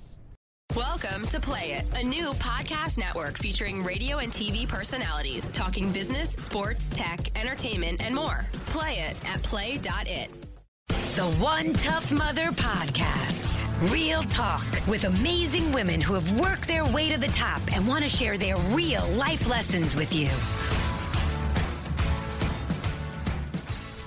Welcome 0.76 1.26
to 1.30 1.40
Play 1.40 1.72
It, 1.72 2.00
a 2.00 2.04
new 2.04 2.30
podcast 2.34 3.00
network 3.00 3.40
featuring 3.40 3.84
radio 3.84 4.20
and 4.20 4.32
TV 4.32 4.68
personalities 4.68 5.50
talking 5.50 5.92
business, 5.92 6.34
sports, 6.34 6.90
tech, 6.90 7.36
entertainment, 7.40 8.06
and 8.06 8.14
more. 8.14 8.46
Play 8.68 9.00
it 9.00 9.18
at 9.26 9.42
play.it. 9.42 10.49
The 10.90 11.36
One 11.40 11.74
Tough 11.74 12.12
Mother 12.12 12.48
Podcast. 12.48 13.64
Real 13.92 14.24
talk 14.24 14.66
with 14.88 15.04
amazing 15.04 15.72
women 15.72 16.02
who 16.02 16.14
have 16.14 16.40
worked 16.40 16.68
their 16.68 16.86
way 16.86 17.12
to 17.12 17.20
the 17.20 17.28
top 17.28 17.62
and 17.76 17.88
want 17.88 18.04
to 18.04 18.10
share 18.10 18.38
their 18.38 18.58
real 18.58 19.08
life 19.10 19.48
lessons 19.48 19.96
with 19.96 20.14
you. 20.14 20.30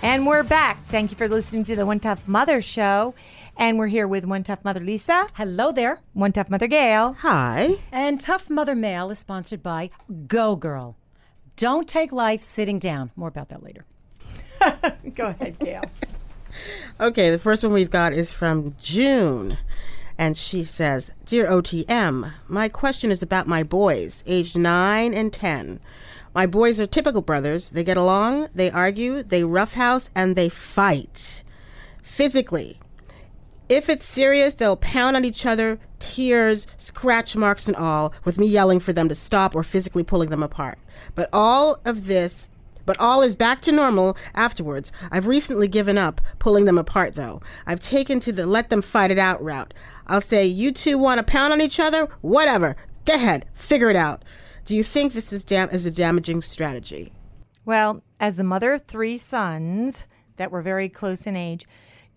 And 0.02 0.26
we're 0.26 0.42
back. 0.42 0.84
Thank 0.88 1.12
you 1.12 1.16
for 1.16 1.28
listening 1.28 1.64
to 1.64 1.76
the 1.76 1.86
One 1.86 2.00
Tough 2.00 2.26
Mother 2.26 2.60
show. 2.60 3.14
And 3.56 3.78
we're 3.78 3.86
here 3.86 4.08
with 4.08 4.24
One 4.24 4.42
Tough 4.42 4.64
Mother 4.64 4.80
Lisa, 4.80 5.26
Hello 5.34 5.70
there. 5.72 6.00
One 6.14 6.32
Tough 6.32 6.50
Mother 6.50 6.66
Gail. 6.66 7.12
Hi. 7.20 7.76
And 7.92 8.20
Tough 8.20 8.50
Mother 8.50 8.74
Mail 8.74 9.10
is 9.10 9.18
sponsored 9.20 9.62
by 9.62 9.90
Go 10.26 10.56
Girl. 10.56 10.96
Don't 11.56 11.86
take 11.86 12.10
life 12.12 12.42
sitting 12.42 12.78
down. 12.78 13.12
More 13.14 13.28
about 13.28 13.50
that 13.50 13.62
later. 13.62 13.84
Go 15.14 15.26
ahead, 15.26 15.58
Gail. 15.60 15.82
Okay, 17.00 17.30
the 17.30 17.38
first 17.38 17.64
one 17.64 17.72
we've 17.72 17.90
got 17.90 18.12
is 18.12 18.30
from 18.30 18.76
June. 18.80 19.58
And 20.18 20.36
she 20.36 20.62
says, 20.62 21.10
Dear 21.24 21.46
OTM, 21.46 22.32
my 22.46 22.68
question 22.68 23.10
is 23.10 23.22
about 23.22 23.48
my 23.48 23.62
boys, 23.62 24.22
aged 24.26 24.56
9 24.56 25.14
and 25.14 25.32
10. 25.32 25.80
My 26.34 26.46
boys 26.46 26.80
are 26.80 26.86
typical 26.86 27.22
brothers. 27.22 27.70
They 27.70 27.84
get 27.84 27.96
along, 27.96 28.48
they 28.54 28.70
argue, 28.70 29.22
they 29.22 29.44
roughhouse, 29.44 30.10
and 30.14 30.36
they 30.36 30.48
fight. 30.48 31.42
Physically. 32.02 32.78
If 33.68 33.88
it's 33.88 34.06
serious, 34.06 34.54
they'll 34.54 34.76
pound 34.76 35.16
on 35.16 35.24
each 35.24 35.46
other, 35.46 35.78
tears, 35.98 36.66
scratch 36.76 37.34
marks, 37.36 37.68
and 37.68 37.76
all, 37.76 38.12
with 38.24 38.38
me 38.38 38.46
yelling 38.46 38.80
for 38.80 38.92
them 38.92 39.08
to 39.08 39.14
stop 39.14 39.54
or 39.54 39.62
physically 39.62 40.04
pulling 40.04 40.30
them 40.30 40.42
apart. 40.42 40.78
But 41.14 41.28
all 41.32 41.80
of 41.84 42.06
this 42.06 42.48
but 42.86 42.98
all 42.98 43.22
is 43.22 43.36
back 43.36 43.60
to 43.62 43.72
normal 43.72 44.16
afterwards. 44.34 44.92
I've 45.10 45.26
recently 45.26 45.68
given 45.68 45.98
up 45.98 46.20
pulling 46.38 46.64
them 46.64 46.78
apart, 46.78 47.14
though. 47.14 47.40
I've 47.66 47.80
taken 47.80 48.20
to 48.20 48.32
the 48.32 48.46
let 48.46 48.70
them 48.70 48.82
fight 48.82 49.10
it 49.10 49.18
out 49.18 49.42
route. 49.42 49.74
I'll 50.06 50.20
say, 50.20 50.46
You 50.46 50.72
two 50.72 50.98
want 50.98 51.18
to 51.18 51.24
pound 51.24 51.52
on 51.52 51.60
each 51.60 51.80
other? 51.80 52.08
Whatever. 52.20 52.76
Go 53.04 53.14
ahead. 53.14 53.46
Figure 53.54 53.90
it 53.90 53.96
out. 53.96 54.24
Do 54.64 54.76
you 54.76 54.84
think 54.84 55.12
this 55.12 55.32
is, 55.32 55.44
dam- 55.44 55.70
is 55.70 55.86
a 55.86 55.90
damaging 55.90 56.42
strategy? 56.42 57.12
Well, 57.64 58.02
as 58.20 58.36
the 58.36 58.44
mother 58.44 58.74
of 58.74 58.82
three 58.82 59.18
sons 59.18 60.06
that 60.36 60.50
were 60.50 60.62
very 60.62 60.88
close 60.88 61.26
in 61.26 61.36
age, 61.36 61.66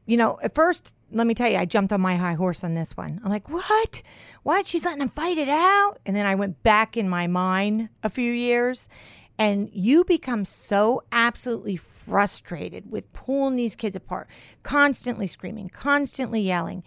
you 0.05 0.18
know, 0.18 0.38
at 0.43 0.53
first, 0.53 0.95
let 1.11 1.26
me 1.26 1.34
tell 1.34 1.49
you, 1.49 1.57
I 1.57 1.66
jumped 1.66 1.93
on 1.93 2.01
my 2.01 2.16
high 2.16 2.34
horse 2.34 2.63
on 2.63 2.76
this 2.76 2.95
one. 2.95 3.20
I'm 3.24 3.32
like, 3.32 3.49
what? 3.49 4.01
What? 4.43 4.68
She's 4.68 4.86
letting 4.86 4.99
them 4.99 5.09
fight 5.09 5.38
it 5.38 5.49
out? 5.49 5.95
And 6.05 6.16
then 6.16 6.26
I 6.26 6.36
went 6.36 6.61
back 6.61 6.97
in 6.97 7.09
my 7.09 7.28
mind 7.28 7.89
a 8.03 8.09
few 8.09 8.32
years. 8.32 8.89
And 9.38 9.69
you 9.73 10.05
become 10.05 10.45
so 10.45 11.03
absolutely 11.11 11.75
frustrated 11.75 12.89
with 12.89 13.11
pulling 13.11 13.57
these 13.57 13.75
kids 13.75 13.95
apart, 13.95 14.29
constantly 14.63 15.27
screaming, 15.27 15.67
constantly 15.69 16.39
yelling. 16.39 16.83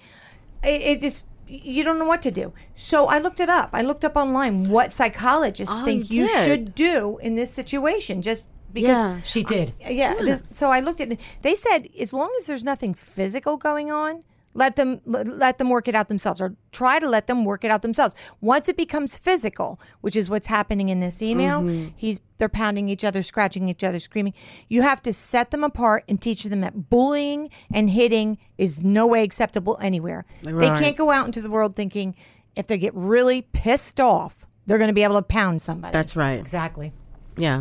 It, 0.62 0.80
it 0.80 1.01
just, 1.01 1.26
you 1.46 1.84
don't 1.84 1.99
know 1.99 2.07
what 2.07 2.22
to 2.22 2.30
do. 2.30 2.53
So 2.74 3.07
I 3.07 3.18
looked 3.18 3.40
it 3.40 3.51
up. 3.51 3.70
I 3.74 3.82
looked 3.82 4.05
up 4.05 4.16
online 4.16 4.70
what 4.70 4.92
psychologists 4.92 5.74
Oh, 5.76 5.84
think 5.84 6.11
you 6.11 6.22
you 6.22 6.28
should 6.28 6.74
do 6.74 7.18
in 7.22 7.34
this 7.36 7.53
situation, 7.53 8.22
just 8.22 8.49
because 8.72 8.88
Yeah. 8.88 9.20
She 9.22 9.42
did. 9.44 9.72
yeah. 9.86 10.14
This, 10.14 10.42
so 10.57 10.70
I 10.70 10.80
looked 10.80 11.01
at. 11.03 11.12
it. 11.12 11.20
They 11.42 11.55
said 11.55 11.88
as 12.01 12.12
long 12.14 12.34
as 12.38 12.46
there's 12.46 12.64
nothing 12.64 12.94
physical 12.94 13.57
going 13.59 13.90
on, 13.90 14.24
let 14.59 14.74
them 14.74 15.00
let 15.04 15.59
them 15.59 15.70
work 15.70 15.86
it 15.86 15.94
out 15.94 16.09
themselves, 16.09 16.40
or 16.40 16.56
try 16.72 16.98
to 16.98 17.09
let 17.09 17.28
them 17.28 17.44
work 17.44 17.64
it 17.64 17.70
out 17.70 17.82
themselves. 17.82 18.14
Once 18.40 18.68
it 18.68 18.76
becomes 18.76 19.16
physical, 19.16 19.80
which 20.00 20.16
is 20.16 20.28
what's 20.28 20.48
happening 20.48 20.88
in 20.88 20.98
this 20.98 21.22
email, 21.22 21.61
mm-hmm. 21.61 21.90
he's 21.96 22.20
they're 22.38 22.48
pounding 22.48 22.88
each 22.88 23.04
other, 23.04 23.22
scratching 23.22 23.68
each 23.68 23.84
other, 23.84 24.00
screaming. 24.00 24.34
You 24.68 24.82
have 24.82 25.00
to 25.02 25.12
set 25.12 25.52
them 25.52 25.62
apart 25.62 26.04
and 26.09 26.20
teach 26.20 26.42
them 26.42 26.61
that 26.62 26.90
bullying 26.90 27.50
and 27.72 27.88
hitting 27.88 28.38
is 28.59 28.82
no 28.82 29.06
way 29.06 29.22
acceptable 29.22 29.78
anywhere. 29.80 30.24
They 30.42 30.66
can't 30.66 30.96
go 30.96 31.11
out 31.11 31.26
into 31.26 31.40
the 31.40 31.50
world 31.50 31.76
thinking 31.76 32.16
if 32.56 32.66
they 32.66 32.78
get 32.78 32.94
really 32.94 33.42
pissed 33.42 34.00
off, 34.00 34.44
they're 34.66 34.78
going 34.78 34.88
to 34.88 34.94
be 34.94 35.04
able 35.04 35.16
to 35.16 35.22
pound 35.22 35.62
somebody. 35.62 35.92
That's 35.92 36.16
right. 36.16 36.38
Exactly. 36.38 36.92
Yeah. 37.36 37.59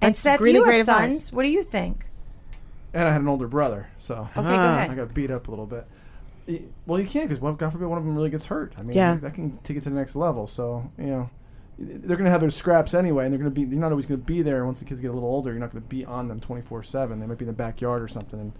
and 0.00 0.10
That's 0.10 0.20
Seth, 0.20 0.40
really 0.40 0.58
you 0.58 0.64
great 0.64 0.78
have 0.78 0.88
advice. 0.88 1.10
sons. 1.10 1.32
What 1.32 1.42
do 1.42 1.50
you 1.50 1.64
think? 1.64 2.08
And 2.94 3.06
I 3.08 3.12
had 3.12 3.20
an 3.20 3.28
older 3.28 3.48
brother, 3.48 3.88
so 3.98 4.28
Okay, 4.36 4.42
go 4.42 4.42
ah. 4.44 4.76
ahead. 4.76 4.90
I 4.90 4.94
got 4.94 5.12
beat 5.12 5.30
up 5.30 5.48
a 5.48 5.50
little 5.50 5.66
bit. 5.66 5.86
Well, 6.86 6.98
you 7.00 7.06
can't 7.06 7.28
because 7.28 7.38
God 7.56 7.72
forbid 7.72 7.86
one 7.86 7.98
of 7.98 8.04
them 8.04 8.14
really 8.16 8.30
gets 8.30 8.46
hurt. 8.46 8.74
I 8.78 8.82
mean, 8.82 8.96
Yeah. 8.96 9.16
that 9.16 9.34
can 9.34 9.58
take 9.64 9.76
it 9.76 9.82
to 9.84 9.90
the 9.90 9.96
next 9.96 10.16
level. 10.16 10.46
So 10.46 10.90
you 10.98 11.06
know, 11.06 11.30
they're 11.78 12.16
going 12.16 12.24
to 12.24 12.30
have 12.30 12.40
their 12.40 12.50
scraps 12.50 12.94
anyway, 12.94 13.24
and 13.24 13.32
they're 13.32 13.38
going 13.40 13.52
to 13.52 13.54
be. 13.54 13.62
You're 13.62 13.80
not 13.80 13.92
always 13.92 14.06
going 14.06 14.20
to 14.20 14.26
be 14.26 14.42
there 14.42 14.64
once 14.64 14.78
the 14.78 14.84
kids 14.84 15.00
get 15.00 15.08
a 15.10 15.12
little 15.12 15.28
older. 15.28 15.50
You're 15.50 15.60
not 15.60 15.70
going 15.72 15.82
to 15.82 15.88
be 15.88 16.04
on 16.04 16.28
them 16.28 16.40
24 16.40 16.82
seven. 16.82 17.20
They 17.20 17.26
might 17.26 17.38
be 17.38 17.44
in 17.44 17.48
the 17.48 17.52
backyard 17.52 18.02
or 18.02 18.08
something, 18.08 18.40
and 18.40 18.52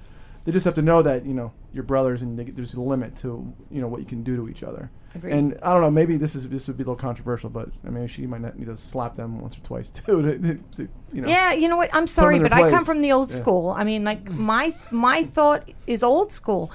they 0.45 0.53
just 0.53 0.65
have 0.65 0.75
to 0.75 0.83
know 0.83 1.03
that 1.03 1.25
you 1.27 1.35
know 1.35 1.53
your 1.73 1.83
brothers, 1.85 2.23
and 2.23 2.39
they, 2.39 2.45
there's 2.45 2.75
a 2.75 2.81
limit 2.81 3.17
to 3.19 3.53
you 3.71 3.81
know 3.81 3.89
what 3.89 4.01
you 4.01 4.07
can 4.07 4.23
do 4.23 4.37
to 4.37 4.49
each 4.49 4.63
other. 4.63 4.91
Agreed. 5.15 5.33
And 5.33 5.59
I 5.63 5.73
don't 5.73 5.81
know, 5.81 5.91
maybe 5.91 6.19
this 6.19 6.37
is 6.37 6.47
this 6.51 6.69
would 6.69 6.77
be 6.77 6.83
a 6.83 6.87
little 6.87 6.95
controversial, 6.95 7.49
but 7.49 7.71
I 7.87 7.89
mean, 7.89 8.07
she 8.07 8.27
might 8.27 8.43
not 8.43 8.59
need 8.59 8.67
to 8.67 8.77
slap 8.77 9.17
them 9.17 9.41
once 9.41 9.57
or 9.57 9.61
twice 9.61 9.89
too. 9.91 10.21
To, 10.23 10.39
to, 10.39 10.55
to, 10.77 10.89
you 11.15 11.23
know, 11.23 11.29
Yeah, 11.29 11.55
you 11.55 11.67
know 11.69 11.79
what? 11.79 11.89
I'm 11.95 12.07
sorry, 12.07 12.39
but 12.39 12.51
their 12.51 12.67
I 12.67 12.71
come 12.71 12.85
from 12.85 13.01
the 13.01 13.13
old 13.13 13.31
Yeah. 13.31 13.37
school. 13.37 13.71
I 13.71 13.85
mean, 13.85 14.05
like 14.05 14.31
my 14.31 14.75
my 14.91 15.25
thought 15.25 15.69
is 15.87 16.03
old 16.03 16.31
school. 16.31 16.71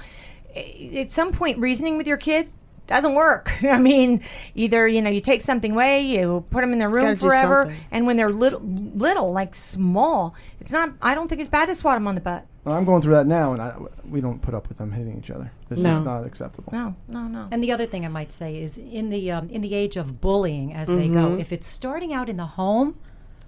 I- 0.56 0.90
At 0.98 1.12
some 1.12 1.32
point, 1.32 1.58
reasoning 1.58 1.96
with 1.98 2.06
your 2.06 2.16
kid, 2.16 2.48
doesn't 2.86 3.14
work. 3.14 3.50
I 3.64 3.78
mean, 3.78 4.20
either 4.54 4.86
you 4.86 5.00
know 5.02 5.10
you 5.10 5.20
take 5.20 5.40
something 5.42 5.72
away, 5.72 6.02
you 6.02 6.44
put 6.50 6.60
them 6.60 6.72
in 6.72 6.78
their 6.78 6.90
room 6.90 7.16
forever, 7.16 7.74
and 7.90 8.06
when 8.06 8.16
they're 8.16 8.30
little, 8.30 8.60
little 8.60 9.32
like 9.32 9.54
small, 9.54 10.34
it's 10.60 10.70
not. 10.70 10.90
I 11.00 11.14
don't 11.14 11.28
think 11.28 11.40
it's 11.40 11.50
bad 11.50 11.66
to 11.66 11.74
swat 11.74 11.96
them 11.96 12.06
on 12.06 12.14
the 12.14 12.20
butt. 12.20 12.46
Well, 12.64 12.74
I'm 12.74 12.84
going 12.86 13.02
through 13.02 13.12
that 13.14 13.26
now, 13.26 13.52
and 13.52 13.60
I, 13.60 13.74
we 14.08 14.22
don't 14.22 14.40
put 14.40 14.54
up 14.54 14.68
with 14.70 14.78
them 14.78 14.90
hitting 14.92 15.18
each 15.18 15.30
other. 15.30 15.50
It's 15.70 15.80
No. 15.80 15.90
just 15.90 16.04
not 16.04 16.24
acceptable. 16.24 16.72
No, 16.72 16.94
no, 17.08 17.24
no. 17.24 17.46
And 17.50 17.62
the 17.62 17.72
other 17.72 17.84
thing 17.84 18.06
I 18.06 18.08
might 18.08 18.32
say 18.32 18.56
is 18.62 18.78
in 18.78 19.10
the 19.10 19.30
um, 19.32 19.48
in 19.50 19.60
the 19.60 19.74
age 19.74 19.96
of 19.96 20.20
bullying 20.22 20.72
as 20.74 20.88
they 20.88 21.08
Mm-hmm. 21.08 21.14
go, 21.14 21.38
if 21.38 21.52
it's 21.52 21.66
starting 21.66 22.12
out 22.14 22.28
in 22.28 22.36
the 22.38 22.46
home 22.46 22.96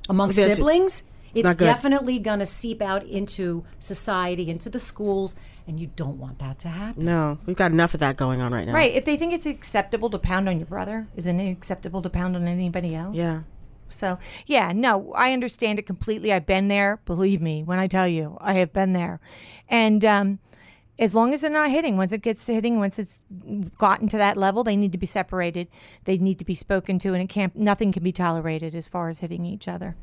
amongst 0.09 0.37
That's- 0.39 0.57
siblings, 0.57 1.05
it's 1.37 1.57
definitely 1.57 2.19
going 2.19 2.39
to 2.39 2.47
seep 2.47 2.81
out 2.81 3.05
into 3.05 3.65
society, 3.79 4.49
into 4.49 4.71
the 4.71 4.79
schools, 4.79 5.37
and 5.67 5.81
you 5.81 5.91
don't 5.97 6.19
want 6.19 6.39
that 6.39 6.59
to 6.61 6.69
happen. 6.69 7.05
No, 7.05 7.39
we've 7.47 7.57
got 7.57 7.73
enough 7.73 7.95
of 7.95 8.01
that 8.01 8.17
going 8.17 8.41
on 8.41 8.53
right 8.53 8.67
now. 8.67 8.75
Right. 8.75 8.93
If 8.93 9.05
they 9.05 9.17
think 9.17 9.33
it's 9.33 9.47
acceptable 9.47 10.11
to 10.11 10.19
pound 10.19 10.49
on 10.49 10.59
your 10.59 10.67
brother, 10.67 11.09
isn't 11.17 11.41
it 11.41 11.51
acceptable 11.51 12.03
to 12.03 12.11
pound 12.11 12.37
on 12.37 12.47
anybody 12.47 12.95
else? 12.95 13.17
Yeah. 13.17 13.43
So, 13.89 14.19
yeah, 14.47 14.73
no, 14.75 15.13
I 15.15 15.33
understand 15.33 15.79
it 15.79 15.87
completely. 15.87 16.33
I've 16.33 16.47
been 16.47 16.69
there. 16.69 17.01
Believe 17.05 17.41
me 17.41 17.63
when 17.63 17.79
I 17.79 17.87
tell 17.87 18.09
you, 18.09 18.37
I 18.41 18.55
have 18.55 18.73
been 18.73 18.93
there. 18.93 19.21
And 19.69 20.05
um, 20.05 20.39
as 20.99 21.15
long 21.15 21.33
as 21.35 21.43
they're 21.43 21.51
not 21.51 21.71
hitting, 21.71 21.97
once 21.97 22.13
it 22.13 22.23
gets 22.23 22.47
to 22.47 22.55
hitting, 22.55 22.79
once 22.79 22.99
it's 22.99 23.25
gotten 23.79 24.09
to 24.09 24.17
that 24.17 24.37
level, 24.37 24.65
they 24.65 24.77
need 24.77 24.93
to 24.93 24.99
be 24.99 25.07
separated. 25.07 25.69
They 26.05 26.19
need 26.19 26.39
to 26.39 26.45
be 26.45 26.55
spoken 26.55 26.99
to, 27.01 27.13
and 27.13 27.23
it 27.23 27.29
can't. 27.29 27.55
Nothing 27.55 27.93
can 27.93 28.03
be 28.03 28.13
tolerated 28.13 28.75
as 28.75 28.89
far 28.89 29.09
as 29.09 29.21
hitting 29.21 29.45
each 29.45 29.69
other. 29.69 29.97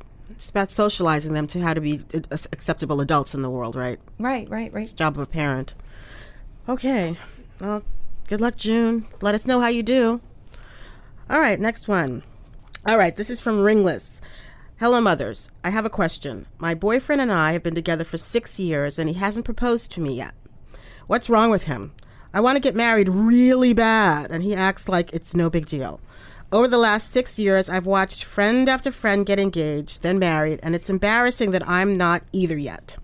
It's 0.44 0.50
about 0.50 0.70
socializing 0.70 1.32
them 1.32 1.46
to 1.46 1.62
how 1.62 1.72
to 1.72 1.80
be 1.80 2.04
uh, 2.12 2.36
acceptable 2.52 3.00
adults 3.00 3.34
in 3.34 3.40
the 3.40 3.48
world, 3.48 3.74
right? 3.74 3.98
Right, 4.18 4.46
right, 4.50 4.70
right. 4.74 4.82
It's 4.82 4.92
job 4.92 5.16
of 5.16 5.22
a 5.22 5.26
parent. 5.26 5.72
Okay. 6.68 7.16
Well, 7.62 7.82
good 8.28 8.42
luck, 8.42 8.56
June. 8.56 9.06
Let 9.22 9.34
us 9.34 9.46
know 9.46 9.60
how 9.60 9.68
you 9.68 9.82
do. 9.82 10.20
All 11.30 11.40
right, 11.40 11.58
next 11.58 11.88
one. 11.88 12.24
All 12.86 12.98
right, 12.98 13.16
this 13.16 13.30
is 13.30 13.40
from 13.40 13.62
Ringless. 13.62 14.20
Hello, 14.78 15.00
mothers. 15.00 15.48
I 15.64 15.70
have 15.70 15.86
a 15.86 15.90
question. 15.90 16.44
My 16.58 16.74
boyfriend 16.74 17.22
and 17.22 17.32
I 17.32 17.52
have 17.52 17.62
been 17.62 17.74
together 17.74 18.04
for 18.04 18.18
six 18.18 18.60
years, 18.60 18.98
and 18.98 19.08
he 19.08 19.14
hasn't 19.14 19.46
proposed 19.46 19.92
to 19.92 20.02
me 20.02 20.12
yet. 20.14 20.34
What's 21.06 21.30
wrong 21.30 21.50
with 21.50 21.64
him? 21.64 21.92
I 22.34 22.42
want 22.42 22.56
to 22.56 22.62
get 22.62 22.76
married 22.76 23.08
really 23.08 23.72
bad, 23.72 24.30
and 24.30 24.42
he 24.42 24.54
acts 24.54 24.90
like 24.90 25.10
it's 25.14 25.34
no 25.34 25.48
big 25.48 25.64
deal. 25.64 26.00
Over 26.54 26.68
the 26.68 26.78
last 26.78 27.10
six 27.10 27.36
years, 27.36 27.68
I've 27.68 27.84
watched 27.84 28.22
friend 28.22 28.68
after 28.68 28.92
friend 28.92 29.26
get 29.26 29.40
engaged, 29.40 30.02
then 30.04 30.20
married, 30.20 30.60
and 30.62 30.72
it's 30.72 30.88
embarrassing 30.88 31.50
that 31.50 31.68
I'm 31.68 31.96
not 31.96 32.22
either 32.32 32.56
yet. 32.56 32.96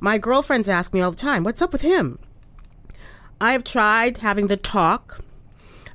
My 0.00 0.18
girlfriends 0.18 0.68
ask 0.68 0.92
me 0.92 1.00
all 1.00 1.10
the 1.10 1.16
time, 1.16 1.44
What's 1.44 1.62
up 1.62 1.72
with 1.72 1.80
him? 1.80 2.18
I 3.40 3.52
have 3.52 3.64
tried 3.64 4.18
having 4.18 4.48
the 4.48 4.58
talk. 4.58 5.24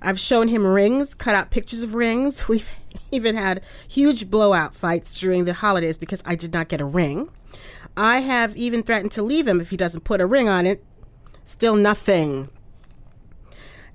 I've 0.02 0.20
shown 0.20 0.48
him 0.48 0.66
rings, 0.66 1.14
cut 1.14 1.36
out 1.36 1.52
pictures 1.52 1.84
of 1.84 1.94
rings. 1.94 2.48
We've 2.48 2.72
even 3.12 3.38
had 3.38 3.64
huge 3.88 4.32
blowout 4.32 4.74
fights 4.74 5.20
during 5.20 5.46
the 5.46 5.54
holidays 5.54 6.00
because 6.00 6.24
I 6.26 6.34
did 6.34 6.54
not 6.54 6.70
get 6.70 6.82
a 6.82 6.86
ring. 6.86 7.30
I 7.96 8.22
have 8.22 8.58
even 8.58 8.82
threatened 8.82 9.12
to 9.12 9.22
leave 9.22 9.48
him 9.48 9.62
if 9.62 9.70
he 9.70 9.78
doesn't 9.78 10.06
put 10.06 10.22
a 10.22 10.26
ring 10.26 10.50
on 10.50 10.66
it. 10.66 10.84
Still 11.46 11.76
nothing. 11.76 12.50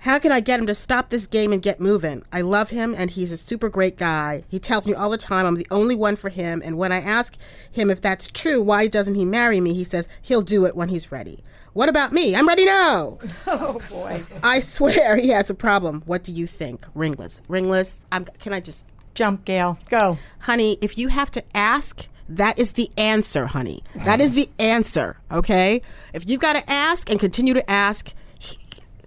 How 0.04 0.18
can 0.18 0.32
I 0.32 0.40
get 0.40 0.60
him 0.60 0.66
to 0.66 0.74
stop 0.74 1.08
this 1.08 1.26
game 1.26 1.50
and 1.50 1.62
get 1.62 1.80
moving? 1.80 2.24
I 2.30 2.42
love 2.42 2.68
him 2.68 2.94
and 2.94 3.10
he's 3.10 3.32
a 3.32 3.38
super 3.38 3.70
great 3.70 3.96
guy. 3.96 4.42
He 4.48 4.58
tells 4.58 4.86
me 4.86 4.92
all 4.92 5.08
the 5.08 5.16
time 5.16 5.46
I'm 5.46 5.54
the 5.54 5.66
only 5.70 5.94
one 5.94 6.16
for 6.16 6.28
him. 6.28 6.60
And 6.62 6.76
when 6.76 6.92
I 6.92 6.98
ask 7.00 7.38
him 7.72 7.88
if 7.88 8.02
that's 8.02 8.28
true, 8.28 8.60
why 8.62 8.86
doesn't 8.86 9.14
he 9.14 9.24
marry 9.24 9.60
me? 9.60 9.72
He 9.72 9.82
says 9.82 10.06
he'll 10.20 10.42
do 10.42 10.66
it 10.66 10.76
when 10.76 10.90
he's 10.90 11.10
ready. 11.10 11.42
What 11.72 11.88
about 11.88 12.12
me? 12.12 12.36
I'm 12.36 12.46
ready 12.46 12.66
now. 12.66 13.18
Oh 13.46 13.80
boy. 13.88 14.22
I 14.42 14.60
swear 14.60 15.16
he 15.20 15.30
has 15.30 15.48
a 15.48 15.54
problem. 15.54 16.02
What 16.04 16.22
do 16.22 16.34
you 16.34 16.46
think? 16.46 16.84
Ringless. 16.94 17.40
Ringless. 17.48 18.04
I'm, 18.12 18.26
can 18.26 18.52
I 18.52 18.60
just, 18.60 18.84
Jump, 19.14 19.46
Gail. 19.46 19.78
Go. 19.88 20.18
honey, 20.40 20.76
if 20.82 20.98
you 20.98 21.08
have 21.08 21.30
to 21.30 21.42
ask, 21.56 22.08
that 22.28 22.58
is 22.58 22.74
the 22.74 22.90
answer, 22.98 23.46
honey. 23.46 23.82
That 23.94 24.20
is 24.20 24.34
the 24.34 24.50
answer, 24.58 25.16
okay? 25.32 25.80
If 26.12 26.28
you've 26.28 26.42
got 26.42 26.56
to 26.56 26.70
ask 26.70 27.08
and 27.10 27.18
continue 27.18 27.54
to 27.54 27.70
ask, 27.70 28.12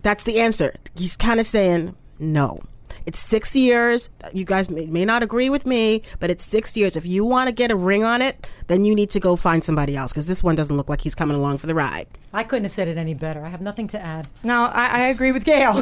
that's 0.08 0.24
the 0.24 0.39
answer. 0.39 0.74
He's 0.95 1.18
kind 1.18 1.38
of 1.38 1.45
saying 1.45 1.93
no. 2.18 2.62
It's 3.05 3.20
six 3.20 3.53
years. 3.58 4.10
You 4.34 4.45
guys 4.45 4.70
may, 4.70 4.86
may 4.86 5.03
not 5.03 5.22
agree 5.22 5.49
with 5.49 5.66
me, 5.66 6.01
but 6.22 6.30
it's 6.32 6.45
six 6.45 6.78
years. 6.78 6.95
If 6.95 7.05
you 7.05 7.26
want 7.26 7.49
to 7.49 7.53
get 7.53 7.72
a 7.72 7.76
ring 7.76 8.05
on 8.05 8.22
it, 8.22 8.47
then 8.68 8.86
you 8.86 8.95
need 8.95 9.10
to 9.12 9.20
go 9.20 9.36
find 9.36 9.62
somebody 9.66 9.97
else 9.97 10.14
because 10.14 10.26
this 10.26 10.41
one 10.41 10.55
doesn't 10.55 10.78
look 10.78 10.88
like 10.88 11.01
he's 11.01 11.14
coming 11.14 11.36
along 11.36 11.58
for 11.58 11.68
the 11.68 11.76
ride. 11.76 12.08
I 12.32 12.45
couldn't 12.45 12.64
have 12.64 12.72
said 12.72 12.88
it 12.88 12.97
any 12.97 13.16
better. 13.16 13.43
I 13.43 13.49
have 13.49 13.60
nothing 13.60 13.88
to 13.89 13.99
add. 13.99 14.30
No, 14.43 14.70
I, 14.72 14.88
I 14.88 14.99
agree 15.08 15.34
with 15.34 15.43
Gail. 15.43 15.74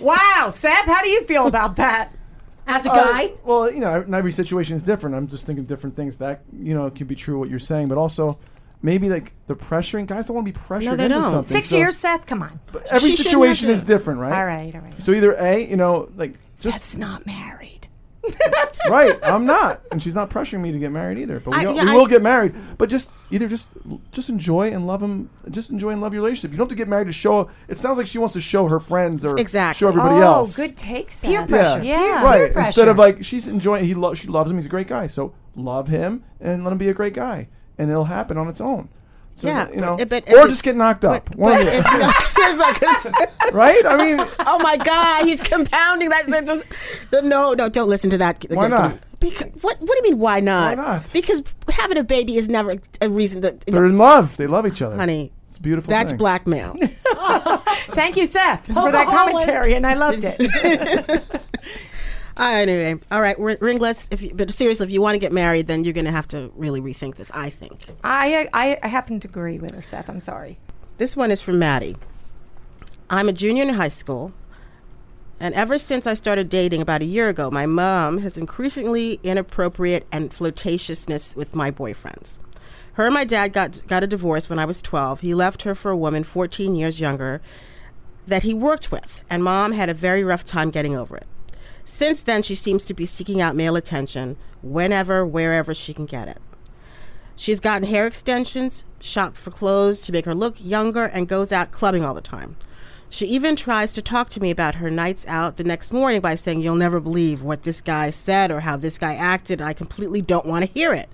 wow, 0.00 0.50
Seth, 0.52 0.86
how 0.86 1.02
do 1.02 1.08
you 1.08 1.24
feel 1.24 1.48
about 1.48 1.76
that? 1.76 2.12
As 2.68 2.86
a 2.86 2.92
Uh, 2.92 2.94
guy, 2.94 3.32
well, 3.44 3.72
you 3.72 3.80
know, 3.80 4.04
every 4.12 4.30
situation 4.30 4.76
is 4.76 4.84
different. 4.84 5.16
I'm 5.16 5.26
just 5.26 5.46
thinking 5.46 5.64
different 5.64 5.96
things 5.96 6.18
that 6.18 6.42
you 6.52 6.74
know 6.74 6.88
could 6.90 7.08
be 7.08 7.16
true 7.16 7.40
what 7.40 7.50
you're 7.50 7.58
saying, 7.58 7.88
but 7.88 7.98
also 7.98 8.38
maybe 8.82 9.08
like 9.08 9.32
the 9.46 9.54
pressuring. 9.56 10.06
Guys 10.06 10.26
don't 10.26 10.34
want 10.36 10.46
to 10.46 10.52
be 10.52 10.58
pressured 10.58 10.90
no, 10.92 10.96
they 10.96 11.04
into 11.04 11.16
don't. 11.16 11.22
something. 11.30 11.44
Six 11.44 11.68
so 11.70 11.78
years, 11.78 11.96
Seth. 11.96 12.26
Come 12.26 12.42
on. 12.42 12.60
Every 12.90 13.10
She 13.10 13.16
shouldn't 13.16 13.18
situation 13.18 13.68
have 13.68 13.76
is 13.76 13.82
to. 13.82 13.88
different, 13.88 14.20
right? 14.20 14.32
All 14.32 14.46
right, 14.46 14.74
all 14.74 14.80
right. 14.80 15.00
So 15.02 15.12
either 15.12 15.32
a, 15.32 15.66
you 15.66 15.76
know, 15.76 16.10
like 16.16 16.34
just 16.56 16.62
Seth's 16.62 16.96
not 16.96 17.26
married. 17.26 17.88
right, 18.90 19.18
I'm 19.22 19.46
not, 19.46 19.80
and 19.90 20.02
she's 20.02 20.14
not 20.14 20.28
pressuring 20.28 20.60
me 20.60 20.72
to 20.72 20.78
get 20.78 20.92
married 20.92 21.16
either. 21.18 21.40
But 21.40 21.52
we, 21.54 21.56
I- 21.60 21.64
don't- 21.64 21.76
yeah, 21.76 21.84
we 21.84 21.90
I- 21.92 21.96
will 21.96 22.06
get 22.06 22.20
married. 22.22 22.54
But 22.76 22.90
just 22.90 23.12
either 23.30 23.48
just 23.48 23.70
just 24.12 24.28
enjoy 24.28 24.70
and 24.72 24.86
love 24.86 25.02
him. 25.02 25.30
Just 25.50 25.70
enjoy 25.70 25.90
and 25.90 26.00
love 26.02 26.12
your 26.12 26.22
relationship. 26.22 26.50
You 26.52 26.58
don't 26.58 26.66
have 26.66 26.76
to 26.76 26.80
get 26.80 26.86
married 26.88 27.06
to 27.06 27.12
show. 27.14 27.50
It 27.68 27.78
sounds 27.78 27.96
like 27.96 28.06
she 28.06 28.18
wants 28.18 28.34
to 28.34 28.40
show 28.40 28.66
her 28.68 28.78
friends 28.78 29.24
or 29.24 29.36
Exactly. 29.36 29.78
show 29.78 29.88
everybody 29.88 30.16
oh, 30.16 30.22
else. 30.22 30.54
good 30.54 30.76
take, 30.76 31.10
Seth. 31.10 31.30
Peer 31.30 31.46
pressure. 31.46 31.82
Yeah. 31.82 32.22
right. 32.22 32.52
pressure. 32.52 32.66
Instead 32.68 32.88
of 32.88 32.98
like 32.98 33.24
she's 33.24 33.48
enjoying, 33.48 33.84
he 33.84 33.94
lo- 33.94 34.14
she 34.14 34.28
loves 34.28 34.50
him. 34.50 34.58
He's 34.58 34.66
a 34.66 34.70
great 34.70 34.86
guy. 34.86 35.06
So 35.06 35.32
love 35.56 35.88
him 35.88 36.22
and 36.40 36.62
let 36.62 36.72
him 36.72 36.78
be 36.78 36.88
a 36.90 36.94
great 36.94 37.14
guy, 37.14 37.48
and 37.80 37.90
it'll 37.90 38.04
happen 38.04 38.36
on 38.36 38.46
its 38.46 38.60
own. 38.60 38.88
So 39.36 39.48
Yeah, 39.48 39.70
you 39.70 39.80
know, 39.80 39.96
but- 39.96 40.10
but- 40.10 40.34
or 40.34 40.48
just 40.48 40.62
get 40.62 40.76
knocked 40.76 41.04
up. 41.04 41.24
But, 41.30 41.36
One 41.36 41.56
but 41.56 41.66
if, 41.66 41.84
no, 41.84 42.12
it's 42.46 42.58
like 42.58 43.52
right? 43.52 43.86
I 43.86 43.96
mean, 43.96 44.26
oh 44.40 44.58
my 44.58 44.76
God, 44.76 45.24
he's 45.24 45.40
compounding 45.40 46.10
that. 46.10 46.26
that 46.26 46.46
just 46.46 46.64
no, 47.10 47.54
no, 47.54 47.68
don't 47.68 47.88
listen 47.88 48.10
to 48.10 48.18
that. 48.18 48.44
Why 48.50 48.68
not? 48.68 48.98
Because, 49.18 49.48
what? 49.62 49.80
What 49.80 49.90
do 49.90 49.96
you 49.96 50.12
mean? 50.12 50.18
Why 50.18 50.40
not? 50.40 50.76
Why 50.76 50.84
not? 50.84 51.10
Because 51.12 51.42
having 51.70 51.96
a 51.96 52.04
baby 52.04 52.36
is 52.36 52.48
never 52.48 52.76
a 53.00 53.08
reason 53.08 53.40
that. 53.42 53.60
they're 53.62 53.86
in 53.86 53.98
love. 53.98 54.36
They 54.36 54.46
love 54.46 54.66
each 54.66 54.82
other. 54.82 54.96
honey, 54.96 55.32
it's 55.48 55.56
a 55.56 55.62
beautiful. 55.62 55.90
that's 55.90 56.10
thing. 56.10 56.18
blackmail. 56.18 56.76
Thank 57.92 58.16
you, 58.16 58.26
Seth, 58.26 58.66
for 58.66 58.78
oh, 58.78 58.92
that 58.92 59.08
oh, 59.08 59.10
commentary, 59.10 59.74
and 59.74 59.86
I 59.86 59.94
loved 59.94 60.24
it. 60.24 61.22
Anyway, 62.40 62.98
all 63.10 63.20
right, 63.20 63.38
ringless. 63.38 64.08
If 64.10 64.22
you, 64.22 64.32
but 64.34 64.50
seriously, 64.50 64.86
if 64.86 64.92
you 64.92 65.02
want 65.02 65.14
to 65.14 65.18
get 65.18 65.32
married, 65.32 65.66
then 65.66 65.84
you're 65.84 65.92
going 65.92 66.06
to 66.06 66.12
have 66.12 66.26
to 66.28 66.50
really 66.56 66.80
rethink 66.80 67.16
this. 67.16 67.30
I 67.34 67.50
think 67.50 67.80
I, 68.02 68.48
I 68.54 68.78
I 68.82 68.88
happen 68.88 69.20
to 69.20 69.28
agree 69.28 69.58
with 69.58 69.74
her, 69.74 69.82
Seth. 69.82 70.08
I'm 70.08 70.20
sorry. 70.20 70.58
this 70.96 71.16
one 71.16 71.30
is 71.30 71.40
from 71.42 71.58
Maddie. 71.58 71.96
I'm 73.10 73.28
a 73.28 73.32
junior 73.32 73.64
in 73.64 73.70
high 73.70 73.88
school, 73.88 74.32
and 75.38 75.54
ever 75.54 75.76
since 75.78 76.06
I 76.06 76.14
started 76.14 76.48
dating 76.48 76.80
about 76.80 77.02
a 77.02 77.04
year 77.06 77.28
ago, 77.28 77.50
my 77.50 77.66
mom 77.66 78.18
has 78.18 78.38
increasingly 78.38 79.20
inappropriate 79.22 80.06
and 80.10 80.30
flirtatiousness 80.30 81.36
with 81.36 81.54
my 81.54 81.70
boyfriends. 81.70 82.38
Her 82.94 83.04
and 83.04 83.14
my 83.14 83.24
dad 83.24 83.52
got 83.52 83.82
got 83.86 84.02
a 84.02 84.06
divorce 84.06 84.48
when 84.48 84.58
I 84.58 84.64
was 84.64 84.80
12. 84.80 85.20
He 85.20 85.34
left 85.34 85.62
her 85.62 85.74
for 85.74 85.90
a 85.90 85.96
woman 85.96 86.24
14 86.24 86.74
years 86.74 87.00
younger 87.00 87.40
that 88.26 88.44
he 88.44 88.54
worked 88.54 88.90
with, 88.92 89.24
and 89.28 89.42
mom 89.44 89.72
had 89.72 89.88
a 89.90 89.94
very 89.94 90.24
rough 90.24 90.44
time 90.44 90.70
getting 90.70 90.96
over 90.96 91.16
it. 91.16 91.26
Since 91.90 92.22
then, 92.22 92.42
she 92.42 92.54
seems 92.54 92.84
to 92.84 92.94
be 92.94 93.04
seeking 93.04 93.42
out 93.42 93.56
male 93.56 93.74
attention 93.74 94.36
whenever, 94.62 95.26
wherever 95.26 95.74
she 95.74 95.92
can 95.92 96.06
get 96.06 96.28
it. 96.28 96.38
She's 97.34 97.58
gotten 97.58 97.88
hair 97.88 98.06
extensions, 98.06 98.84
shopped 99.00 99.36
for 99.36 99.50
clothes 99.50 99.98
to 100.00 100.12
make 100.12 100.24
her 100.24 100.34
look 100.34 100.54
younger, 100.60 101.06
and 101.06 101.26
goes 101.26 101.50
out 101.50 101.72
clubbing 101.72 102.04
all 102.04 102.14
the 102.14 102.20
time. 102.20 102.54
She 103.08 103.26
even 103.26 103.56
tries 103.56 103.92
to 103.94 104.02
talk 104.02 104.28
to 104.30 104.40
me 104.40 104.52
about 104.52 104.76
her 104.76 104.88
nights 104.88 105.26
out 105.26 105.56
the 105.56 105.64
next 105.64 105.92
morning 105.92 106.20
by 106.20 106.36
saying, 106.36 106.60
You'll 106.60 106.76
never 106.76 107.00
believe 107.00 107.42
what 107.42 107.64
this 107.64 107.80
guy 107.80 108.10
said 108.10 108.52
or 108.52 108.60
how 108.60 108.76
this 108.76 108.96
guy 108.96 109.14
acted. 109.16 109.60
I 109.60 109.72
completely 109.72 110.22
don't 110.22 110.46
want 110.46 110.64
to 110.64 110.70
hear 110.70 110.94
it. 110.94 111.08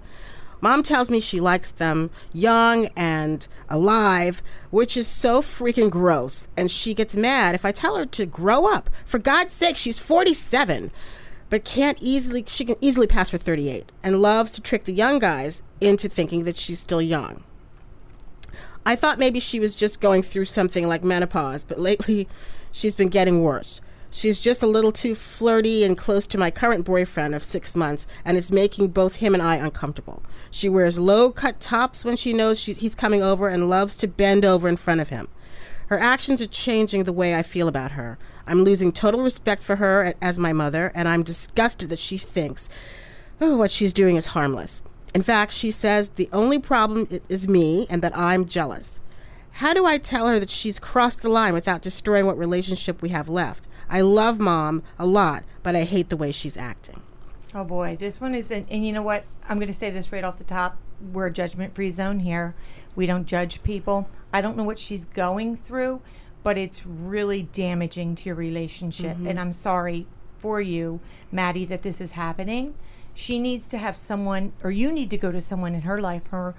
Mom 0.61 0.83
tells 0.83 1.11
me 1.11 1.21
she 1.21 1.41
likes 1.41 1.71
them 1.71 2.11
young 2.33 2.89
and 2.97 3.47
alive, 3.69 4.43
which 4.71 4.97
is 4.97 5.07
so 5.07 5.43
freaking 5.43 5.91
gross. 5.91 6.49
And 6.57 6.71
she 6.71 6.95
gets 6.95 7.17
mad 7.17 7.55
if 7.55 7.65
I 7.65 7.73
tell 7.73 7.97
her 7.97 8.07
to 8.07 8.27
grow 8.27 8.67
up. 8.67 8.91
For 9.05 9.19
God's 9.19 9.55
sake, 9.55 9.77
she's 9.77 9.99
47, 9.99 10.91
but 11.51 11.65
can't 11.65 11.99
easily, 12.01 12.45
she 12.47 12.65
can 12.65 12.77
easily 12.81 13.07
pass 13.07 13.31
for 13.31 13.39
38 13.39 13.93
and 14.03 14.23
loves 14.23 14.53
to 14.53 14.63
trick 14.63 14.85
the 14.85 14.95
young 14.95 15.19
guys 15.19 15.63
into 15.81 16.09
thinking 16.09 16.45
that 16.45 16.57
she's 16.57 16.81
still 16.81 17.03
young. 17.03 17.45
I 18.85 18.95
thought 18.95 19.19
maybe 19.19 19.41
she 19.41 19.59
was 19.59 19.75
just 19.75 20.01
going 20.01 20.23
through 20.23 20.45
something 20.45 20.87
like 20.87 21.03
menopause, 21.03 21.65
but 21.65 21.79
lately 21.79 22.29
she's 22.73 22.95
been 22.95 23.09
getting 23.09 23.43
worse. 23.43 23.81
She's 24.11 24.41
just 24.41 24.63
a 24.63 24.67
little 24.67 24.93
too 24.93 25.15
flirty 25.15 25.85
and 25.85 25.97
close 25.97 26.27
to 26.29 26.39
my 26.39 26.51
current 26.51 26.85
boyfriend 26.85 27.35
of 27.35 27.45
six 27.45 27.77
months, 27.77 28.07
and 28.25 28.39
it's 28.39 28.51
making 28.51 28.89
both 28.89 29.17
him 29.17 29.35
and 29.35 29.43
I 29.43 29.57
uncomfortable. 29.57 30.23
She 30.51 30.69
wears 30.69 30.99
low 30.99 31.31
cut 31.31 31.61
tops 31.61 32.05
when 32.05 32.17
she 32.17 32.33
knows 32.33 32.65
he's 32.65 32.95
coming 32.95 33.23
over 33.23 33.49
and 33.49 33.69
loves 33.69 33.97
to 33.99 34.09
bend 34.09 34.45
over 34.45 34.69
in 34.69 34.77
front 34.77 35.01
of 35.01 35.11
him. 35.11 35.29
Her 35.89 35.99
actions 35.99 36.43
are 36.43 36.47
changing 36.47 37.05
the 37.05 37.13
way 37.13 37.35
I 37.35 37.43
feel 37.43 37.69
about 37.69 37.93
her. 37.93 38.19
I'm 38.47 38.63
losing 38.63 38.93
total 38.93 39.23
respect 39.23 39.63
for 39.63 39.77
her 39.77 40.15
as 40.21 40.39
my 40.39 40.53
mother, 40.53 40.91
and 40.95 41.09
I'm 41.09 41.23
disgusted 41.23 41.89
that 41.91 41.99
she 41.99 42.19
thinks 42.19 42.69
oh, 43.41 43.57
what 43.57 43.71
she's 43.71 43.93
doing 43.93 44.17
is 44.17 44.27
harmless. 44.27 44.83
In 45.15 45.23
fact, 45.23 45.53
she 45.53 45.71
says 45.71 46.11
the 46.11 46.29
only 46.33 46.59
problem 46.59 47.09
is 47.29 47.49
me 47.49 47.87
and 47.91 48.03
that 48.03 48.17
I'm 48.17 48.47
jealous. 48.47 49.01
How 49.53 49.73
do 49.73 49.87
I 49.87 49.99
tell 49.99 50.27
her 50.29 50.39
that 50.39 50.51
she's 50.51 50.79
crossed 50.79 51.23
the 51.23 51.29
line 51.29 51.55
without 51.55 51.83
destroying 51.83 52.27
what 52.27 52.39
relationship 52.39 53.01
we 53.01 53.11
have 53.11 53.29
left? 53.29 53.66
I 53.89 54.01
love 54.01 54.39
mom 54.39 54.83
a 54.99 55.07
lot, 55.07 55.45
but 55.63 55.77
I 55.77 55.85
hate 55.85 56.09
the 56.09 56.17
way 56.17 56.33
she's 56.33 56.57
acting. 56.57 57.03
Oh 57.55 57.65
boy, 57.65 57.97
this 57.99 58.21
one 58.21 58.35
is, 58.35 58.51
an, 58.51 58.67
and 58.71 58.85
you 58.85 58.93
know 58.93 59.03
what? 59.03 59.25
I'm 59.49 59.59
going 59.59 59.69
to 59.69 59.75
say 59.75 59.91
this 59.91 60.13
right 60.13 60.25
off 60.25 60.39
the 60.39 60.45
top. 60.45 60.77
We're 61.13 61.27
a 61.27 61.33
judgment 61.33 61.75
free 61.75 61.91
zone 61.91 62.21
here. 62.21 62.55
We 62.95 63.07
don't 63.07 63.27
judge 63.27 63.63
people. 63.63 64.09
I 64.33 64.41
don't 64.41 64.57
know 64.57 64.65
what 64.65 64.79
she's 64.79 65.05
going 65.05 65.57
through, 65.57 66.01
but 66.43 66.59
it's 66.59 66.87
really 66.87 67.43
damaging 67.43 68.15
to 68.17 68.27
your 68.27 68.35
relationship. 68.35 69.17
Mm-hmm. 69.17 69.27
And 69.29 69.41
I'm 69.41 69.53
sorry 69.53 70.07
for 70.39 70.61
you, 70.61 71.01
Maddie, 71.33 71.65
that 71.67 71.83
this 71.83 72.01
is 72.01 72.13
happening. 72.13 72.75
She 73.15 73.39
needs 73.39 73.69
to 73.69 73.79
have 73.79 73.97
someone, 73.97 74.53
or 74.63 74.71
you 74.71 74.93
need 74.93 75.11
to 75.11 75.19
go 75.19 75.33
to 75.33 75.41
someone 75.41 75.75
in 75.75 75.83
her 75.83 76.01
life, 76.01 76.27
her, 76.29 76.55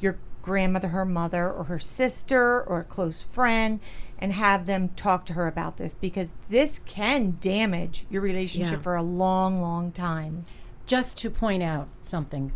your 0.00 0.18
grandmother, 0.42 0.88
her 0.88 1.04
mother, 1.04 1.52
or 1.52 1.64
her 1.64 1.78
sister, 1.78 2.62
or 2.62 2.80
a 2.80 2.84
close 2.84 3.22
friend, 3.22 3.78
and 4.20 4.32
have 4.32 4.66
them 4.66 4.88
talk 4.90 5.24
to 5.26 5.32
her 5.32 5.46
about 5.46 5.76
this 5.76 5.94
because 5.94 6.32
this 6.48 6.78
can 6.80 7.36
damage 7.40 8.04
your 8.10 8.22
relationship 8.22 8.78
Yeah. 8.78 8.82
for 8.82 8.94
a 8.96 9.02
long, 9.02 9.60
long 9.60 9.92
time. 9.92 10.44
Just 10.86 11.18
to 11.18 11.30
point 11.30 11.62
out 11.62 11.88
something, 12.00 12.52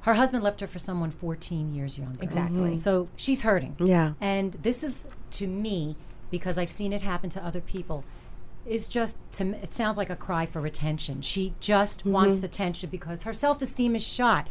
her 0.00 0.14
husband 0.14 0.42
left 0.42 0.60
her 0.60 0.66
for 0.66 0.78
someone 0.78 1.10
14 1.10 1.74
years 1.74 1.98
younger. 1.98 2.18
Exactly. 2.22 2.76
So 2.76 3.08
she's 3.16 3.42
hurting. 3.42 3.76
Yeah. 3.78 4.12
And 4.20 4.52
this 4.62 4.82
is 4.82 5.06
to 5.32 5.46
me 5.46 5.96
because 6.30 6.58
I've 6.58 6.70
seen 6.70 6.92
it 6.92 7.02
happen 7.02 7.30
to 7.30 7.44
other 7.44 7.60
people. 7.60 8.04
Is 8.64 8.88
just 8.88 9.18
to 9.34 9.50
it 9.62 9.72
sounds 9.72 9.96
like 9.96 10.10
a 10.10 10.16
cry 10.16 10.44
for 10.44 10.66
attention. 10.66 11.22
She 11.22 11.54
just 11.60 12.00
Mm-hmm. 12.00 12.10
wants 12.12 12.42
attention 12.42 12.90
because 12.90 13.22
her 13.22 13.32
self 13.32 13.62
esteem 13.62 13.94
is 13.94 14.02
shot. 14.04 14.48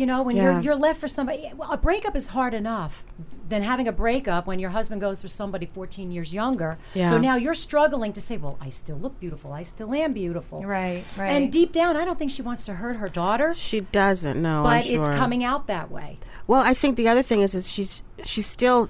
You 0.00 0.06
know, 0.06 0.22
when 0.22 0.34
Yeah. 0.34 0.42
you're 0.54 0.60
you're 0.62 0.76
left 0.76 0.98
for 0.98 1.08
somebody, 1.08 1.52
well, 1.54 1.70
a 1.70 1.76
breakup 1.76 2.16
is 2.16 2.28
hard 2.28 2.54
enough 2.54 3.04
than 3.50 3.62
having 3.62 3.86
a 3.86 3.92
breakup 3.92 4.46
when 4.46 4.58
your 4.58 4.70
husband 4.70 4.98
goes 5.02 5.20
for 5.20 5.28
somebody 5.28 5.66
14 5.66 6.10
years 6.10 6.32
younger. 6.32 6.78
Yeah. 6.94 7.10
So 7.10 7.18
now 7.18 7.34
you're 7.36 7.52
struggling 7.68 8.14
to 8.14 8.20
say, 8.20 8.38
well, 8.38 8.56
I 8.62 8.70
still 8.70 8.96
look 8.96 9.20
beautiful. 9.20 9.52
I 9.52 9.62
still 9.62 9.92
am 9.92 10.14
beautiful. 10.14 10.62
Right, 10.64 11.04
right. 11.18 11.26
And 11.28 11.52
deep 11.52 11.72
down, 11.72 11.98
I 11.98 12.06
don't 12.06 12.18
think 12.18 12.30
she 12.30 12.40
wants 12.40 12.64
to 12.64 12.74
hurt 12.74 12.96
her 12.96 13.08
daughter, 13.08 13.52
She 13.52 13.80
doesn't 13.80 14.40
know, 14.40 14.62
but 14.62 14.84
sure. 14.84 15.00
it's 15.00 15.08
coming 15.10 15.44
out 15.44 15.66
that 15.66 15.90
way. 15.90 16.16
Well, 16.46 16.62
I 16.62 16.72
think 16.72 16.96
the 16.96 17.06
other 17.06 17.22
thing 17.22 17.42
is, 17.42 17.54
is 17.54 17.70
she's 17.70 18.02
she's 18.24 18.46
still 18.46 18.88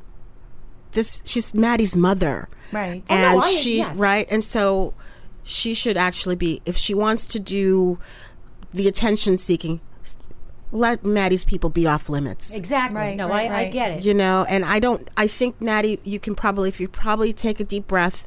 this. 0.93 1.23
She's 1.27 1.55
Maddie's 1.55 1.97
mother, 1.97 2.49
Right. 2.71 3.03
Oh, 3.11 3.15
no, 3.17 3.21
and 3.21 3.43
I- 3.43 3.51
she 3.51 3.79
yes. 3.79 3.97
right, 3.97 4.29
and 4.31 4.45
so 4.45 4.95
she 5.43 5.75
should 5.75 5.97
actually 5.97 6.37
be 6.37 6.63
if 6.67 6.77
she 6.77 6.95
wants 6.95 7.27
to 7.29 7.41
do 7.41 7.99
the 8.73 8.87
attention 8.87 9.39
seeking. 9.39 9.81
S- 10.71 10.75
Let 10.75 11.05
Maddie's 11.05 11.45
people 11.45 11.71
be 11.71 11.87
off 11.87 12.09
limits. 12.09 12.55
Exactly. 12.55 12.97
Right, 12.97 13.17
no, 13.17 13.29
right, 13.29 13.51
I, 13.51 13.61
I 13.63 13.71
get 13.71 13.93
it. 13.93 14.05
You 14.05 14.15
know, 14.15 14.47
and 14.49 14.65
I 14.65 14.79
don't. 14.79 15.09
I 15.17 15.27
think 15.27 15.61
Maddie, 15.61 16.01
you 16.05 16.19
can 16.21 16.35
probably, 16.35 16.69
if 16.69 16.81
you 16.81 16.89
probably 16.89 17.33
take 17.33 17.61
a 17.61 17.65
deep 17.65 17.87
breath, 17.87 18.27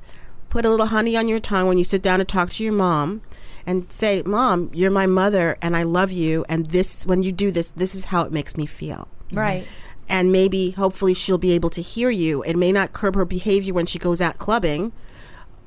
put 0.50 0.66
a 0.66 0.70
little 0.70 0.88
honey 0.88 1.16
on 1.18 1.28
your 1.28 1.40
tongue 1.40 1.68
when 1.68 1.78
you 1.78 1.84
sit 1.84 2.02
down 2.02 2.20
to 2.20 2.26
talk 2.26 2.50
to 2.52 2.64
your 2.64 2.74
mom, 2.74 3.22
and 3.66 3.92
say, 3.92 4.22
"Mom, 4.26 4.70
you're 4.74 4.92
my 4.92 5.06
mother, 5.08 5.58
and 5.62 5.76
I 5.76 5.84
love 5.84 6.12
you, 6.12 6.46
and 6.50 6.68
this, 6.68 7.06
when 7.06 7.24
you 7.24 7.32
do 7.32 7.50
this, 7.52 7.72
this 7.72 7.96
is 7.96 8.06
how 8.06 8.24
it 8.24 8.32
makes 8.32 8.58
me 8.58 8.66
feel." 8.66 9.08
Mm-hmm. 9.28 9.38
Right. 9.40 9.68
and 10.10 10.32
maybe 10.34 10.72
hopefully 10.72 11.14
she'll 11.14 11.38
be 11.38 11.54
able 11.54 11.70
to 11.70 11.82
hear 11.82 12.10
you 12.10 12.44
it 12.44 12.58
may 12.58 12.74
not 12.74 12.92
curb 12.92 13.16
her 13.16 13.24
behavior 13.24 13.74
when 13.74 13.86
she 13.86 13.98
goes 13.98 14.20
out 14.22 14.38
clubbing 14.38 14.92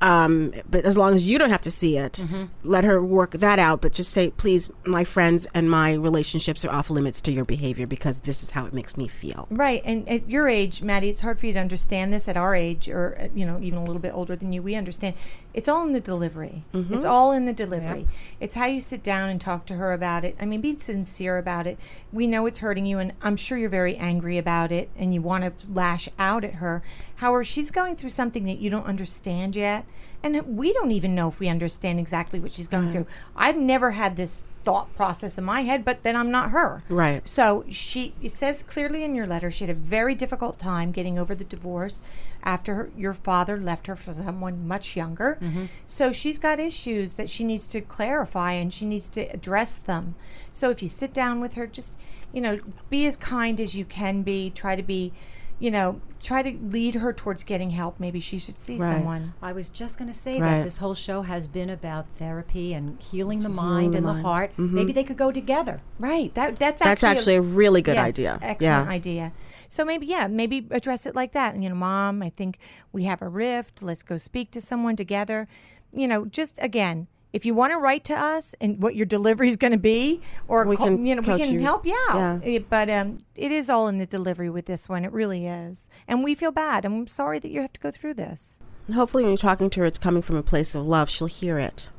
um, 0.01 0.53
but 0.69 0.85
as 0.85 0.97
long 0.97 1.13
as 1.15 1.23
you 1.23 1.37
don't 1.39 1.49
have 1.49 1.61
to 1.61 1.71
see 1.71 1.97
it 1.97 2.23
let 2.63 2.83
her 2.83 3.01
work 3.03 3.31
that 3.31 3.59
out 3.59 3.81
but 3.81 3.91
just 3.93 4.11
say 4.11 4.29
please 4.31 4.69
my 4.85 5.03
friends 5.03 5.47
and 5.53 5.69
my 5.69 5.93
relationships 5.93 6.63
are 6.63 6.71
off 6.71 6.89
limits 6.89 7.21
to 7.21 7.31
your 7.31 7.45
behavior 7.45 7.87
because 7.87 8.19
this 8.21 8.43
is 8.43 8.51
how 8.51 8.65
it 8.65 8.73
makes 8.73 8.95
me 8.97 9.07
feel 9.07 9.47
Right. 9.49 9.81
And 9.85 10.07
at 10.07 10.29
your 10.29 10.47
age, 10.47 10.81
Maddie, 10.81 11.09
it's 11.09 11.21
hard 11.21 11.39
for 11.39 11.45
you 11.45 11.53
to 11.53 11.59
understand 11.59 12.13
this. 12.13 12.27
At 12.27 12.37
our 12.37 12.53
age, 12.53 12.89
or 12.89 13.17
uh, 13.19 13.27
you 13.35 13.45
know, 13.45 13.59
even 13.61 13.79
a 13.79 13.83
little 13.83 14.01
bit 14.01 14.13
older 14.13 14.35
than 14.35 14.53
you, 14.53 14.61
we 14.61 14.75
understand. 14.75 15.15
It's 15.53 15.67
all 15.67 15.85
in 15.87 15.93
the 15.93 15.99
delivery. 15.99 16.63
It's 16.73 17.05
all 17.05 17.31
in 17.31 17.45
the 17.45 17.53
delivery. 17.53 18.07
It's 18.39 18.53
how 18.55 18.67
you 18.67 18.79
sit 18.79 19.01
down 19.01 19.29
and 19.29 19.41
talk 19.41 19.65
to 19.67 19.75
her 19.75 19.93
about 19.93 20.23
it. 20.23 20.35
I 20.39 20.45
mean, 20.45 20.61
be 20.61 20.77
sincere 20.77 21.37
about 21.39 21.65
it. 21.65 21.79
We 22.11 22.27
know 22.27 22.45
it's 22.45 22.59
hurting 22.59 22.85
you, 22.85 22.99
and 22.99 23.13
I'm 23.23 23.35
sure 23.35 23.57
you're 23.57 23.69
very 23.69 23.95
angry 23.95 24.37
about 24.37 24.71
it, 24.71 24.89
and 24.95 25.13
you 25.13 25.21
want 25.21 25.43
to 25.59 25.71
lash 25.71 26.07
out 26.19 26.43
at 26.43 26.55
her. 26.55 26.83
However, 27.17 27.43
she's 27.43 27.71
going 27.71 27.95
through 27.95 28.09
something 28.09 28.45
that 28.45 28.59
you 28.59 28.69
don't 28.69 28.85
understand 28.85 29.55
yet, 29.55 29.85
and 30.23 30.57
we 30.57 30.71
don't 30.73 30.91
even 30.91 31.15
know 31.15 31.27
if 31.27 31.39
we 31.39 31.49
understand 31.49 31.99
exactly 31.99 32.39
what 32.39 32.51
she's 32.51 32.67
going 32.67 32.89
through. 32.89 33.07
I've 33.35 33.57
never 33.57 33.91
had 33.91 34.15
this 34.15 34.43
thought 34.63 34.93
process 34.95 35.37
in 35.37 35.43
my 35.43 35.61
head, 35.61 35.85
but 35.85 36.03
then 36.03 36.15
I'm 36.15 36.29
not 36.29 36.51
her. 36.51 36.83
Right. 36.89 37.25
So 37.27 37.63
she 37.69 38.13
it 38.21 38.33
says 38.33 38.61
clearly 38.61 39.03
in 39.03 39.15
your 39.15 39.25
letter 39.25 39.49
she 39.49 39.65
had 39.65 39.73
a 39.73 39.79
very 39.79 40.13
difficult 40.13 40.59
time 40.59 40.91
getting 40.91 41.17
over 41.17 41.33
the 41.33 41.45
divorce 41.45 42.01
after 42.43 42.75
her, 42.75 42.89
your 42.97 43.13
father 43.13 43.57
left 43.57 43.87
her 43.87 43.95
for 43.95 44.13
someone 44.13 44.67
much 44.67 44.95
younger. 44.95 45.37
Mm-hmm. 45.41 45.65
So 45.85 46.11
she's 46.11 46.37
got 46.37 46.59
issues 46.59 47.13
that 47.13 47.29
she 47.29 47.45
needs 47.45 47.65
to 47.67 47.79
clarify 47.81 48.53
and 48.53 48.73
she 48.73 48.85
needs 48.85 49.07
to 49.09 49.21
address 49.33 49.77
them. 49.77 50.15
So 50.51 50.69
if 50.69 50.83
you 50.83 50.89
sit 50.89 51.13
down 51.13 51.39
with 51.39 51.53
her, 51.53 51.65
just 51.65 51.95
you 52.33 52.41
know, 52.41 52.59
be 52.89 53.05
as 53.05 53.17
kind 53.17 53.59
as 53.59 53.75
you 53.75 53.85
can 53.85 54.21
be. 54.23 54.49
Try 54.49 54.75
to 54.75 54.83
be, 54.83 55.13
you 55.59 55.71
know, 55.71 55.99
try 56.21 56.41
to 56.43 56.57
lead 56.69 56.95
her 56.95 57.11
towards 57.13 57.43
getting 57.43 57.71
help. 57.71 57.99
Maybe 57.99 58.19
she 58.19 58.37
should 58.37 58.55
see 58.55 58.77
Right. 58.77 58.93
someone. 58.97 59.33
I 59.41 59.53
was 59.53 59.69
just 59.69 59.97
going 59.97 60.11
to 60.11 60.17
say 60.17 60.39
Right. 60.39 60.57
that 60.59 60.63
this 60.63 60.77
whole 60.77 60.93
show 60.95 61.23
has 61.23 61.47
been 61.47 61.69
about 61.69 62.07
therapy 62.17 62.73
and 62.73 63.01
healing 63.01 63.39
the 63.39 63.49
mind 63.49 63.93
the 63.93 63.97
and 63.97 64.05
mind. 64.05 64.19
the 64.19 64.23
heart. 64.23 64.51
Mm-hmm. 64.51 64.75
Maybe 64.75 64.93
they 64.93 65.03
could 65.03 65.17
go 65.17 65.31
together. 65.31 65.81
Right. 65.99 66.33
That 66.35 66.59
that's 66.59 66.81
actually 66.81 66.89
that's 66.91 67.03
actually 67.03 67.35
a 67.35 67.41
really 67.41 67.81
good 67.81 67.95
Yes, 67.95 68.07
idea 68.09 68.39
Excellent 68.41 68.61
yeah 68.87 68.91
idea. 68.93 69.33
So 69.69 69.83
maybe 69.83 70.05
yeah, 70.05 70.27
maybe 70.27 70.67
address 70.71 71.05
it 71.05 71.15
like 71.15 71.31
that. 71.33 71.55
You 71.57 71.69
know, 71.69 71.75
mom, 71.75 72.21
I 72.21 72.29
think 72.29 72.59
we 72.91 73.03
have 73.05 73.21
a 73.21 73.27
rift. 73.29 73.81
Let's 73.81 74.03
go 74.03 74.17
speak 74.17 74.51
to 74.51 74.61
someone 74.61 74.95
together. 74.95 75.47
You 75.91 76.07
know, 76.07 76.25
just 76.25 76.59
again, 76.61 77.07
if 77.33 77.45
you 77.45 77.53
want 77.53 77.71
to 77.73 77.77
write 77.77 78.03
to 78.05 78.13
us 78.13 78.55
and 78.61 78.81
what 78.81 78.95
your 78.95 79.05
delivery 79.05 79.49
is 79.49 79.57
going 79.57 79.73
to 79.73 79.79
be, 79.79 80.21
or 80.47 80.65
We 80.65 80.75
call- 80.77 80.87
can 80.87 81.05
you 81.05 81.15
know, 81.15 81.21
we 81.21 81.37
can 81.37 81.53
you. 81.53 81.59
help 81.61 81.85
you 81.85 81.97
out. 82.09 82.45
Yeah. 82.45 82.59
But 82.69 82.89
um, 82.89 83.19
it 83.35 83.51
is 83.51 83.69
all 83.69 83.87
in 83.87 83.97
the 83.97 84.05
delivery 84.05 84.49
with 84.49 84.65
this 84.65 84.87
one. 84.89 85.03
It 85.05 85.11
really 85.11 85.45
is, 85.47 85.89
and 86.07 86.23
we 86.23 86.35
feel 86.35 86.51
bad. 86.51 86.85
I'm 86.85 87.07
sorry 87.07 87.39
that 87.39 87.51
you 87.51 87.61
have 87.61 87.73
to 87.73 87.79
go 87.79 87.91
through 87.91 88.13
this. 88.15 88.59
hopefully 88.93 89.23
when 89.23 89.31
you're 89.31 89.37
talking 89.37 89.69
to 89.69 89.81
her 89.81 89.85
it's 89.85 89.97
coming 89.99 90.21
from 90.21 90.37
a 90.37 90.43
place 90.43 90.73
of 90.73 90.85
love 90.85 91.09
she'll 91.09 91.27
hear 91.27 91.57
it 91.59 91.91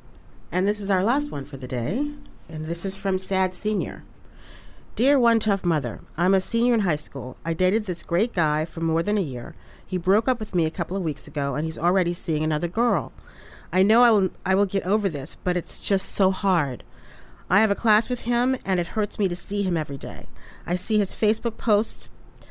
and 0.51 0.67
this 0.67 0.81
is 0.81 0.89
our 0.89 1.05
last 1.05 1.31
one 1.31 1.45
for 1.45 1.59
the 1.59 1.69
day 1.69 2.11
and 2.49 2.65
this 2.65 2.87
is 2.87 2.97
from 2.97 3.19
sad 3.19 3.53
senior 3.53 4.05
Dear 4.97 5.19
One 5.21 5.39
Tough 5.39 5.65
Mother, 5.65 6.01
I'm 6.17 6.35
a 6.35 6.41
senior 6.41 6.75
in 6.75 6.81
high 6.81 6.97
school. 6.97 7.37
I 7.45 7.53
dated 7.55 7.85
this 7.85 8.03
great 8.03 8.33
guy 8.33 8.65
for 8.65 8.81
more 8.81 9.03
than 9.03 9.17
a 9.17 9.21
year. 9.21 9.55
He 9.87 9.97
broke 9.97 10.27
up 10.29 10.41
with 10.41 10.57
me 10.57 10.67
a 10.67 10.71
couple 10.73 10.97
of 10.97 11.05
weeks 11.05 11.29
ago 11.29 11.55
and 11.55 11.65
he's 11.65 11.79
already 11.79 12.13
seeing 12.15 12.43
another 12.43 12.67
girl. 12.67 13.13
I 13.73 13.83
know 13.83 14.03
I 14.03 14.11
will 14.11 14.31
I 14.47 14.55
will 14.55 14.67
get 14.67 14.85
over 14.87 15.09
this, 15.09 15.37
but 15.45 15.57
it's 15.57 15.81
just 15.81 16.11
so 16.11 16.31
hard. 16.31 16.85
I 17.51 17.61
have 17.61 17.71
a 17.71 17.75
class 17.75 18.09
with 18.09 18.23
him 18.23 18.57
and 18.65 18.79
it 18.79 18.89
hurts 18.89 19.19
me 19.19 19.29
to 19.29 19.37
see 19.37 19.63
him 19.63 19.77
every 19.77 19.97
day. 19.97 20.27
I 20.67 20.77
see 20.77 20.99
his 20.99 21.15
Facebook 21.15 21.57
posts 21.57 22.11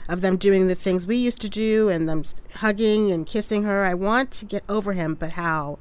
of 0.09 0.21
them 0.21 0.37
doing 0.37 0.67
the 0.67 0.75
things 0.75 1.05
we 1.05 1.17
used 1.17 1.41
to 1.41 1.49
do 1.49 1.89
and 1.89 2.07
them 2.07 2.23
hugging 2.55 3.11
and 3.11 3.25
kissing 3.25 3.63
her. 3.63 3.83
I 3.83 3.93
want 3.93 4.31
to 4.31 4.45
get 4.45 4.63
over 4.67 4.93
him, 4.93 5.15
but 5.15 5.31
how? 5.31 5.77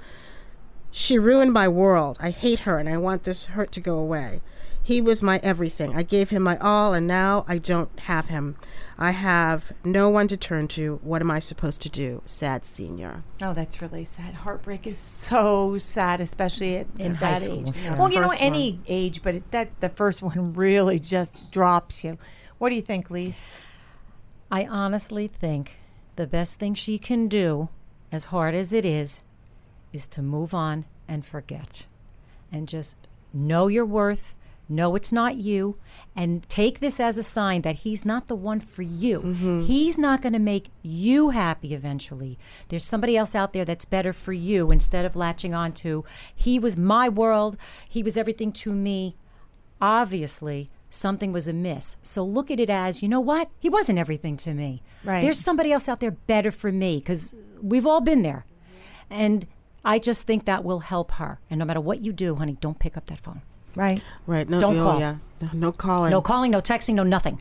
She 0.91 1.19
ruined 1.19 1.53
my 1.53 1.69
world. 1.69 2.19
I 2.21 2.31
hate 2.31 2.61
her 2.61 2.79
and 2.79 2.89
I 2.89 2.97
want 2.97 3.25
this 3.25 3.47
hurt 3.47 3.73
to 3.73 3.81
go 3.81 3.99
away. 3.99 4.41
He 4.87 5.03
was 5.03 5.21
my 5.21 5.41
everything. 5.43 5.97
I 5.97 6.05
gave 6.05 6.31
him 6.31 6.45
my 6.45 6.59
all 6.59 6.95
and 6.95 7.09
now 7.09 7.45
I 7.49 7.59
don't 7.59 7.91
have 7.99 8.27
him. 8.29 8.55
I 8.97 9.11
have 9.11 9.73
no 9.85 10.09
one 10.09 10.29
to 10.29 10.37
turn 10.37 10.69
to. 10.69 11.01
What 11.03 11.21
am 11.21 11.29
I 11.29 11.41
supposed 11.41 11.81
to 11.83 11.89
do? 11.89 12.23
Sad 12.25 12.65
senior. 12.65 13.25
Oh, 13.43 13.53
that's 13.53 13.83
really 13.83 14.05
sad. 14.05 14.35
Heartbreak 14.35 14.87
is 14.87 14.97
so 14.97 15.75
sad, 15.77 16.21
especially 16.21 16.77
at, 16.77 16.87
In 17.01 17.15
at 17.15 17.21
that 17.21 17.41
school, 17.41 17.69
age. 17.69 17.73
yeah. 17.83 17.99
Well, 17.99 18.13
you 18.13 18.21
know, 18.21 18.29
First 18.29 18.41
any 18.41 18.79
age, 18.87 19.23
but 19.25 19.35
it, 19.35 19.51
that's 19.51 19.75
the 19.75 19.89
first 19.89 20.23
one 20.23 20.53
really 20.55 21.01
just 21.01 21.51
drops 21.51 22.05
you. 22.05 22.17
What 22.59 22.69
do 22.69 22.77
you 22.77 22.81
think, 22.83 23.11
Lise? 23.11 23.43
I 24.53 24.67
honestly 24.67 25.27
think 25.27 25.81
the 26.15 26.29
best 26.29 26.61
thing 26.61 26.75
she 26.75 26.97
can 26.97 27.27
do, 27.27 27.71
as 28.13 28.27
hard 28.27 28.55
as 28.55 28.73
it 28.73 28.87
is, 28.87 29.25
is 29.93 30.07
to 30.07 30.23
move 30.23 30.55
on 30.55 30.85
and 31.09 31.27
forget. 31.27 31.87
And 32.53 32.69
just 32.69 32.97
know 33.35 33.67
your 33.67 33.85
worth, 33.85 34.36
know 34.69 34.95
it's 34.95 35.13
not 35.13 35.37
you, 35.37 35.77
and 36.15 36.49
take 36.49 36.81
this 36.81 36.99
as 36.99 37.19
a 37.19 37.23
sign 37.23 37.63
that 37.63 37.77
he's 37.77 38.05
not 38.05 38.27
the 38.27 38.35
one 38.35 38.61
for 38.61 38.83
you. 38.83 39.21
Mm-hmm. 39.21 39.63
He's 39.63 39.99
not 39.99 40.23
going 40.23 40.33
to 40.33 40.39
make 40.39 40.71
you 40.83 41.31
happy 41.31 41.75
eventually. 41.75 42.39
There's 42.69 42.85
somebody 42.85 43.17
else 43.17 43.35
out 43.35 43.53
there 43.53 43.65
that's 43.65 43.85
better 43.85 44.13
for 44.13 44.33
you 44.33 44.71
instead 44.71 45.05
of 45.05 45.17
latching 45.17 45.55
on 45.55 45.73
to, 45.75 46.05
he 46.35 46.59
was 46.59 46.77
my 46.77 47.09
world, 47.09 47.57
he 47.89 48.03
was 48.03 48.17
everything 48.17 48.53
to 48.53 48.73
me. 48.73 49.17
Obviously, 49.81 50.71
something 50.91 51.33
was 51.33 51.47
amiss. 51.47 51.97
So 52.03 52.25
look 52.25 52.51
at 52.51 52.61
it 52.61 52.71
as, 52.71 53.03
you 53.03 53.09
know 53.09 53.21
what? 53.21 53.51
He 53.59 53.69
wasn't 53.69 53.99
everything 53.99 54.37
to 54.39 54.55
me. 54.55 54.83
Right. 55.05 55.21
There's 55.21 55.39
somebody 55.39 55.71
else 55.73 55.89
out 55.89 56.01
there 56.01 56.13
better 56.13 56.51
for 56.51 56.73
me 56.73 56.99
because 56.99 57.35
we've 57.61 57.87
all 57.87 58.01
been 58.01 58.23
there. 58.23 58.47
And 59.11 59.47
I 59.85 59.99
just 59.99 60.27
think 60.27 60.47
that 60.47 60.65
will 60.65 60.81
help 60.81 61.13
her. 61.13 61.41
And 61.51 61.59
no 61.59 61.65
matter 61.65 61.81
what 61.81 62.05
you 62.05 62.13
do, 62.13 62.37
honey, 62.37 62.57
don't 62.61 62.79
pick 62.79 62.97
up 62.97 63.07
that 63.07 63.21
phone. 63.21 63.43
Right. 63.77 64.03
Right. 64.27 64.49
No, 64.49 64.59
Don't 64.59 64.79
oh, 64.79 64.83
call. 64.83 64.99
Yeah. 65.01 65.17
No, 65.41 65.51
no 65.53 65.73
calling. 65.73 66.11
No 66.11 66.21
calling, 66.21 66.51
no 66.51 66.61
texting, 66.61 66.95
no 66.95 67.05
nothing. 67.05 67.41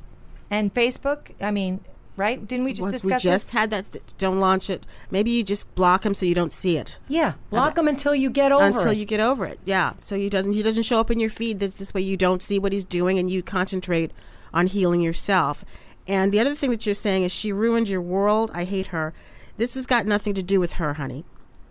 And 0.51 0.71
Facebook, 0.73 1.31
I 1.41 1.49
mean, 1.49 1.79
right? 2.17 2.45
Didn't 2.45 2.65
we 2.65 2.73
just 2.73 2.81
Once 2.91 3.03
we 3.03 3.11
just 3.13 3.23
this? 3.23 3.49
had 3.51 3.71
that. 3.71 3.91
Th- 3.91 4.03
don't 4.17 4.39
launch 4.39 4.69
it. 4.69 4.86
Maybe 5.09 5.31
you 5.31 5.43
just 5.43 5.73
block 5.75 6.05
him 6.05 6.13
so 6.13 6.25
you 6.25 6.36
don't 6.36 6.53
see 6.53 6.77
it 6.77 6.99
Yeah, 7.07 7.33
block 7.49 7.75
them 7.75 7.88
until 7.88 8.13
you 8.13 8.29
get 8.29 8.51
over 8.51 8.63
until 8.63 8.89
it. 8.91 8.97
you 8.97 9.05
get 9.05 9.19
over 9.19 9.45
it. 9.45 9.59
Yeah. 9.65 9.93
So 10.01 10.15
he 10.17 10.29
doesn't. 10.29 10.53
He 10.53 10.61
doesn't 10.61 10.83
show 10.83 10.99
up 10.99 11.09
in 11.09 11.19
your 11.19 11.29
feed. 11.29 11.59
This 11.59 11.75
this 11.75 11.93
way 11.93 12.01
you 12.01 12.17
don't 12.17 12.43
see 12.43 12.59
what 12.59 12.73
he's 12.73 12.86
doing 12.86 13.17
and 13.17 13.29
you 13.29 13.41
concentrate 13.41 14.11
on 14.53 14.67
healing 14.67 15.01
yourself. 15.01 15.65
And 16.07 16.31
the 16.31 16.39
other 16.39 16.53
thing 16.53 16.69
that 16.71 16.86
you're 16.86 16.93
saying 16.95 17.23
is 17.23 17.31
she 17.31 17.51
ruined 17.51 17.89
your 17.89 18.01
world. 18.01 18.51
I 18.53 18.65
hate 18.65 18.88
her. 18.88 19.13
This 19.57 19.73
has 19.75 19.86
got 19.86 20.05
nothing 20.05 20.33
to 20.36 20.43
do 20.43 20.59
with 20.59 20.73
her, 20.73 20.93
honey. 20.95 21.25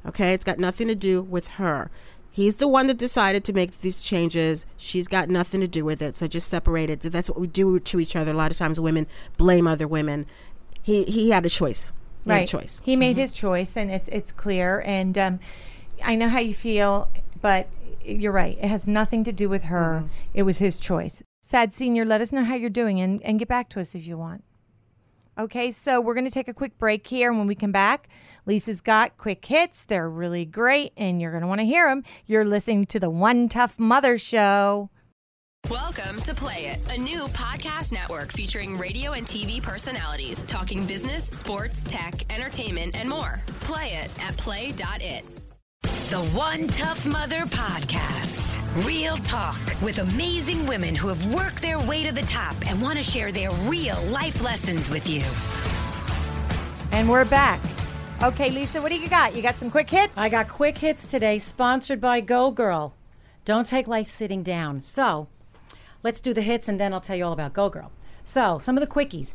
Okay, 0.06 0.32
it's 0.34 0.44
got 0.44 0.58
nothing 0.58 0.88
to 0.88 0.94
do 0.94 1.22
with 1.22 1.48
her. 1.48 1.90
He's 2.34 2.56
the 2.56 2.66
one 2.66 2.88
that 2.88 2.98
decided 2.98 3.44
to 3.44 3.52
make 3.52 3.80
these 3.80 4.02
changes. 4.02 4.66
She's 4.76 5.06
got 5.06 5.28
nothing 5.28 5.60
to 5.60 5.68
do 5.68 5.84
with 5.84 6.02
it. 6.02 6.16
So 6.16 6.26
just 6.26 6.48
separate 6.48 6.90
it. 6.90 7.00
That's 7.00 7.30
what 7.30 7.38
we 7.38 7.46
do 7.46 7.78
to 7.78 8.00
each 8.00 8.16
other. 8.16 8.32
A 8.32 8.34
lot 8.34 8.50
of 8.50 8.56
times 8.56 8.80
women 8.80 9.06
blame 9.36 9.68
other 9.68 9.86
women. 9.86 10.26
He 10.82 11.04
he 11.04 11.30
had 11.30 11.46
a 11.46 11.48
choice. 11.48 11.92
He 12.24 12.30
right. 12.30 12.48
choice. 12.48 12.80
He 12.84 12.96
made 12.96 13.16
his 13.16 13.30
choice, 13.30 13.76
and 13.76 13.88
it's 13.88 14.08
it's 14.08 14.32
clear. 14.32 14.82
And 14.84 15.16
um, 15.16 15.38
I 16.02 16.16
know 16.16 16.28
how 16.28 16.40
you 16.40 16.54
feel, 16.54 17.08
but 17.40 17.68
you're 18.04 18.32
right. 18.32 18.58
It 18.60 18.66
has 18.66 18.88
nothing 18.88 19.22
to 19.22 19.32
do 19.32 19.48
with 19.48 19.62
her. 19.64 20.00
Mm-hmm. 20.02 20.08
It 20.34 20.42
was 20.42 20.58
his 20.58 20.76
choice. 20.76 21.22
Sad 21.40 21.72
senior, 21.72 22.04
let 22.04 22.20
us 22.20 22.32
know 22.32 22.42
how 22.42 22.56
you're 22.56 22.68
doing, 22.68 23.00
and 23.00 23.22
and 23.22 23.38
get 23.38 23.46
back 23.46 23.68
to 23.68 23.80
us 23.80 23.94
if 23.94 24.08
you 24.08 24.18
want. 24.18 24.42
Okay, 25.36 25.72
so 25.72 26.00
we're 26.00 26.14
going 26.14 26.26
to 26.26 26.30
take 26.30 26.48
a 26.48 26.54
quick 26.54 26.78
break 26.78 27.06
here. 27.06 27.28
And 27.28 27.38
when 27.38 27.48
we 27.48 27.56
come 27.56 27.72
back, 27.72 28.08
Lisa's 28.46 28.80
got 28.80 29.16
quick 29.16 29.44
hits. 29.44 29.84
They're 29.84 30.08
really 30.08 30.44
great, 30.44 30.92
and 30.96 31.20
you're 31.20 31.32
going 31.32 31.42
to 31.42 31.48
want 31.48 31.60
to 31.60 31.66
hear 31.66 31.88
them. 31.88 32.04
You're 32.26 32.44
listening 32.44 32.86
to 32.86 33.00
the 33.00 33.10
One 33.10 33.48
Tough 33.48 33.78
Mother 33.78 34.16
Show. 34.16 34.90
Welcome 35.70 36.20
to 36.22 36.34
Play 36.34 36.66
It, 36.66 36.94
a 36.94 37.00
new 37.00 37.24
podcast 37.28 37.90
network 37.90 38.32
featuring 38.32 38.76
radio 38.76 39.12
and 39.12 39.26
TV 39.26 39.62
personalities 39.62 40.44
talking 40.44 40.86
business, 40.86 41.24
sports, 41.24 41.82
tech, 41.84 42.30
entertainment, 42.32 42.94
and 42.94 43.08
more. 43.08 43.42
Play 43.60 43.94
it 43.94 44.10
at 44.22 44.36
play.it. 44.36 45.43
The 45.84 46.30
One 46.34 46.66
Tough 46.68 47.04
Mother 47.04 47.40
Podcast. 47.40 48.86
Real 48.86 49.18
talk 49.18 49.60
with 49.82 49.98
amazing 49.98 50.66
women 50.66 50.94
who 50.94 51.08
have 51.08 51.26
worked 51.26 51.60
their 51.60 51.78
way 51.78 52.02
to 52.06 52.12
the 52.12 52.22
top 52.22 52.56
and 52.66 52.80
want 52.80 52.96
to 52.96 53.04
share 53.04 53.30
their 53.30 53.50
real 53.50 54.00
life 54.04 54.42
lessons 54.42 54.88
with 54.88 55.06
you. 55.06 55.22
And 56.96 57.06
we're 57.06 57.26
back. 57.26 57.60
Okay, 58.22 58.48
Lisa, 58.48 58.80
what 58.80 58.92
do 58.92 58.98
you 58.98 59.10
got? 59.10 59.36
You 59.36 59.42
got 59.42 59.58
some 59.58 59.70
quick 59.70 59.90
hits? 59.90 60.16
I 60.16 60.30
got 60.30 60.48
quick 60.48 60.78
hits 60.78 61.04
today, 61.04 61.38
sponsored 61.38 62.00
by 62.00 62.22
Go 62.22 62.50
Girl. 62.50 62.94
Don't 63.44 63.66
take 63.66 63.86
life 63.86 64.08
sitting 64.08 64.42
down. 64.42 64.80
So, 64.80 65.28
let's 66.02 66.22
do 66.22 66.32
the 66.32 66.40
hits, 66.40 66.66
and 66.66 66.80
then 66.80 66.94
I'll 66.94 67.02
tell 67.02 67.16
you 67.16 67.26
all 67.26 67.32
about 67.34 67.52
Go 67.52 67.68
Girl. 67.68 67.92
So, 68.24 68.58
some 68.58 68.78
of 68.78 68.80
the 68.80 68.86
quickies. 68.86 69.34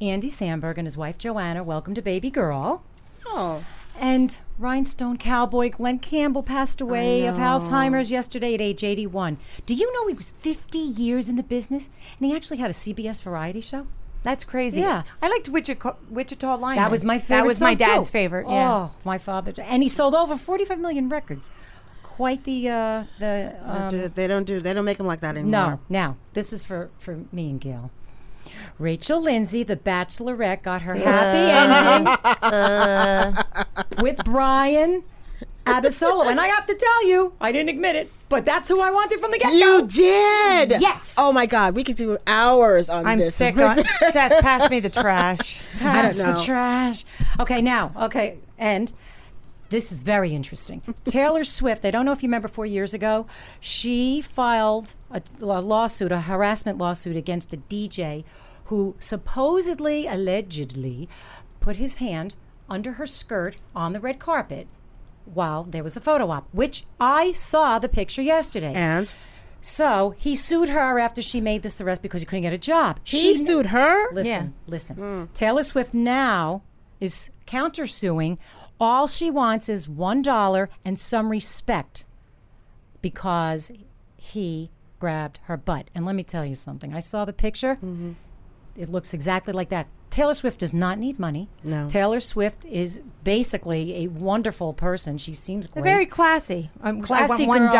Andy 0.00 0.30
Samberg 0.30 0.78
and 0.78 0.86
his 0.86 0.96
wife 0.96 1.18
Joanna 1.18 1.62
welcome 1.62 1.92
to 1.92 2.00
Baby 2.00 2.30
Girl. 2.30 2.82
Oh, 3.26 3.62
And 4.00 4.34
Rhinestone 4.58 5.18
Cowboy 5.18 5.70
Glen 5.70 5.98
Campbell 5.98 6.42
passed 6.42 6.80
away 6.80 7.26
of 7.26 7.36
Alzheimer's 7.36 8.10
yesterday 8.10 8.54
at 8.54 8.60
age 8.60 8.82
81. 8.82 9.36
Do 9.66 9.74
you 9.74 9.92
know 9.92 10.08
he 10.08 10.14
was 10.14 10.32
50 10.40 10.78
years 10.78 11.28
in 11.28 11.36
the 11.36 11.42
business 11.42 11.90
and 12.18 12.26
he 12.30 12.34
actually 12.34 12.56
had 12.56 12.70
a 12.70 12.74
CBS 12.74 13.20
variety 13.20 13.60
show? 13.60 13.86
That's 14.22 14.42
crazy. 14.42 14.80
Yeah. 14.80 15.02
I 15.20 15.28
liked 15.28 15.50
Wichita, 15.50 15.96
Wichita 16.08 16.54
Lineman. 16.56 16.76
That 16.76 16.90
was 16.90 17.04
my 17.04 17.18
favorite. 17.18 17.36
That 17.42 17.46
was 17.46 17.60
my 17.60 17.74
dad's 17.74 18.08
too. 18.08 18.12
favorite. 18.12 18.46
Yeah. 18.48 18.72
Oh, 18.72 18.94
my 19.04 19.18
father. 19.18 19.52
And 19.62 19.82
he 19.82 19.88
sold 19.88 20.14
over 20.14 20.36
45 20.36 20.78
million 20.78 21.08
records. 21.10 21.50
Quite 22.02 22.44
the 22.44 22.68
uh, 22.68 23.04
the 23.18 23.56
um, 23.62 23.88
Do- 23.88 24.08
they 24.08 24.26
don't 24.26 24.44
do. 24.44 24.58
They 24.58 24.74
don't 24.74 24.84
make 24.84 24.98
them 24.98 25.06
like 25.06 25.20
that 25.20 25.36
anymore. 25.36 25.50
no. 25.50 25.80
Now 25.88 26.16
this 26.34 26.52
is 26.52 26.64
for 26.64 26.90
for 26.98 27.20
me 27.32 27.48
and 27.48 27.58
Gail. 27.58 27.90
Rachel 28.78 29.22
Lindsay, 29.22 29.62
the 29.62 29.76
Bachelorette, 29.76 30.62
got 30.62 30.82
her 30.82 30.94
happy 30.94 31.50
ending 31.50 32.06
uh. 32.42 33.64
with 34.02 34.24
Bryan 34.24 35.02
Abasolo, 35.66 36.26
and 36.26 36.40
I 36.40 36.46
have 36.48 36.66
to 36.66 36.74
tell 36.74 37.06
you, 37.06 37.34
I 37.40 37.52
didn't 37.52 37.68
admit 37.70 37.96
it, 37.96 38.10
but 38.28 38.44
that's 38.44 38.68
who 38.68 38.80
I 38.80 38.90
wanted 38.90 39.20
from 39.20 39.30
the 39.30 39.38
get 39.38 39.50
go. 39.50 39.56
You 39.58 39.86
did. 39.86 40.80
Yes. 40.80 41.14
Oh 41.18 41.32
my 41.32 41.46
God, 41.46 41.74
we 41.74 41.84
could 41.84 41.96
do 41.96 42.18
hours 42.26 42.88
on 42.88 43.06
I'm 43.06 43.18
this. 43.18 43.34
sick. 43.34 43.56
On, 43.58 43.84
Seth, 43.84 44.40
pass 44.42 44.70
me 44.70 44.80
the 44.80 44.90
trash. 44.90 45.60
I 45.76 45.78
Pass 45.78 46.16
don't 46.16 46.34
the 46.34 46.42
trash. 46.42 47.04
Okay, 47.42 47.60
now, 47.60 47.92
okay, 47.96 48.38
and 48.58 48.92
this 49.70 49.90
is 49.90 50.02
very 50.02 50.34
interesting. 50.34 50.82
Taylor 51.04 51.42
Swift, 51.44 51.84
I 51.84 51.90
don't 51.90 52.04
know 52.04 52.12
if 52.12 52.22
you 52.22 52.28
remember 52.28 52.48
four 52.48 52.66
years 52.66 52.92
ago, 52.94 53.26
she 53.58 54.20
filed 54.20 54.94
a, 55.10 55.22
a 55.40 55.44
lawsuit, 55.60 56.12
a 56.12 56.20
harassment 56.20 56.78
lawsuit 56.78 57.16
against 57.16 57.52
a 57.52 57.56
DJ 57.56 58.24
who 58.64 58.94
supposedly, 58.98 60.06
allegedly, 60.06 61.08
put 61.60 61.76
his 61.76 61.96
hand 61.96 62.34
under 62.68 62.92
her 62.92 63.06
skirt 63.06 63.56
on 63.74 63.92
the 63.92 64.00
red 64.00 64.18
carpet 64.18 64.68
while 65.24 65.64
there 65.64 65.82
was 65.84 65.96
a 65.96 66.00
photo 66.00 66.30
op, 66.30 66.46
which 66.52 66.84
I 67.00 67.32
saw 67.32 67.78
the 67.78 67.88
picture 67.88 68.22
yesterday. 68.22 68.72
And 68.74 69.12
so 69.60 70.14
he 70.16 70.34
sued 70.34 70.68
her 70.70 70.98
after 70.98 71.20
she 71.22 71.40
made 71.40 71.62
this 71.62 71.80
arrest 71.80 72.02
because 72.02 72.22
he 72.22 72.26
couldn't 72.26 72.42
get 72.42 72.52
a 72.52 72.58
job. 72.58 72.98
he 73.04 73.34
She- 73.34 73.44
sued 73.44 73.66
her. 73.66 74.12
Listen, 74.12 74.30
Yeah. 74.30 74.46
listen. 74.66 74.96
Hmm. 74.96 75.24
Taylor 75.34 75.62
Swift 75.62 75.92
now 75.94 76.62
is 77.00 77.30
countersuing. 77.46 78.38
All 78.80 79.06
she 79.06 79.30
wants 79.30 79.68
is 79.68 79.88
one 79.88 80.22
dollar 80.22 80.70
and 80.84 80.98
some 80.98 81.28
respect 81.28 82.04
because 83.02 83.70
he 84.16 84.70
grabbed 84.98 85.38
her 85.44 85.56
butt. 85.56 85.88
And 85.94 86.06
let 86.06 86.14
me 86.14 86.22
tell 86.22 86.46
you 86.46 86.54
something. 86.54 86.94
I 86.94 87.00
saw 87.00 87.24
the 87.24 87.32
picture. 87.32 87.76
Mm-hmm. 87.76 88.12
It 88.76 88.90
looks 88.90 89.12
exactly 89.12 89.52
like 89.52 89.68
that. 89.68 89.86
Taylor 90.10 90.34
Swift 90.34 90.58
does 90.58 90.74
not 90.74 90.98
need 90.98 91.18
money. 91.20 91.48
No. 91.62 91.88
Taylor 91.88 92.18
Swift 92.18 92.64
is 92.64 93.00
basically 93.22 94.02
a 94.04 94.08
wonderful 94.08 94.72
person. 94.72 95.18
She 95.18 95.34
seems 95.34 95.68
great. 95.68 95.84
Very 95.84 96.04
classy. 96.06 96.68
Um, 96.82 97.00
Classy 97.00 97.44
I 97.44 97.46
want 97.46 97.48
one 97.48 97.70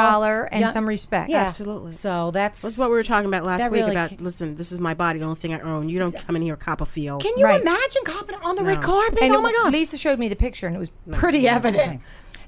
and 0.52 0.60
Yeah. 0.60 0.68
some 0.70 0.86
respect. 0.86 1.28
Yeah. 1.28 1.42
Absolutely. 1.44 1.92
So 1.92 2.30
that's 2.30 2.62
That's 2.62 2.78
what 2.78 2.88
we 2.90 2.94
were 2.96 3.02
talking 3.02 3.28
about 3.28 3.44
last 3.44 3.70
week 3.70 3.80
really 3.80 3.90
about. 3.90 4.10
ca- 4.10 4.16
Listen, 4.20 4.54
this 4.54 4.70
is 4.70 4.78
my 4.78 4.94
body, 4.94 5.18
the 5.18 5.24
only 5.24 5.36
thing 5.36 5.52
I 5.54 5.60
own. 5.60 5.88
You 5.88 5.98
don't 5.98 6.14
come 6.14 6.36
in 6.36 6.42
here 6.42 6.54
cop 6.56 6.80
a 6.80 6.86
feel. 6.86 7.18
Can 7.18 7.32
you 7.36 7.44
Right. 7.44 7.60
imagine 7.60 8.02
coming 8.04 8.36
on 8.36 8.54
the 8.54 8.62
red 8.62 8.80
carpet? 8.80 9.18
And 9.22 9.34
oh 9.34 9.42
my 9.42 9.52
God. 9.52 9.72
Lisa 9.72 9.96
showed 9.98 10.18
me 10.18 10.28
the 10.28 10.36
picture, 10.36 10.66
and 10.68 10.76
it 10.76 10.78
was 10.78 10.92
pretty 11.10 11.48
evident. 11.48 12.00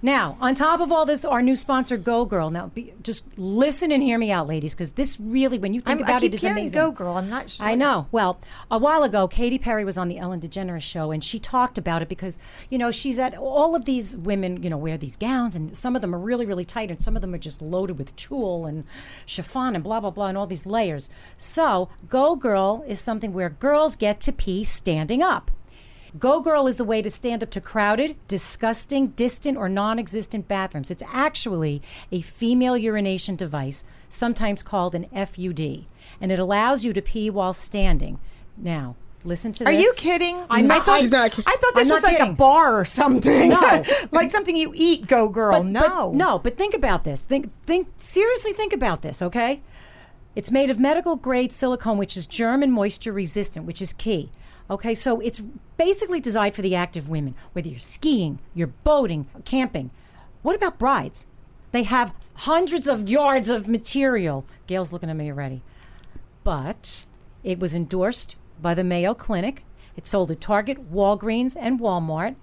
Now, 0.04 0.36
on 0.40 0.56
top 0.56 0.80
of 0.80 0.90
all 0.90 1.06
this, 1.06 1.24
our 1.24 1.40
new 1.42 1.54
sponsor, 1.54 1.96
Go 1.96 2.24
Girl. 2.24 2.50
Now, 2.50 2.66
be, 2.66 2.92
just 3.04 3.38
listen 3.38 3.92
and 3.92 4.02
hear 4.02 4.18
me 4.18 4.32
out, 4.32 4.48
ladies, 4.48 4.74
because 4.74 4.92
this 4.92 5.20
really, 5.20 5.58
when 5.58 5.72
you 5.72 5.80
think 5.80 6.00
I'm, 6.00 6.04
about 6.04 6.16
I 6.16 6.20
keep 6.20 6.32
it, 6.32 6.34
is 6.34 6.40
hearing 6.40 6.58
amazing. 6.58 6.74
"Go 6.74 6.90
Girl." 6.90 7.16
I'm 7.16 7.30
not 7.30 7.50
sure. 7.50 7.64
I 7.64 7.76
know. 7.76 8.08
Well, 8.10 8.40
a 8.68 8.78
while 8.78 9.04
ago, 9.04 9.28
Katy 9.28 9.58
Perry 9.58 9.84
was 9.84 9.96
on 9.96 10.08
the 10.08 10.18
Ellen 10.18 10.40
DeGeneres 10.40 10.82
show, 10.82 11.12
and 11.12 11.22
she 11.22 11.38
talked 11.38 11.78
about 11.78 12.02
it 12.02 12.08
because 12.08 12.40
you 12.68 12.78
know 12.78 12.90
she's 12.90 13.18
at 13.20 13.36
all 13.36 13.76
of 13.76 13.84
these 13.84 14.16
women, 14.16 14.60
you 14.62 14.70
know, 14.70 14.76
wear 14.76 14.98
these 14.98 15.14
gowns, 15.14 15.54
and 15.54 15.76
some 15.76 15.94
of 15.94 16.02
them 16.02 16.12
are 16.14 16.18
really, 16.18 16.46
really 16.46 16.64
tight, 16.64 16.90
and 16.90 17.00
some 17.00 17.14
of 17.14 17.22
them 17.22 17.32
are 17.32 17.38
just 17.38 17.62
loaded 17.62 17.96
with 17.96 18.16
tulle 18.16 18.66
and 18.66 18.82
chiffon 19.24 19.76
and 19.76 19.84
blah 19.84 20.00
blah 20.00 20.10
blah, 20.10 20.26
and 20.26 20.36
all 20.36 20.48
these 20.48 20.66
layers. 20.66 21.10
So, 21.38 21.90
Go 22.08 22.34
Girl 22.34 22.84
is 22.88 23.00
something 23.00 23.32
where 23.32 23.50
girls 23.50 23.94
get 23.94 24.20
to 24.22 24.32
pee 24.32 24.64
standing 24.64 25.22
up. 25.22 25.52
Go 26.18 26.40
Girl 26.40 26.66
is 26.66 26.76
the 26.76 26.84
way 26.84 27.00
to 27.00 27.08
stand 27.08 27.42
up 27.42 27.50
to 27.50 27.60
crowded, 27.60 28.16
disgusting, 28.28 29.08
distant, 29.08 29.56
or 29.56 29.68
non 29.68 29.98
existent 29.98 30.46
bathrooms. 30.46 30.90
It's 30.90 31.02
actually 31.10 31.80
a 32.10 32.20
female 32.20 32.76
urination 32.76 33.34
device, 33.34 33.84
sometimes 34.10 34.62
called 34.62 34.94
an 34.94 35.06
FUD, 35.14 35.86
and 36.20 36.30
it 36.30 36.38
allows 36.38 36.84
you 36.84 36.92
to 36.92 37.00
pee 37.00 37.30
while 37.30 37.54
standing. 37.54 38.18
Now, 38.58 38.94
listen 39.24 39.52
to 39.52 39.64
Are 39.64 39.72
this. 39.72 39.80
Are 39.80 39.82
you 39.82 39.94
kidding? 39.96 40.44
I'm 40.50 40.70
I 40.70 40.80
thought, 40.80 41.00
She's 41.00 41.10
not 41.10 41.30
kidding. 41.30 41.44
I 41.46 41.56
thought 41.56 41.74
this 41.76 41.88
I'm 41.88 41.92
was 41.94 42.02
not 42.02 42.12
like 42.12 42.30
a 42.30 42.32
bar 42.34 42.78
or 42.78 42.84
something. 42.84 43.48
No. 43.48 43.82
like 44.10 44.30
something 44.30 44.54
you 44.54 44.72
eat. 44.74 45.06
Go 45.06 45.28
Girl. 45.28 45.62
But- 45.62 45.66
no. 45.66 45.80
but 45.80 46.14
no, 46.14 46.38
but 46.38 46.58
think 46.58 46.74
about 46.74 47.04
this. 47.04 47.22
Think, 47.22 47.50
think 47.64 47.88
seriously. 47.96 48.52
Think 48.52 48.74
about 48.74 49.00
this. 49.00 49.22
Okay, 49.22 49.62
it's 50.36 50.50
made 50.50 50.70
of 50.70 50.78
medical 50.78 51.16
grade 51.16 51.52
silicone, 51.52 51.96
which 51.96 52.18
is 52.18 52.26
germ 52.26 52.62
and 52.62 52.70
moisture 52.70 53.12
resistant, 53.14 53.64
which 53.64 53.80
is 53.80 53.94
key. 53.94 54.30
Okay, 54.70 54.94
so 54.94 55.20
it's 55.20 55.42
basically 55.76 56.20
designed 56.20 56.54
for 56.54 56.62
the 56.62 56.74
active 56.74 57.08
women, 57.08 57.34
whether 57.52 57.68
you're 57.68 57.78
skiing, 57.78 58.38
you're 58.54 58.68
boating, 58.68 59.26
camping. 59.44 59.90
What 60.42 60.56
about 60.56 60.78
brides? 60.78 61.26
They 61.72 61.82
have 61.84 62.14
hundreds 62.34 62.88
of 62.88 63.08
yards 63.08 63.48
of 63.48 63.68
material. 63.68 64.44
Gail's 64.66 64.92
looking 64.92 65.10
at 65.10 65.16
me 65.16 65.30
already. 65.30 65.62
But 66.44 67.04
it 67.42 67.58
was 67.58 67.74
endorsed 67.74 68.36
by 68.60 68.74
the 68.74 68.84
Mayo 68.84 69.14
Clinic. 69.14 69.64
It 69.96 70.06
sold 70.06 70.30
at 70.30 70.40
Target, 70.40 70.92
Walgreens, 70.92 71.56
and 71.58 71.80
Walmart. 71.80 72.36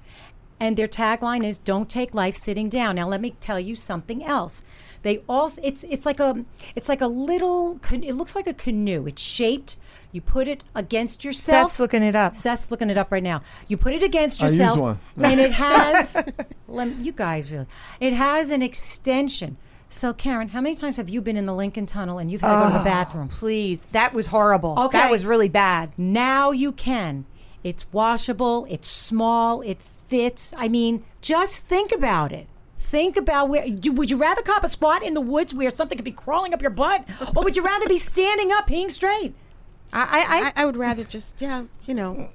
And 0.60 0.76
their 0.76 0.88
tagline 0.88 1.46
is 1.46 1.58
Don't 1.58 1.90
take 1.90 2.14
life 2.14 2.36
sitting 2.36 2.70
down. 2.70 2.96
Now, 2.96 3.08
let 3.08 3.22
me 3.22 3.36
tell 3.40 3.60
you 3.60 3.76
something 3.76 4.24
else. 4.24 4.64
They 5.02 5.20
also 5.30 5.62
it's 5.64 5.86
it's 5.90 6.06
like 6.06 6.20
a 6.20 6.44
it's 6.76 6.90
like 6.90 7.02
a 7.02 7.08
little 7.08 7.80
it 7.92 8.16
looks 8.16 8.36
like 8.36 8.48
a 8.48 8.54
canoe. 8.54 9.08
It's 9.08 9.22
shaped. 9.22 9.78
You 10.12 10.22
put 10.22 10.48
it 10.48 10.64
against 10.74 11.24
yourself. 11.24 11.72
Seth's 11.72 11.80
looking 11.80 12.02
it 12.02 12.16
up. 12.16 12.36
Seth's 12.36 12.72
looking 12.72 12.90
it 12.90 12.98
up 12.98 13.12
right 13.12 13.22
now. 13.22 13.44
You 13.68 13.78
put 13.78 13.94
it 13.94 14.02
against 14.02 14.42
I 14.42 14.48
use 14.48 14.60
yourself, 14.60 14.80
one. 14.80 15.00
and 15.22 15.40
it 15.40 15.52
has. 15.66 16.18
lem- 16.68 16.98
you 17.02 17.12
guys 17.12 17.52
really. 17.52 17.68
It 18.00 18.14
has 18.14 18.50
an 18.50 18.62
extension. 18.62 19.58
So 19.90 20.14
Karen, 20.14 20.50
how 20.50 20.62
many 20.62 20.76
times 20.76 20.98
have 20.98 21.10
you 21.10 21.22
been 21.22 21.38
in 21.38 21.46
the 21.46 21.54
Lincoln 21.54 21.86
Tunnel 21.86 22.20
and 22.20 22.32
you've 22.32 22.42
had 22.42 22.54
to 22.54 22.60
go 22.60 22.68
to 22.68 22.74
the 22.74 22.82
oh, 22.82 22.84
bathroom? 22.84 23.28
Please, 23.28 23.86
that 23.92 24.14
was 24.14 24.28
horrible. 24.28 24.76
Okay. 24.80 24.98
That 24.98 25.12
was 25.12 25.26
really 25.26 25.50
bad. 25.50 25.92
Now 25.98 26.52
you 26.52 26.72
can. 26.72 27.26
It's 27.64 27.92
washable. 27.92 28.66
It's 28.70 28.88
small. 28.88 29.62
It 29.62 29.82
fits. 29.82 30.54
I 30.58 30.68
mean, 30.68 31.04
just 31.22 31.68
think 31.68 31.92
about 31.92 32.32
it. 32.32 32.48
Think 32.78 33.18
about 33.18 33.50
where. 33.50 33.68
Do, 33.70 33.92
would 33.92 34.10
you 34.10 34.18
rather 34.18 34.42
cop 34.42 34.64
a 34.64 34.70
squat 34.70 35.04
in 35.04 35.14
the 35.14 35.22
woods 35.22 35.54
where 35.54 35.70
something 35.70 35.98
could 35.98 36.06
be 36.06 36.12
crawling 36.12 36.54
up 36.54 36.62
your 36.62 36.72
butt, 36.72 37.06
or 37.36 37.44
would 37.44 37.56
you 37.56 37.64
rather 37.64 37.88
be 37.88 37.98
standing 37.98 38.52
up, 38.52 38.68
peeing 38.68 38.90
straight? 38.90 39.36
I, 39.92 40.02
I, 40.02 40.62
I, 40.62 40.64
I 40.64 40.66
would 40.66 40.78
rather 40.78 41.04
just, 41.04 41.42
yeah, 41.42 41.64
you 41.86 41.94
know, 41.94 42.30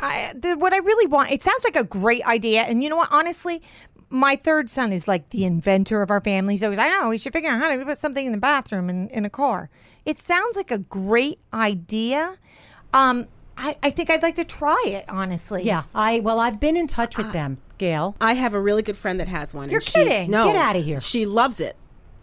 I, 0.00 0.32
the, 0.34 0.54
what 0.56 0.72
I 0.72 0.78
really 0.78 1.06
want, 1.06 1.30
it 1.30 1.42
sounds 1.42 1.64
like 1.64 1.76
a 1.76 1.84
great 1.84 2.24
idea. 2.26 2.62
And 2.62 2.82
you 2.82 2.88
know 2.88 2.96
what? 2.96 3.08
Honestly, 3.12 3.62
my 4.10 4.36
third 4.36 4.68
son 4.68 4.92
is 4.92 5.06
like 5.08 5.30
the 5.30 5.44
inventor 5.44 6.02
of 6.02 6.10
our 6.10 6.20
family. 6.20 6.56
So 6.56 6.70
he's 6.70 6.78
always, 6.78 6.92
I 6.92 7.00
know, 7.00 7.08
we 7.08 7.18
should 7.18 7.32
figure 7.32 7.50
out 7.50 7.58
how 7.60 7.76
to 7.76 7.84
put 7.84 7.98
something 7.98 8.24
in 8.26 8.32
the 8.32 8.38
bathroom 8.38 8.88
and 8.88 9.10
in 9.10 9.24
a 9.24 9.30
car. 9.30 9.68
It 10.04 10.18
sounds 10.18 10.56
like 10.56 10.70
a 10.70 10.78
great 10.78 11.40
idea. 11.52 12.36
Um, 12.92 13.26
I, 13.58 13.76
I 13.82 13.90
think 13.90 14.10
I'd 14.10 14.22
like 14.22 14.36
to 14.36 14.44
try 14.44 14.82
it, 14.86 15.04
honestly. 15.08 15.62
Yeah, 15.64 15.84
I 15.94 16.20
well, 16.20 16.38
I've 16.40 16.60
been 16.60 16.76
in 16.76 16.86
touch 16.86 17.16
with 17.16 17.32
them, 17.32 17.58
Gail. 17.78 18.14
I 18.20 18.34
have 18.34 18.52
a 18.54 18.60
really 18.60 18.82
good 18.82 18.96
friend 18.98 19.18
that 19.18 19.28
has 19.28 19.54
one. 19.54 19.64
and 19.64 19.72
You're 19.72 19.80
she- 19.80 19.92
kidding. 20.04 20.30
No, 20.30 20.44
Get 20.46 20.56
outta 20.56 20.78
here. 20.80 21.00
She 21.00 21.26
loves 21.26 21.58
it. 21.58 21.74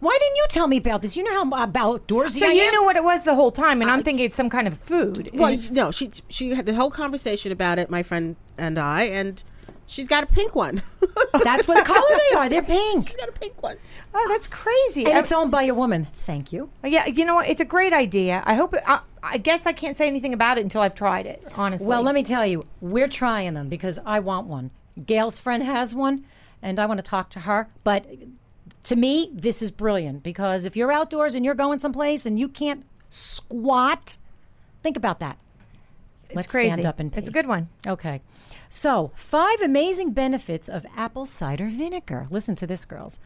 Why 0.04 0.18
didn't 0.20 0.36
you 0.36 0.46
tell 0.50 0.66
me 0.68 0.76
about 0.76 1.00
this? 1.02 1.16
You 1.16 1.24
know 1.24 1.32
how 1.32 1.42
about 1.42 1.72
outdoorsy 2.06 2.38
So 2.40 2.46
I 2.46 2.52
you 2.52 2.62
am? 2.62 2.70
knew 2.72 2.84
what 2.84 2.96
it 2.96 3.04
was 3.04 3.24
the 3.24 3.34
whole 3.34 3.50
time, 3.50 3.80
and 3.80 3.90
I'm 3.90 4.02
thinking 4.02 4.24
it's 4.26 4.36
some 4.36 4.50
kind 4.50 4.66
of 4.68 4.76
food. 4.78 5.30
Well, 5.34 5.48
it's- 5.52 5.72
no, 5.72 5.90
she 5.90 6.10
she 6.28 6.50
had 6.50 6.66
the 6.66 6.74
whole 6.74 6.90
conversation 6.90 7.50
about 7.52 7.78
it, 7.78 7.88
my 7.88 8.02
friend 8.02 8.36
and 8.58 8.78
I, 8.78 9.04
and 9.04 9.42
she's 9.86 10.06
got 10.08 10.22
a 10.22 10.26
pink 10.26 10.54
one. 10.54 10.82
That's 11.42 11.66
what 11.66 11.86
color 11.86 12.18
they 12.30 12.36
are. 12.36 12.48
They're 12.50 12.62
pink, 12.62 13.06
she's 13.08 13.16
got 13.16 13.28
a 13.30 13.32
pink 13.32 13.62
one. 13.62 13.76
oh, 14.14 14.26
that's 14.28 14.46
crazy. 14.46 15.04
and 15.06 15.14
I- 15.16 15.20
it's 15.20 15.32
um, 15.32 15.42
owned 15.42 15.50
by 15.50 15.62
a 15.64 15.74
woman. 15.74 16.06
Thank 16.12 16.52
you. 16.52 16.68
Uh, 16.84 16.88
yeah, 16.88 17.06
you 17.06 17.24
know 17.24 17.36
what? 17.36 17.48
It's 17.48 17.60
a 17.60 17.64
great 17.64 17.92
idea. 17.94 18.42
I 18.44 18.54
hope. 18.54 18.74
It, 18.74 18.82
I, 18.86 19.00
I 19.22 19.38
guess 19.38 19.64
I 19.66 19.72
can't 19.72 19.96
say 19.96 20.06
anything 20.06 20.34
about 20.34 20.58
it 20.58 20.62
until 20.62 20.82
I've 20.82 20.94
tried 20.94 21.26
it. 21.26 21.42
Honestly. 21.56 21.86
Well, 21.88 22.02
let 22.02 22.14
me 22.14 22.22
tell 22.22 22.44
you, 22.46 22.66
we're 22.82 23.08
trying 23.08 23.54
them 23.54 23.68
because 23.70 23.98
I 24.04 24.20
want 24.20 24.46
one. 24.48 24.70
Gail's 25.06 25.40
friend 25.40 25.62
has 25.62 25.94
one, 25.94 26.24
and 26.62 26.78
I 26.78 26.84
want 26.86 26.98
to 26.98 27.02
talk 27.10 27.30
to 27.30 27.40
her. 27.40 27.68
But 27.84 28.06
to 28.84 28.96
me, 28.96 29.30
this 29.32 29.62
is 29.62 29.70
brilliant 29.70 30.22
because 30.22 30.64
if 30.64 30.76
you're 30.76 30.92
outdoors 30.92 31.34
and 31.34 31.44
you're 31.44 31.54
going 31.54 31.78
someplace 31.78 32.26
and 32.26 32.38
you 32.38 32.48
can't 32.48 32.84
squat, 33.10 34.18
think 34.82 34.96
about 34.96 35.20
that. 35.20 35.38
It's 36.24 36.36
Let's 36.36 36.50
crazy. 36.50 36.70
stand 36.70 36.86
up 36.86 37.00
and 37.00 37.12
pee. 37.12 37.18
It's 37.18 37.28
a 37.28 37.32
good 37.32 37.46
one. 37.46 37.68
Okay. 37.86 38.20
So, 38.68 39.12
five 39.14 39.60
amazing 39.62 40.12
benefits 40.12 40.68
of 40.68 40.86
apple 40.96 41.26
cider 41.26 41.68
vinegar. 41.68 42.26
Listen 42.30 42.56
to 42.56 42.66
this, 42.66 42.84
girls. 42.84 43.20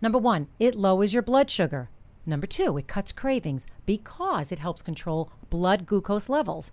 Number 0.00 0.18
one, 0.18 0.48
it 0.58 0.74
lowers 0.74 1.12
your 1.12 1.22
blood 1.22 1.50
sugar. 1.50 1.90
Number 2.26 2.46
two, 2.46 2.76
it 2.78 2.88
cuts 2.88 3.12
cravings 3.12 3.66
because 3.86 4.50
it 4.50 4.58
helps 4.58 4.82
control 4.82 5.30
blood 5.50 5.86
glucose 5.86 6.28
levels. 6.28 6.72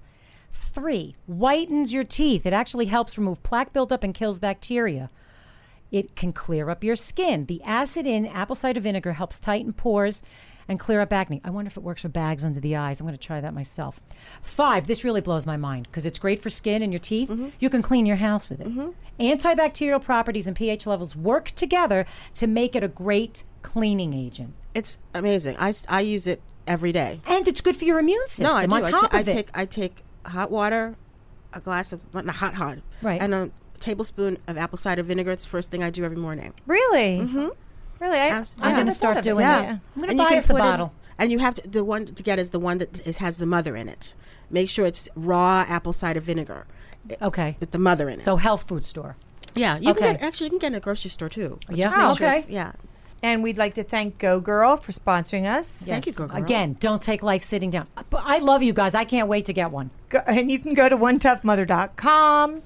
Three, 0.52 1.16
whitens 1.30 1.94
your 1.94 2.04
teeth. 2.04 2.46
It 2.46 2.54
actually 2.54 2.86
helps 2.86 3.18
remove 3.18 3.44
plaque 3.44 3.74
buildup 3.74 4.04
and 4.04 4.14
kills 4.14 4.40
bacteria. 4.40 5.10
It 5.92 6.16
can 6.16 6.32
clear 6.34 6.70
up 6.70 6.84
your 6.84 6.96
skin. 6.96 7.46
The 7.48 7.62
acid 7.64 8.08
in 8.08 8.26
apple 8.26 8.56
cider 8.56 8.80
vinegar 8.80 9.14
helps 9.14 9.40
tighten 9.40 9.74
pores 9.74 10.24
and 10.68 10.80
clear 10.80 11.02
up 11.02 11.12
acne. 11.12 11.42
I 11.44 11.50
wonder 11.50 11.68
if 11.68 11.76
it 11.76 11.84
works 11.84 12.02
for 12.02 12.08
bags 12.10 12.46
under 12.46 12.60
the 12.62 12.76
eyes. 12.78 13.02
I'm 13.02 13.06
going 13.08 13.18
to 13.18 13.24
try 13.24 13.42
that 13.42 13.54
myself. 13.54 14.00
Five, 14.42 14.88
this 14.88 15.04
really 15.04 15.20
blows 15.20 15.46
my 15.46 15.58
mind 15.58 15.88
because 15.90 16.06
it's 16.06 16.18
great 16.20 16.40
for 16.40 16.50
skin 16.50 16.82
and 16.82 16.94
your 16.94 17.00
teeth. 17.00 17.30
Mm-hmm. 17.30 17.50
You 17.60 17.70
can 17.70 17.82
clean 17.82 18.06
your 18.06 18.16
house 18.18 18.48
with 18.50 18.62
it. 18.62 18.68
Mm-hmm. 18.70 18.90
Antibacterial 19.20 20.02
properties 20.02 20.48
and 20.48 20.56
pH 20.56 20.86
levels 20.88 21.16
work 21.16 21.52
together 21.52 22.06
to 22.36 22.48
make 22.48 22.76
it 22.76 22.84
a 22.84 22.88
great 22.88 23.44
cleaning 23.64 24.14
agent. 24.14 24.54
It's 24.74 24.98
amazing. 25.14 25.58
I, 25.60 25.74
I 25.90 26.02
use 26.02 26.26
it 26.28 26.42
every 26.68 26.92
day. 26.94 27.20
And 27.28 27.48
it's 27.48 27.60
good 27.62 27.76
for 27.76 27.84
your 27.86 28.00
immune 28.00 28.28
system 28.28 28.48
No, 28.48 28.56
I 28.56 28.66
do. 28.66 28.76
on 28.76 28.84
I, 28.86 28.92
top 29.02 29.12
ta- 29.12 29.18
I 29.18 29.20
it. 29.22 29.26
take 29.26 29.50
I 29.54 29.66
take 29.66 30.04
hot 30.26 30.52
water, 30.52 30.96
a 31.54 31.60
glass 31.60 31.92
of 31.92 32.02
not 32.14 32.26
not 32.26 32.36
hot 32.36 32.54
hot, 32.54 32.78
Right. 33.02 33.22
and 33.22 33.34
a 33.34 33.52
tablespoon 33.82 34.38
of 34.48 34.58
apple 34.58 34.78
cider 34.78 35.04
vinegar. 35.04 35.32
It's 35.32 35.44
the 35.44 35.50
first 35.50 35.72
thing 35.72 35.84
I 35.84 35.90
do 35.90 36.04
every 36.06 36.18
morning. 36.18 36.54
Really? 36.68 37.20
Mm-hmm. 37.20 37.48
Really? 38.00 38.18
I, 38.18 38.28
Abs- 38.30 38.58
I 38.60 38.64
I'm 38.66 38.70
never 38.72 38.82
gonna 38.82 38.92
start 38.92 39.18
of 39.18 39.22
it. 39.22 39.30
doing 39.30 39.42
yeah. 39.42 39.62
that. 39.62 39.70
I'm 39.70 40.02
going 40.02 40.10
And 40.10 40.12
to 40.12 40.16
you 40.16 40.24
buy 40.24 40.30
can 40.30 40.38
us 40.40 40.50
a 40.50 40.54
put 40.54 40.60
in- 40.60 40.64
bottle. 40.66 40.94
and 41.20 41.32
you 41.32 41.40
have 41.40 41.56
to 41.56 41.68
the 41.68 41.84
one 41.84 42.06
to 42.06 42.24
get 42.24 42.40
is 42.40 42.50
the 42.52 42.60
one 42.60 42.78
that 42.80 43.06
is, 43.08 43.18
has 43.18 43.38
the 43.38 43.46
mother 43.46 43.76
in 43.76 43.88
it. 43.90 44.14
Make 44.50 44.70
sure 44.70 44.86
it's 44.86 45.08
raw 45.16 45.66
apple 45.68 45.94
cider 45.94 46.20
vinegar. 46.20 46.66
It's 47.10 47.22
Okay. 47.22 47.58
With 47.60 47.72
the 47.72 47.80
mother 47.80 48.10
in 48.10 48.16
it. 48.20 48.22
So, 48.22 48.36
health 48.38 48.68
food 48.68 48.84
store. 48.86 49.16
yeah, 49.56 49.78
you 49.78 49.92
okay. 49.92 50.00
can 50.00 50.14
get, 50.16 50.22
actually 50.24 50.46
you 50.48 50.50
can 50.52 50.60
get 50.60 50.68
in 50.68 50.76
a 50.76 50.80
grocery 50.80 51.10
store 51.10 51.30
too. 51.30 51.58
Yeah. 51.70 51.84
just 51.86 51.96
make 51.98 52.06
Oh, 52.06 52.16
sure 52.16 52.28
okay. 52.36 52.46
Yeah. 52.50 52.72
And 53.24 53.44
we'd 53.44 53.58
like 53.58 53.76
to 53.76 53.84
thank 53.84 54.18
Go 54.18 54.40
Girl 54.40 54.78
for 54.78 54.92
sponsoring 54.92 55.48
us. 55.48 55.84
Thank 55.84 56.08
you, 56.08 56.12
Go 56.12 56.26
Girl. 56.28 56.38
Again, 56.38 56.76
don't 56.80 57.02
take 57.04 57.22
life 57.22 57.44
sitting 57.44 57.70
down. 57.70 57.88
I 58.14 58.40
love 58.40 58.64
you 58.64 58.74
guys. 58.74 58.96
I 58.96 59.04
can't 59.06 59.28
wait 59.28 59.46
to 59.46 59.54
get 59.54 59.70
one. 59.72 59.92
Go, 60.10 60.20
and 60.26 60.50
you 60.52 60.58
can 60.58 60.74
go 60.74 60.90
to 60.90 60.98
onetoughmother.com. 60.98 62.64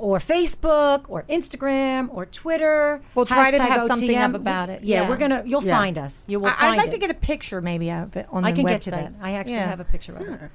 or 0.00 0.18
Facebook 0.18 1.04
or 1.08 1.24
Instagram 1.28 2.08
or 2.12 2.26
Twitter. 2.26 3.00
We'll 3.14 3.26
try 3.26 3.50
to 3.50 3.62
have 3.62 3.86
something 3.86 4.16
up 4.16 4.34
about 4.34 4.70
it. 4.70 4.82
Yeah, 4.82 5.02
Yeah. 5.02 5.08
we're 5.08 5.16
gonna. 5.16 5.42
You'll 5.46 5.64
Yeah. 5.64 5.76
find 5.78 5.98
us. 5.98 6.24
You 6.28 6.40
will 6.40 6.46
I, 6.48 6.52
find 6.52 6.72
I'd 6.74 6.78
like 6.78 6.88
it. 6.88 6.92
to 6.92 6.98
get 6.98 7.10
a 7.10 7.14
picture 7.14 7.60
maybe 7.60 7.90
of 7.90 8.16
it 8.16 8.26
on 8.30 8.44
I 8.44 8.50
the 8.52 8.56
can 8.56 8.64
website. 8.66 8.68
get 8.70 8.82
to 8.82 8.90
that. 8.92 9.12
I 9.20 9.32
actually 9.32 9.54
Yeah. 9.54 9.68
have 9.68 9.80
a 9.80 9.84
picture 9.84 10.16
of 10.16 10.22
it. 10.22 10.50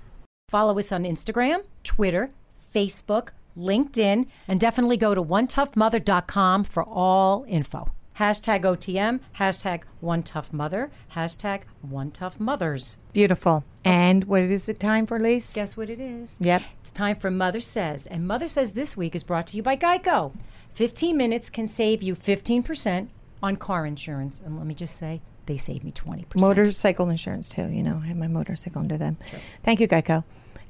Follow 0.50 0.78
us 0.80 0.91
on 0.91 1.04
Instagram, 1.04 1.64
Twitter, 1.84 2.32
Facebook, 2.74 3.30
LinkedIn, 3.58 4.26
and 4.48 4.60
definitely 4.60 4.98
go 4.98 5.16
to 5.16 5.24
onetoughmother.com 5.24 6.64
for 6.66 6.84
all 6.84 7.46
info. 7.48 7.89
Hashtag 8.20 8.61
OTM, 8.61 9.20
hashtag 9.39 9.82
one 9.99 10.24
tough 10.24 10.53
mother, 10.53 10.89
hashtag 11.16 11.63
one 11.82 12.11
tough 12.11 12.39
mothers. 12.39 12.95
Beautiful. 13.11 13.66
And 13.84 14.24
what 14.24 14.41
is 14.41 14.70
it 14.70 14.80
time 14.80 15.05
for, 15.05 15.20
Lise? 15.20 15.53
Guess 15.53 15.76
what 15.76 15.89
it 15.89 15.99
is? 15.99 16.38
Yep. 16.39 16.63
It's 16.82 16.91
time 16.91 17.18
for 17.18 17.30
Mother 17.30 17.59
Says. 17.59 18.05
And 18.05 18.26
Mother 18.26 18.47
Says 18.47 18.72
this 18.72 18.95
week 18.95 19.16
is 19.16 19.24
brought 19.24 19.47
to 19.47 19.57
you 19.57 19.63
by 19.63 19.76
Geico. 19.76 20.34
15 20.76 21.18
minutes 21.18 21.49
can 21.49 21.68
save 21.68 22.01
you 22.01 22.16
15% 22.16 23.09
on 23.43 23.57
car 23.57 23.86
insurance. 23.86 24.41
And 24.45 24.57
let 24.57 24.66
me 24.66 24.76
just 24.76 24.95
say, 24.95 25.22
they 25.45 25.57
saved 25.57 25.84
me 25.84 25.91
20%. 25.91 26.36
Motorcycle 26.36 27.09
insurance 27.09 27.49
too. 27.49 27.68
You 27.68 27.84
know, 27.84 27.99
I 28.01 28.07
have 28.07 28.18
my 28.18 28.28
motorcycle 28.28 28.82
under 28.82 28.97
them. 28.97 29.18
Thank 29.61 29.82
you, 29.82 29.88
Geico. 29.89 30.24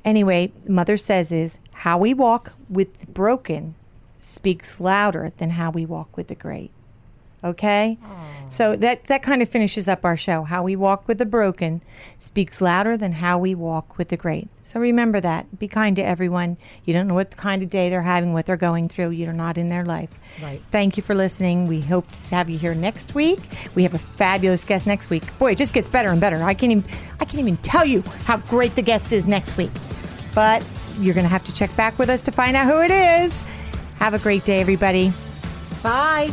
Anyway, 0.03 0.51
Mother 0.67 0.97
says 0.97 1.31
is 1.31 1.59
how 1.73 1.99
we 1.99 2.13
walk 2.13 2.53
with 2.69 2.97
the 2.97 3.07
broken 3.07 3.75
speaks 4.19 4.79
louder 4.79 5.31
than 5.37 5.51
how 5.51 5.69
we 5.69 5.85
walk 5.85 6.17
with 6.17 6.27
the 6.27 6.35
great. 6.35 6.71
Okay, 7.45 7.99
oh. 8.03 8.45
so 8.49 8.75
that 8.75 9.03
that 9.05 9.21
kind 9.21 9.41
of 9.43 9.49
finishes 9.49 9.87
up 9.87 10.03
our 10.03 10.17
show. 10.17 10.43
How 10.43 10.63
we 10.63 10.75
walk 10.75 11.07
with 11.07 11.19
the 11.19 11.25
broken 11.25 11.81
speaks 12.17 12.59
louder 12.59 12.97
than 12.97 13.11
how 13.11 13.37
we 13.37 13.53
walk 13.53 13.99
with 13.99 14.07
the 14.07 14.17
great. 14.17 14.49
So 14.63 14.79
remember 14.79 15.21
that. 15.21 15.59
Be 15.59 15.67
kind 15.67 15.95
to 15.97 16.01
everyone. 16.01 16.57
You 16.85 16.93
don't 16.93 17.07
know 17.07 17.13
what 17.13 17.37
kind 17.37 17.61
of 17.61 17.69
day 17.69 17.89
they're 17.89 18.01
having, 18.01 18.33
what 18.33 18.47
they're 18.47 18.57
going 18.57 18.89
through. 18.89 19.11
You're 19.11 19.31
not 19.31 19.59
in 19.59 19.69
their 19.69 19.85
life. 19.85 20.09
Right. 20.41 20.59
Thank 20.71 20.97
you 20.97 21.03
for 21.03 21.13
listening. 21.13 21.67
We 21.67 21.81
hope 21.81 22.09
to 22.11 22.35
have 22.35 22.49
you 22.49 22.57
here 22.57 22.73
next 22.73 23.13
week. 23.13 23.39
We 23.75 23.83
have 23.83 23.93
a 23.93 23.99
fabulous 23.99 24.65
guest 24.65 24.87
next 24.87 25.11
week. 25.11 25.37
Boy, 25.37 25.51
it 25.51 25.57
just 25.59 25.73
gets 25.75 25.87
better 25.87 26.09
and 26.09 26.19
better. 26.19 26.41
I 26.41 26.55
can't 26.55 26.71
even 26.71 26.85
I 27.19 27.25
can't 27.25 27.39
even 27.39 27.57
tell 27.57 27.85
you 27.85 28.01
how 28.25 28.37
great 28.37 28.75
the 28.75 28.81
guest 28.81 29.13
is 29.13 29.27
next 29.27 29.55
week. 29.55 29.71
But 30.33 30.63
you're 30.99 31.13
going 31.13 31.25
to 31.25 31.29
have 31.29 31.43
to 31.45 31.53
check 31.53 31.75
back 31.75 31.99
with 31.99 32.09
us 32.09 32.21
to 32.21 32.31
find 32.31 32.55
out 32.55 32.67
who 32.67 32.81
it 32.81 32.91
is. 32.91 33.45
Have 33.99 34.13
a 34.13 34.19
great 34.19 34.45
day, 34.45 34.59
everybody. 34.59 35.13
Bye. 35.81 36.31